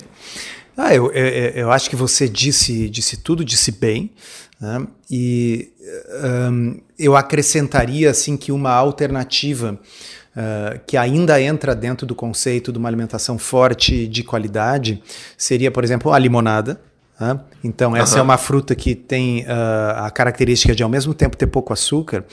Ah, 0.77 0.95
eu, 0.95 1.11
eu, 1.13 1.25
eu 1.51 1.73
acho 1.73 1.89
que 1.89 1.97
você 1.97 2.29
disse, 2.29 2.89
disse 2.91 3.17
tudo, 3.17 3.45
disse 3.45 3.73
bem. 3.73 4.11
Né? 4.61 4.87
E 5.11 5.71
um, 6.51 6.81
eu 6.99 7.17
acrescentaria 7.17 8.11
assim 8.11 8.37
que 8.37 8.51
uma 8.51 8.73
alternativa 8.73 9.79
uh, 10.37 10.79
que 10.87 10.97
ainda 10.97 11.41
entra 11.41 11.75
dentro 11.75 12.07
do 12.07 12.15
conceito 12.15 12.71
de 12.71 12.79
uma 12.79 12.89
alimentação 12.89 13.39
forte 13.39 14.07
de 14.07 14.23
qualidade 14.23 15.03
seria, 15.37 15.71
por 15.71 15.83
exemplo, 15.83 16.13
a 16.13 16.19
limonada. 16.19 16.81
Uh, 17.19 17.41
então, 17.65 17.97
essa 17.97 18.17
uhum. 18.17 18.21
é 18.21 18.23
uma 18.23 18.37
fruta 18.37 18.75
que 18.75 18.95
tem 18.95 19.43
uh, 19.45 20.05
a 20.05 20.11
característica 20.11 20.75
de, 20.75 20.83
ao 20.83 20.89
mesmo 20.89 21.15
tempo, 21.15 21.37
ter 21.37 21.47
pouco 21.47 21.73
açúcar. 21.73 22.25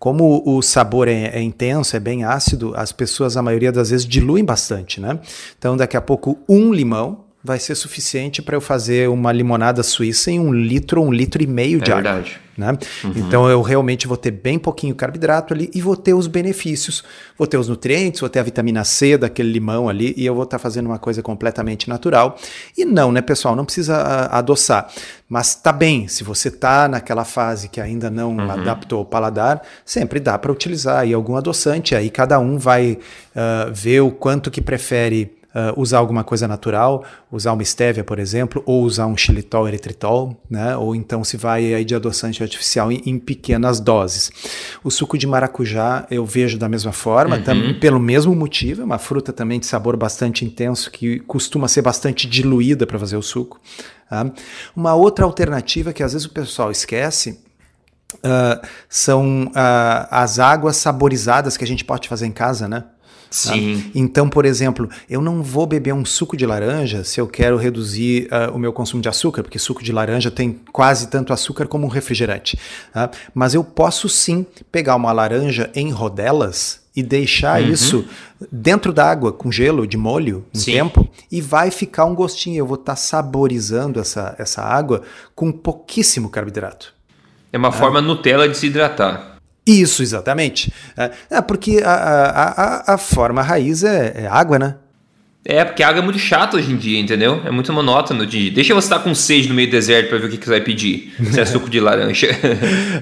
Como 0.00 0.42
o 0.44 0.60
sabor 0.60 1.06
é, 1.06 1.26
é, 1.26 1.40
intenso, 1.40 1.96
é 1.96 2.00
bem 2.00 2.24
ácido, 2.24 2.72
as 2.76 2.90
pessoas, 2.90 3.36
a 3.36 3.42
maioria 3.42 3.70
das 3.70 3.90
vezes, 3.90 4.04
diluem 4.04 4.44
bastante. 4.44 5.00
Né? 5.00 5.18
Então, 5.56 5.76
daqui 5.76 5.96
a 5.96 6.00
pouco, 6.00 6.38
um 6.48 6.72
limão 6.72 7.24
vai 7.44 7.58
ser 7.58 7.74
suficiente 7.74 8.40
para 8.40 8.56
eu 8.56 8.60
fazer 8.60 9.08
uma 9.08 9.32
limonada 9.32 9.82
suíça 9.82 10.30
em 10.30 10.38
um 10.38 10.52
litro 10.52 11.00
ou 11.00 11.08
um 11.08 11.12
litro 11.12 11.42
e 11.42 11.46
meio 11.46 11.80
de 11.80 11.90
é 11.90 11.94
água. 11.94 12.12
Verdade. 12.12 12.40
Né? 12.56 12.70
Uhum. 13.02 13.12
Então 13.16 13.48
eu 13.48 13.62
realmente 13.62 14.06
vou 14.06 14.16
ter 14.16 14.30
bem 14.30 14.58
pouquinho 14.58 14.94
carboidrato 14.94 15.54
ali 15.54 15.70
e 15.74 15.80
vou 15.80 15.96
ter 15.96 16.12
os 16.12 16.26
benefícios, 16.26 17.02
vou 17.36 17.46
ter 17.46 17.56
os 17.56 17.66
nutrientes, 17.66 18.20
vou 18.20 18.28
ter 18.28 18.40
a 18.40 18.42
vitamina 18.42 18.84
C 18.84 19.16
daquele 19.16 19.50
limão 19.50 19.88
ali 19.88 20.14
e 20.16 20.26
eu 20.26 20.34
vou 20.34 20.44
estar 20.44 20.58
tá 20.58 20.62
fazendo 20.62 20.86
uma 20.86 20.98
coisa 20.98 21.22
completamente 21.22 21.88
natural. 21.88 22.36
E 22.76 22.84
não, 22.84 23.10
né, 23.10 23.22
pessoal, 23.22 23.56
não 23.56 23.64
precisa 23.64 23.98
uh, 23.98 24.36
adoçar. 24.36 24.88
Mas 25.28 25.54
tá 25.54 25.72
bem, 25.72 26.06
se 26.08 26.22
você 26.22 26.50
tá 26.50 26.86
naquela 26.86 27.24
fase 27.24 27.68
que 27.68 27.80
ainda 27.80 28.10
não 28.10 28.36
uhum. 28.36 28.50
adaptou 28.50 29.00
o 29.00 29.04
paladar, 29.04 29.62
sempre 29.84 30.20
dá 30.20 30.38
para 30.38 30.52
utilizar 30.52 30.98
aí 30.98 31.14
algum 31.14 31.36
adoçante, 31.36 31.94
aí 31.94 32.10
cada 32.10 32.38
um 32.38 32.58
vai 32.58 32.98
uh, 33.34 33.72
ver 33.72 34.00
o 34.02 34.10
quanto 34.10 34.50
que 34.50 34.60
prefere 34.60 35.41
uh, 35.54 35.80
usar 35.80 35.98
alguma 35.98 36.24
coisa 36.24 36.48
natural, 36.48 37.04
usar 37.30 37.52
uma 37.52 37.62
estévia, 37.62 38.02
por 38.02 38.18
exemplo, 38.18 38.62
ou 38.66 38.82
usar 38.82 39.06
um 39.06 39.16
xilitol, 39.16 39.68
eritritol, 39.68 40.36
né? 40.48 40.76
ou 40.76 40.94
então 40.94 41.22
se 41.22 41.36
vai 41.36 41.74
aí 41.74 41.84
de 41.84 41.94
adoçante 41.94 42.42
artificial 42.42 42.90
em, 42.90 43.02
em 43.06 43.18
pequenas 43.18 43.80
doses. 43.80 44.30
O 44.82 44.90
suco 44.90 45.16
de 45.16 45.26
maracujá 45.26 46.06
eu 46.10 46.24
vejo 46.24 46.58
da 46.58 46.68
mesma 46.68 46.92
forma, 46.92 47.36
uhum. 47.36 47.42
tam, 47.42 47.74
pelo 47.80 48.00
mesmo 48.00 48.34
motivo, 48.34 48.82
é 48.82 48.84
uma 48.84 48.98
fruta 48.98 49.32
também 49.32 49.60
de 49.60 49.66
sabor 49.66 49.96
bastante 49.96 50.44
intenso 50.44 50.90
que 50.90 51.20
costuma 51.20 51.68
ser 51.68 51.82
bastante 51.82 52.26
diluída 52.26 52.86
para 52.86 52.98
fazer 52.98 53.16
o 53.16 53.22
suco. 53.22 53.60
Tá? 54.08 54.30
Uma 54.74 54.94
outra 54.94 55.24
alternativa 55.24 55.92
que 55.92 56.02
às 56.02 56.12
vezes 56.12 56.26
o 56.26 56.30
pessoal 56.30 56.70
esquece 56.70 57.40
Uh, 58.18 58.60
são 58.90 59.46
uh, 59.46 60.06
as 60.10 60.38
águas 60.38 60.76
saborizadas 60.76 61.56
que 61.56 61.64
a 61.64 61.66
gente 61.66 61.82
pode 61.82 62.08
fazer 62.10 62.26
em 62.26 62.30
casa, 62.30 62.68
né? 62.68 62.84
Sim. 63.32 63.80
Tá? 63.80 63.90
Então, 63.94 64.28
por 64.28 64.44
exemplo, 64.44 64.88
eu 65.08 65.20
não 65.20 65.42
vou 65.42 65.66
beber 65.66 65.94
um 65.94 66.04
suco 66.04 66.36
de 66.36 66.44
laranja 66.44 67.02
se 67.02 67.20
eu 67.20 67.26
quero 67.26 67.56
reduzir 67.56 68.28
uh, 68.30 68.54
o 68.54 68.58
meu 68.58 68.72
consumo 68.72 69.02
de 69.02 69.08
açúcar, 69.08 69.42
porque 69.42 69.58
suco 69.58 69.82
de 69.82 69.90
laranja 69.90 70.30
tem 70.30 70.60
quase 70.70 71.08
tanto 71.08 71.32
açúcar 71.32 71.66
como 71.66 71.86
um 71.86 71.88
refrigerante. 71.88 72.58
Tá? 72.92 73.10
Mas 73.34 73.54
eu 73.54 73.64
posso 73.64 74.08
sim 74.08 74.46
pegar 74.70 74.96
uma 74.96 75.12
laranja 75.12 75.70
em 75.74 75.90
rodelas 75.90 76.82
e 76.94 77.02
deixar 77.02 77.62
uhum. 77.62 77.68
isso 77.68 78.04
dentro 78.50 78.92
d'água 78.92 79.32
com 79.32 79.50
gelo 79.50 79.86
de 79.86 79.96
molho 79.96 80.44
um 80.54 80.58
Sim. 80.58 80.72
tempo 80.72 81.08
e 81.30 81.40
vai 81.40 81.70
ficar 81.70 82.04
um 82.04 82.14
gostinho. 82.14 82.58
Eu 82.58 82.66
vou 82.66 82.74
estar 82.74 82.92
tá 82.92 82.96
saborizando 82.96 83.98
essa, 83.98 84.34
essa 84.38 84.62
água 84.62 85.02
com 85.34 85.50
pouquíssimo 85.50 86.28
carboidrato. 86.28 86.92
É 87.50 87.56
uma 87.56 87.68
é. 87.68 87.72
forma 87.72 88.02
Nutella 88.02 88.46
de 88.46 88.56
se 88.56 88.66
hidratar. 88.66 89.31
Isso, 89.66 90.02
exatamente. 90.02 90.72
É, 90.96 91.10
é 91.30 91.40
porque 91.40 91.80
a, 91.84 91.92
a, 91.92 92.92
a, 92.92 92.94
a, 92.94 92.98
forma 92.98 93.42
raiz 93.42 93.84
é, 93.84 94.24
é, 94.24 94.26
água, 94.26 94.58
né? 94.58 94.74
É, 95.44 95.64
porque 95.64 95.82
a 95.82 95.88
água 95.88 96.00
é 96.00 96.04
muito 96.04 96.20
chata 96.20 96.56
hoje 96.56 96.72
em 96.72 96.76
dia, 96.76 97.00
entendeu? 97.00 97.42
É 97.44 97.50
muito 97.50 97.72
monótono. 97.72 98.24
De... 98.24 98.50
Deixa 98.50 98.74
você 98.74 98.86
estar 98.86 99.00
com 99.00 99.12
sede 99.12 99.48
no 99.48 99.54
meio 99.54 99.68
do 99.68 99.72
deserto 99.72 100.08
para 100.08 100.18
ver 100.18 100.26
o 100.26 100.30
que, 100.30 100.36
que 100.36 100.44
você 100.44 100.50
vai 100.50 100.60
pedir. 100.60 101.12
Se 101.32 101.40
é 101.40 101.44
suco 101.44 101.68
de 101.68 101.80
laranja. 101.80 102.28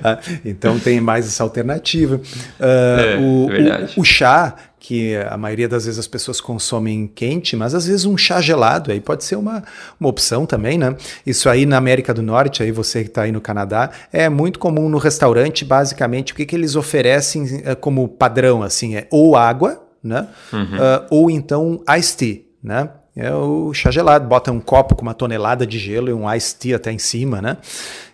Ah, 0.02 0.18
então 0.44 0.78
tem 0.78 1.00
mais 1.00 1.26
essa 1.26 1.42
alternativa. 1.42 2.16
Uh, 2.16 2.20
é, 2.64 3.16
o, 3.18 3.46
verdade. 3.48 3.92
O, 3.96 4.00
o 4.00 4.04
chá, 4.04 4.54
que 4.80 5.14
a 5.14 5.36
maioria 5.36 5.68
das 5.68 5.84
vezes 5.84 6.00
as 6.00 6.06
pessoas 6.06 6.40
consomem 6.40 7.06
quente, 7.06 7.54
mas 7.54 7.74
às 7.74 7.86
vezes 7.86 8.06
um 8.06 8.16
chá 8.16 8.40
gelado 8.40 8.90
aí 8.90 8.98
pode 8.98 9.24
ser 9.24 9.36
uma, 9.36 9.62
uma 10.00 10.08
opção 10.08 10.46
também, 10.46 10.78
né? 10.78 10.96
Isso 11.24 11.50
aí 11.50 11.66
na 11.66 11.76
América 11.76 12.14
do 12.14 12.22
Norte, 12.22 12.62
aí 12.62 12.72
você 12.72 13.02
que 13.02 13.10
está 13.10 13.22
aí 13.22 13.30
no 13.30 13.42
Canadá, 13.42 13.90
é 14.10 14.28
muito 14.30 14.58
comum 14.58 14.88
no 14.88 14.96
restaurante, 14.96 15.66
basicamente, 15.66 16.32
o 16.32 16.36
que, 16.36 16.46
que 16.46 16.56
eles 16.56 16.76
oferecem 16.76 17.62
é, 17.62 17.74
como 17.74 18.08
padrão, 18.08 18.62
assim, 18.62 18.96
é 18.96 19.06
ou 19.10 19.36
água, 19.36 19.84
né? 20.02 20.26
Uhum. 20.50 20.62
Uh, 20.62 21.06
ou 21.10 21.30
então 21.30 21.84
iced 21.96 22.16
tea, 22.16 22.40
né? 22.64 22.88
É 23.14 23.34
o 23.34 23.74
chá 23.74 23.90
gelado, 23.90 24.26
bota 24.26 24.50
um 24.50 24.60
copo 24.60 24.94
com 24.94 25.02
uma 25.02 25.12
tonelada 25.12 25.66
de 25.66 25.78
gelo 25.78 26.08
e 26.08 26.12
um 26.12 26.32
iced 26.32 26.58
tea 26.58 26.76
até 26.76 26.90
em 26.90 26.98
cima, 26.98 27.42
né? 27.42 27.58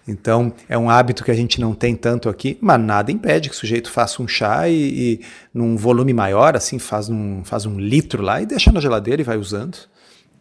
Então, 0.07 0.52
é 0.68 0.78
um 0.78 0.88
hábito 0.88 1.24
que 1.24 1.30
a 1.30 1.34
gente 1.34 1.61
não 1.61 1.74
tem 1.74 1.96
tanto 1.96 2.28
aqui, 2.28 2.57
mas 2.61 2.80
nada 2.80 3.11
impede 3.11 3.48
que 3.48 3.54
o 3.57 3.59
sujeito 3.59 3.90
faça 3.90 4.22
um 4.22 4.28
chá 4.28 4.68
e, 4.68 4.74
e 4.74 5.20
num 5.52 5.76
volume 5.76 6.12
maior, 6.12 6.57
assim, 6.57 6.78
faz 6.78 7.09
um, 7.09 7.42
faz 7.44 7.66
um 7.66 7.78
litro 7.78 8.22
lá 8.22 8.40
e 8.40 8.46
deixa 8.46 8.70
na 8.70 8.80
geladeira 8.80 9.20
e 9.20 9.24
vai 9.24 9.36
usando. 9.36 9.76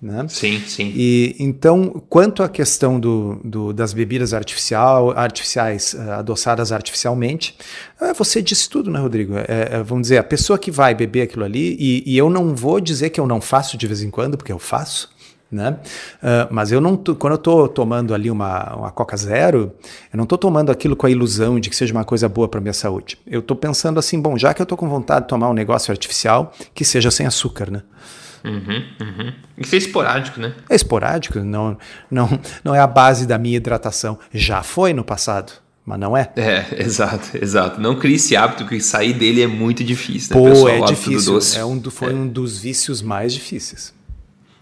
Né? 0.02 0.26
Sim, 0.28 0.60
sim. 0.68 0.92
E 0.96 1.36
então, 1.40 2.04
quanto 2.10 2.44
à 2.44 2.50
questão 2.50 3.00
do, 3.00 3.40
do 3.44 3.74
das 3.74 3.94
bebidas 3.94 4.34
artificial, 4.34 5.12
artificiais 5.18 5.94
uh, 5.94 6.12
adoçadas 6.12 6.72
artificialmente, 6.72 7.58
uh, 8.00 8.14
você 8.14 8.42
disse 8.42 8.70
tudo, 8.70 8.92
né, 8.92 9.00
Rodrigo? 9.00 9.36
É, 9.38 9.46
é, 9.72 9.84
vamos 9.84 10.04
dizer, 10.04 10.18
a 10.18 10.24
pessoa 10.24 10.60
que 10.60 10.70
vai 10.70 10.94
beber 10.94 11.22
aquilo 11.22 11.46
ali, 11.46 11.76
e, 11.80 12.04
e, 12.06 12.18
eu 12.18 12.30
não 12.30 12.56
vou 12.56 12.80
dizer 12.80 13.10
que 13.10 13.20
eu 13.20 13.26
não 13.26 13.40
faço 13.40 13.78
de 13.78 13.88
vez 13.88 14.04
em 14.04 14.12
quando, 14.12 14.38
porque 14.38 14.52
eu 14.52 14.60
faço, 14.60 15.10
né? 15.56 15.78
Uh, 16.22 16.48
mas 16.52 16.72
eu 16.72 16.80
não, 16.80 16.96
quando 16.96 17.34
eu 17.34 17.38
estou 17.38 17.68
tomando 17.68 18.14
ali 18.14 18.30
uma, 18.30 18.76
uma 18.76 18.92
Coca 18.92 19.18
Zero, 19.18 19.74
eu 20.14 20.18
não 20.18 20.24
estou 20.24 20.38
tomando 20.38 20.72
aquilo 20.72 20.96
com 20.96 21.08
a 21.08 21.10
ilusão 21.10 21.60
de 21.60 21.70
que 21.70 21.76
seja 21.76 21.94
uma 21.94 22.04
coisa 22.04 22.30
boa 22.30 22.48
para 22.48 22.62
minha 22.62 22.74
saúde. 22.74 23.18
Eu 23.26 23.40
estou 23.40 23.56
pensando 23.56 23.98
assim, 23.98 24.20
bom, 24.22 24.38
já 24.38 24.54
que 24.54 24.62
eu 24.62 24.66
estou 24.66 24.78
com 24.78 24.88
vontade 24.88 25.22
de 25.22 25.30
tomar 25.30 25.50
um 25.50 25.54
negócio 25.54 25.92
artificial, 25.92 26.54
que 26.74 26.84
seja 26.84 27.10
sem 27.10 27.26
açúcar, 27.26 27.72
né? 27.72 27.82
Uhum, 28.44 28.84
uhum. 29.02 29.34
Isso 29.58 29.74
é 29.74 29.78
esporádico, 29.80 30.40
né? 30.40 30.54
É 30.70 30.76
esporádico, 30.76 31.40
não, 31.40 31.76
não, 32.12 32.40
não 32.64 32.76
é 32.76 32.80
a 32.80 32.86
base 32.86 33.26
da 33.26 33.40
minha 33.40 33.58
hidratação. 33.58 34.20
Já 34.32 34.62
foi 34.62 34.94
no 34.94 35.04
passado, 35.04 35.52
mas 35.84 36.00
não 36.00 36.16
é. 36.16 36.32
É, 36.36 36.84
exato, 36.84 37.36
exato. 37.42 37.82
Não 37.82 37.98
crie 37.98 38.16
esse 38.16 38.36
hábito 38.36 38.68
que 38.68 38.80
sair 38.80 39.14
dele 39.14 39.42
é 39.42 39.48
muito 39.48 39.84
difícil, 39.84 40.36
né, 40.36 40.42
Pô, 40.42 40.50
pessoal? 40.50 40.70
é 40.70 40.82
difícil. 40.82 41.40
É 41.58 41.66
um 41.66 41.78
do, 41.78 41.90
foi 41.90 42.12
é. 42.12 42.16
um 42.16 42.28
dos 42.28 42.60
vícios 42.60 43.02
mais 43.02 43.34
difíceis. 43.34 43.95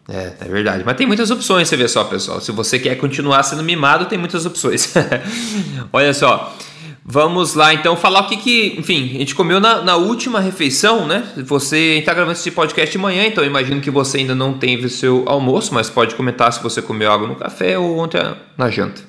É, 0.08 0.34
é 0.42 0.46
verdade. 0.46 0.84
Mas 0.86 0.98
tem 0.98 1.08
muitas 1.08 1.32
opções, 1.32 1.68
você 1.68 1.78
vê 1.78 1.88
só, 1.88 2.04
pessoal. 2.04 2.42
Se 2.42 2.52
você 2.52 2.78
quer 2.78 2.96
continuar 2.96 3.44
sendo 3.44 3.64
mimado, 3.64 4.06
tem 4.06 4.18
muitas 4.18 4.46
opções. 4.46 4.94
Olha 5.92 6.14
só. 6.14 6.54
Vamos 7.06 7.54
lá, 7.54 7.74
então, 7.74 7.98
falar 7.98 8.22
o 8.22 8.28
que, 8.30 8.38
que 8.38 8.76
enfim, 8.80 9.16
a 9.16 9.20
gente 9.20 9.36
comeu 9.36 9.60
na, 9.60 9.82
na 9.82 9.98
última 9.98 10.40
refeição, 10.40 11.06
né? 11.06 11.24
Você 11.46 11.98
está 12.00 12.14
gravando 12.14 12.32
esse 12.32 12.50
podcast 12.50 12.90
de 12.90 12.98
manhã, 12.98 13.26
então 13.26 13.44
imagino 13.44 13.82
que 13.82 13.92
você 13.92 14.20
ainda 14.20 14.34
não 14.34 14.58
teve 14.58 14.88
seu 14.88 15.26
almoço, 15.28 15.74
mas 15.74 15.90
pode 15.90 16.16
comentar 16.16 16.54
se 16.54 16.64
você 16.64 16.82
comeu 16.82 17.12
algo 17.12 17.28
no 17.28 17.36
café 17.36 17.78
ou 17.78 17.98
ontem 17.98 18.22
na 18.58 18.70
janta. 18.70 19.02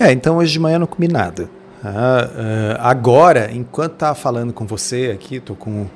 É, 0.00 0.10
então 0.10 0.38
hoje 0.38 0.52
de 0.52 0.58
manhã 0.58 0.80
não 0.80 0.86
comi 0.88 1.06
nada. 1.06 1.48
Ah, 1.84 2.28
uh, 2.28 2.80
agora, 2.80 3.50
enquanto 3.52 3.92
estava 3.92 4.14
falando 4.16 4.52
com 4.52 4.66
você 4.66 5.12
aqui, 5.14 5.36
estou 5.36 5.54
com 5.54 5.86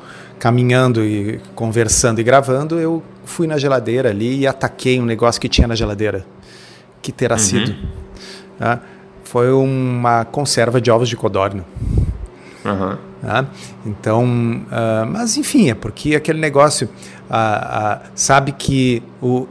caminhando 0.41 1.05
e 1.05 1.39
conversando 1.55 2.19
e 2.19 2.25
gravando, 2.25 2.81
eu 2.81 3.03
fui 3.27 3.47
na 3.47 3.59
geladeira 3.59 4.09
ali 4.09 4.41
e 4.41 4.47
ataquei 4.47 4.99
um 4.99 5.05
negócio 5.05 5.39
que 5.39 5.49
tinha 5.49 5.69
na 5.69 5.75
geladeira. 5.75 6.25
Que 7.03 7.13
terá 7.13 7.35
uhum. 7.35 7.39
sido? 7.39 7.77
Tá? 8.59 8.81
Foi 9.23 9.53
uma 9.53 10.25
conserva 10.25 10.81
de 10.81 10.91
ovos 10.91 11.11
de 11.11 11.17
codorna. 11.17 11.65
Uhum. 12.65 12.97
Tá? 13.21 13.47
Então, 13.85 14.25
uh, 14.25 15.07
mas 15.07 15.37
enfim, 15.37 15.69
é 15.71 15.75
porque 15.75 16.17
aquele 16.17 16.41
negócio, 16.41 16.89
sabe 18.15 18.53
que 18.53 19.03
o 19.23 19.47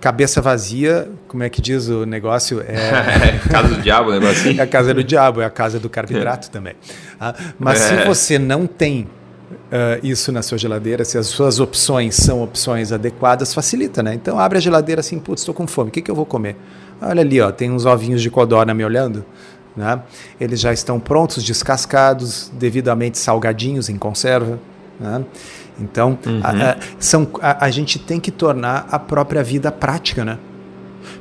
cabeça 0.00 0.40
vazia, 0.40 1.08
como 1.28 1.44
é 1.44 1.48
que 1.48 1.60
diz 1.62 1.88
o 1.88 2.04
negócio? 2.04 2.60
É 2.66 3.38
casa 3.48 3.68
do 3.68 3.80
diabo, 3.82 4.10
o 4.10 4.12
negócio 4.12 4.58
É 4.58 4.62
a 4.62 4.66
casa 4.66 4.92
do 4.92 5.04
diabo, 5.04 5.40
é 5.40 5.44
a 5.44 5.50
casa 5.50 5.78
do 5.78 5.88
carboidrato 5.90 6.50
também. 6.50 6.74
mas 7.58 7.80
é. 7.80 8.00
se 8.00 8.08
você 8.08 8.38
não 8.38 8.66
tem 8.66 9.06
uh, 9.52 10.04
isso 10.06 10.32
na 10.32 10.42
sua 10.42 10.58
geladeira, 10.58 11.04
se 11.04 11.18
as 11.18 11.26
suas 11.26 11.60
opções 11.60 12.14
são 12.14 12.42
opções 12.42 12.92
adequadas, 12.92 13.54
facilita, 13.54 14.02
né? 14.02 14.14
Então 14.14 14.38
abre 14.38 14.58
a 14.58 14.60
geladeira 14.60 15.00
assim, 15.00 15.18
putz, 15.18 15.42
estou 15.42 15.54
com 15.54 15.66
fome, 15.66 15.88
o 15.88 15.92
que, 15.92 16.02
que 16.02 16.10
eu 16.10 16.14
vou 16.14 16.26
comer? 16.26 16.56
Olha 17.00 17.20
ali, 17.20 17.40
ó, 17.40 17.50
tem 17.50 17.70
uns 17.70 17.84
ovinhos 17.84 18.22
de 18.22 18.30
codorna 18.30 18.72
me 18.72 18.84
olhando. 18.84 19.24
Né? 19.76 20.00
Eles 20.40 20.60
já 20.60 20.72
estão 20.72 21.00
prontos, 21.00 21.42
descascados, 21.42 22.50
devidamente 22.54 23.18
salgadinhos 23.18 23.88
em 23.88 23.96
conserva. 23.96 24.58
Né? 25.00 25.24
Então, 25.80 26.18
uhum. 26.26 26.40
a, 26.42 26.72
a, 26.72 26.76
são, 26.98 27.28
a, 27.40 27.64
a, 27.64 27.70
gente 27.70 27.98
tem 27.98 28.20
que 28.20 28.30
tornar 28.30 28.86
a 28.90 28.98
própria 28.98 29.42
vida 29.42 29.72
prática, 29.72 30.24
né? 30.24 30.38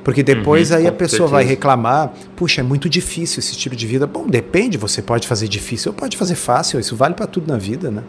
Porque 0.03 0.21
depois 0.21 0.71
uhum, 0.71 0.77
aí 0.77 0.87
a 0.87 0.91
pessoa 0.91 1.27
certeza. 1.27 1.31
vai 1.31 1.43
reclamar, 1.43 2.13
puxa, 2.35 2.61
é 2.61 2.63
muito 2.63 2.89
difícil 2.89 3.39
esse 3.39 3.55
tipo 3.55 3.75
de 3.75 3.87
vida. 3.87 4.05
Bom, 4.05 4.27
depende, 4.27 4.77
você 4.77 5.01
pode 5.01 5.27
fazer 5.27 5.47
difícil 5.47 5.91
ou 5.91 5.97
pode 5.97 6.17
fazer 6.17 6.35
fácil, 6.35 6.79
isso 6.79 6.95
vale 6.95 7.13
para 7.13 7.25
tudo 7.25 7.51
na 7.51 7.57
vida, 7.57 7.89
né? 7.89 8.03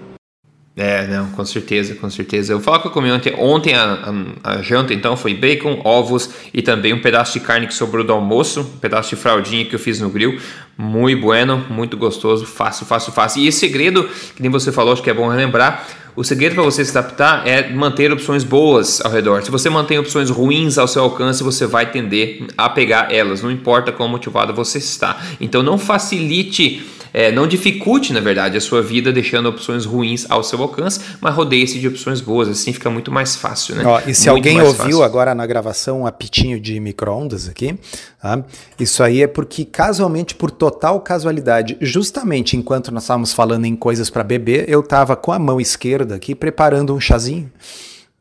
É, 0.74 1.06
não, 1.06 1.30
com 1.32 1.44
certeza, 1.44 1.94
com 1.94 2.08
certeza. 2.08 2.52
Eu 2.52 2.60
falo 2.60 2.80
que 2.80 2.86
eu 2.86 2.90
comi 2.90 3.12
ontem, 3.12 3.34
ontem 3.36 3.74
a, 3.74 4.14
a, 4.42 4.52
a, 4.54 4.62
janta, 4.62 4.94
então, 4.94 5.16
foi 5.16 5.34
bacon, 5.34 5.82
ovos 5.84 6.30
e 6.52 6.62
também 6.62 6.94
um 6.94 7.00
pedaço 7.00 7.34
de 7.34 7.40
carne 7.40 7.66
que 7.66 7.74
sobrou 7.74 8.02
do 8.02 8.12
almoço, 8.12 8.60
um 8.60 8.78
pedaço 8.78 9.10
de 9.10 9.16
fraldinha 9.16 9.66
que 9.66 9.74
eu 9.74 9.78
fiz 9.78 10.00
no 10.00 10.08
grill. 10.08 10.38
Muito 10.78 11.20
bueno, 11.20 11.62
muito 11.68 11.98
gostoso, 11.98 12.46
fácil, 12.46 12.86
fácil, 12.86 13.12
fácil. 13.12 13.42
E 13.42 13.48
esse 13.48 13.58
segredo, 13.58 14.08
que 14.34 14.40
nem 14.40 14.50
você 14.50 14.72
falou, 14.72 14.94
acho 14.94 15.02
que 15.02 15.10
é 15.10 15.14
bom 15.14 15.28
relembrar, 15.28 15.86
o 16.16 16.24
segredo 16.24 16.54
para 16.54 16.64
você 16.64 16.84
se 16.84 16.96
adaptar 16.96 17.46
é 17.46 17.70
manter 17.70 18.10
opções 18.10 18.42
boas 18.42 19.00
ao 19.02 19.10
redor. 19.10 19.42
Se 19.42 19.50
você 19.50 19.68
mantém 19.68 19.98
opções 19.98 20.30
ruins 20.30 20.78
ao 20.78 20.88
seu 20.88 21.02
alcance, 21.02 21.42
você 21.42 21.66
vai 21.66 21.90
tender 21.90 22.46
a 22.56 22.68
pegar 22.68 23.12
elas, 23.12 23.42
não 23.42 23.50
importa 23.50 23.92
quão 23.92 24.08
motivado 24.08 24.54
você 24.54 24.78
está. 24.78 25.20
Então 25.40 25.62
não 25.62 25.76
facilite 25.76 26.86
é, 27.12 27.30
não 27.30 27.46
dificulte, 27.46 28.12
na 28.12 28.20
verdade, 28.20 28.56
a 28.56 28.60
sua 28.60 28.82
vida 28.82 29.12
deixando 29.12 29.48
opções 29.48 29.84
ruins 29.84 30.26
ao 30.30 30.42
seu 30.42 30.60
alcance, 30.62 31.00
mas 31.20 31.34
rodeie-se 31.34 31.78
de 31.78 31.88
opções 31.88 32.20
boas, 32.20 32.48
assim 32.48 32.72
fica 32.72 32.88
muito 32.88 33.10
mais 33.10 33.36
fácil, 33.36 33.74
né? 33.76 33.84
Ó, 33.84 34.00
e 34.06 34.14
se 34.14 34.30
muito 34.30 34.46
alguém 34.46 34.60
ouviu 34.60 34.76
fácil. 34.76 35.02
agora 35.02 35.34
na 35.34 35.46
gravação 35.46 36.02
um 36.02 36.06
apitinho 36.06 36.58
de 36.58 36.78
micro-ondas 36.80 37.48
aqui, 37.48 37.78
tá? 38.20 38.42
isso 38.78 39.02
aí 39.02 39.22
é 39.22 39.26
porque 39.26 39.64
casualmente, 39.64 40.34
por 40.34 40.50
total 40.50 41.00
casualidade, 41.00 41.76
justamente 41.80 42.56
enquanto 42.56 42.90
nós 42.92 43.04
estávamos 43.04 43.32
falando 43.32 43.64
em 43.66 43.76
coisas 43.76 44.08
para 44.08 44.24
beber, 44.24 44.68
eu 44.68 44.80
estava 44.80 45.14
com 45.16 45.32
a 45.32 45.38
mão 45.38 45.60
esquerda 45.60 46.14
aqui 46.14 46.34
preparando 46.34 46.94
um 46.94 47.00
chazinho, 47.00 47.50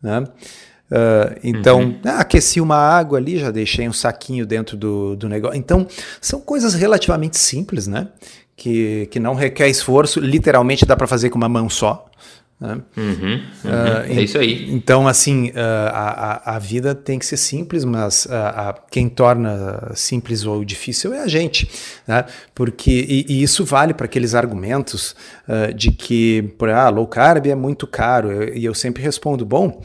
né? 0.01 0.23
Uh, 0.91 1.39
então, 1.41 1.79
uhum. 1.79 1.99
ah, 2.03 2.19
aqueci 2.19 2.59
uma 2.59 2.75
água 2.75 3.17
ali, 3.17 3.37
já 3.37 3.49
deixei 3.49 3.87
um 3.87 3.93
saquinho 3.93 4.45
dentro 4.45 4.75
do, 4.75 5.15
do 5.15 5.29
negócio. 5.29 5.57
Então, 5.57 5.87
são 6.19 6.41
coisas 6.41 6.73
relativamente 6.73 7.37
simples, 7.37 7.87
né? 7.87 8.09
Que, 8.61 9.07
que 9.07 9.19
não 9.19 9.33
requer 9.33 9.69
esforço, 9.69 10.19
literalmente 10.19 10.85
dá 10.85 10.95
para 10.95 11.07
fazer 11.07 11.31
com 11.31 11.37
uma 11.37 11.49
mão 11.49 11.67
só. 11.67 12.05
Né? 12.59 12.79
Uhum, 12.95 13.03
uhum. 13.03 13.41
Uh, 13.65 14.19
é 14.19 14.21
isso 14.21 14.37
aí. 14.37 14.71
Então, 14.71 15.07
assim, 15.07 15.49
uh, 15.49 15.89
a, 15.91 16.57
a, 16.57 16.59
vida 16.59 16.93
tem 16.93 17.17
que 17.17 17.25
ser 17.25 17.37
simples, 17.37 17.83
mas 17.83 18.27
uh, 18.27 18.79
quem 18.91 19.09
torna 19.09 19.91
simples 19.95 20.45
ou 20.45 20.63
difícil 20.63 21.11
é 21.11 21.23
a 21.23 21.27
gente. 21.27 21.67
Né? 22.07 22.23
Porque, 22.53 22.91
e, 22.91 23.25
e 23.27 23.41
isso 23.41 23.65
vale 23.65 23.95
para 23.95 24.05
aqueles 24.05 24.35
argumentos 24.35 25.15
de 25.75 25.91
que 25.91 26.53
por, 26.59 26.69
ah, 26.69 26.87
low 26.89 27.07
carb 27.07 27.47
é 27.47 27.55
muito 27.55 27.87
caro. 27.87 28.31
Eu, 28.31 28.55
e 28.55 28.63
eu 28.63 28.75
sempre 28.75 29.01
respondo: 29.01 29.43
bom, 29.43 29.81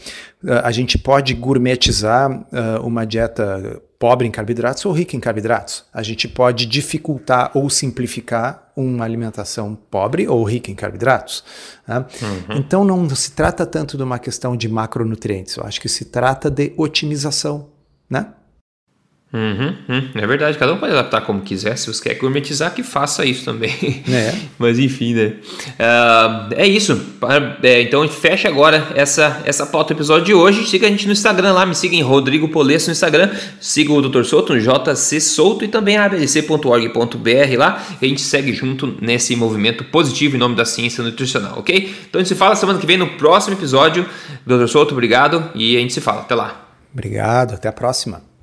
a 0.63 0.71
gente 0.71 0.99
pode 0.99 1.33
gourmetizar 1.33 2.47
uma 2.83 3.07
dieta 3.07 3.81
pobre 3.99 4.27
em 4.27 4.31
carboidratos 4.31 4.85
ou 4.85 4.93
rica 4.93 5.17
em 5.17 5.21
carboidratos. 5.21 5.85
A 5.93 6.03
gente 6.03 6.29
pode 6.29 6.67
dificultar 6.67 7.51
ou 7.55 7.69
simplificar 7.71 8.71
uma 8.77 9.05
alimentação 9.05 9.75
pobre 9.91 10.29
ou 10.29 10.45
rica 10.45 10.71
em 10.71 10.75
carboidratos. 10.75 11.43
Né? 11.87 12.05
Uhum. 12.23 12.57
Então 12.57 12.85
não 12.85 13.09
se 13.15 13.33
trata 13.33 13.65
tanto 13.65 13.97
de 13.97 14.03
uma 14.03 14.19
questão 14.19 14.57
de 14.57 14.69
macronutrientes, 14.69 15.57
eu 15.57 15.65
acho 15.65 15.81
que 15.81 15.89
se 15.89 16.07
trata 16.07 16.51
de 16.51 16.73
otimização, 16.77 17.69
né? 18.09 18.33
Uhum, 19.33 19.75
uhum, 19.89 20.11
é 20.15 20.27
verdade, 20.27 20.57
cada 20.57 20.73
um 20.73 20.79
pode 20.79 20.93
adaptar 20.93 21.21
como 21.21 21.43
quiser. 21.43 21.77
Se 21.77 21.89
você 21.93 22.03
quer 22.03 22.15
gourmetizar, 22.15 22.73
que 22.73 22.83
faça 22.83 23.25
isso 23.25 23.45
também. 23.45 24.03
É. 24.09 24.35
Mas 24.57 24.79
enfim, 24.79 25.15
né? 25.15 25.35
Uh, 25.79 26.55
é 26.55 26.67
isso. 26.67 26.99
É, 27.63 27.83
então 27.83 28.03
a 28.03 28.07
gente 28.07 28.17
fecha 28.17 28.49
agora 28.49 28.93
essa, 28.95 29.43
essa 29.45 29.67
pauta 29.67 29.93
do 29.93 29.99
episódio 29.99 30.25
de 30.25 30.33
hoje. 30.33 30.65
Siga 30.67 30.87
a 30.87 30.91
gente 30.91 31.07
no 31.07 31.13
Instagram 31.13 31.53
lá, 31.53 31.67
me 31.67 31.75
siga 31.75 31.97
em 31.97 32.03
Rodrigo 32.03 32.49
Polesso 32.49 32.87
no 32.87 32.93
Instagram. 32.93 33.31
Siga 33.61 33.93
o 33.93 34.01
Dr. 34.01 34.23
Souto, 34.23 34.55
no 34.55 34.61
JC 34.61 35.21
Souto 35.21 35.65
e 35.65 35.69
também 35.69 35.97
a 35.97 36.05
abc.org.br 36.05 37.59
lá. 37.59 37.85
E 38.01 38.07
a 38.07 38.09
gente 38.09 38.23
segue 38.23 38.55
junto 38.55 38.97
nesse 39.01 39.35
movimento 39.35 39.85
positivo 39.85 40.37
em 40.37 40.39
nome 40.39 40.55
da 40.55 40.65
ciência 40.65 41.03
nutricional, 41.03 41.59
ok? 41.59 41.95
Então 42.09 42.21
a 42.21 42.23
gente 42.23 42.29
se 42.29 42.37
fala 42.37 42.55
semana 42.55 42.79
que 42.79 42.87
vem 42.87 42.97
no 42.97 43.09
próximo 43.19 43.55
episódio. 43.55 44.09
Dr. 44.47 44.67
Souto, 44.69 44.95
obrigado 44.95 45.51
e 45.55 45.77
a 45.77 45.81
gente 45.81 45.93
se 45.93 46.01
fala. 46.01 46.21
Até 46.21 46.35
lá. 46.35 46.63
Obrigado, 46.95 47.55
até 47.55 47.69
a 47.69 47.73
próxima. 47.73 48.36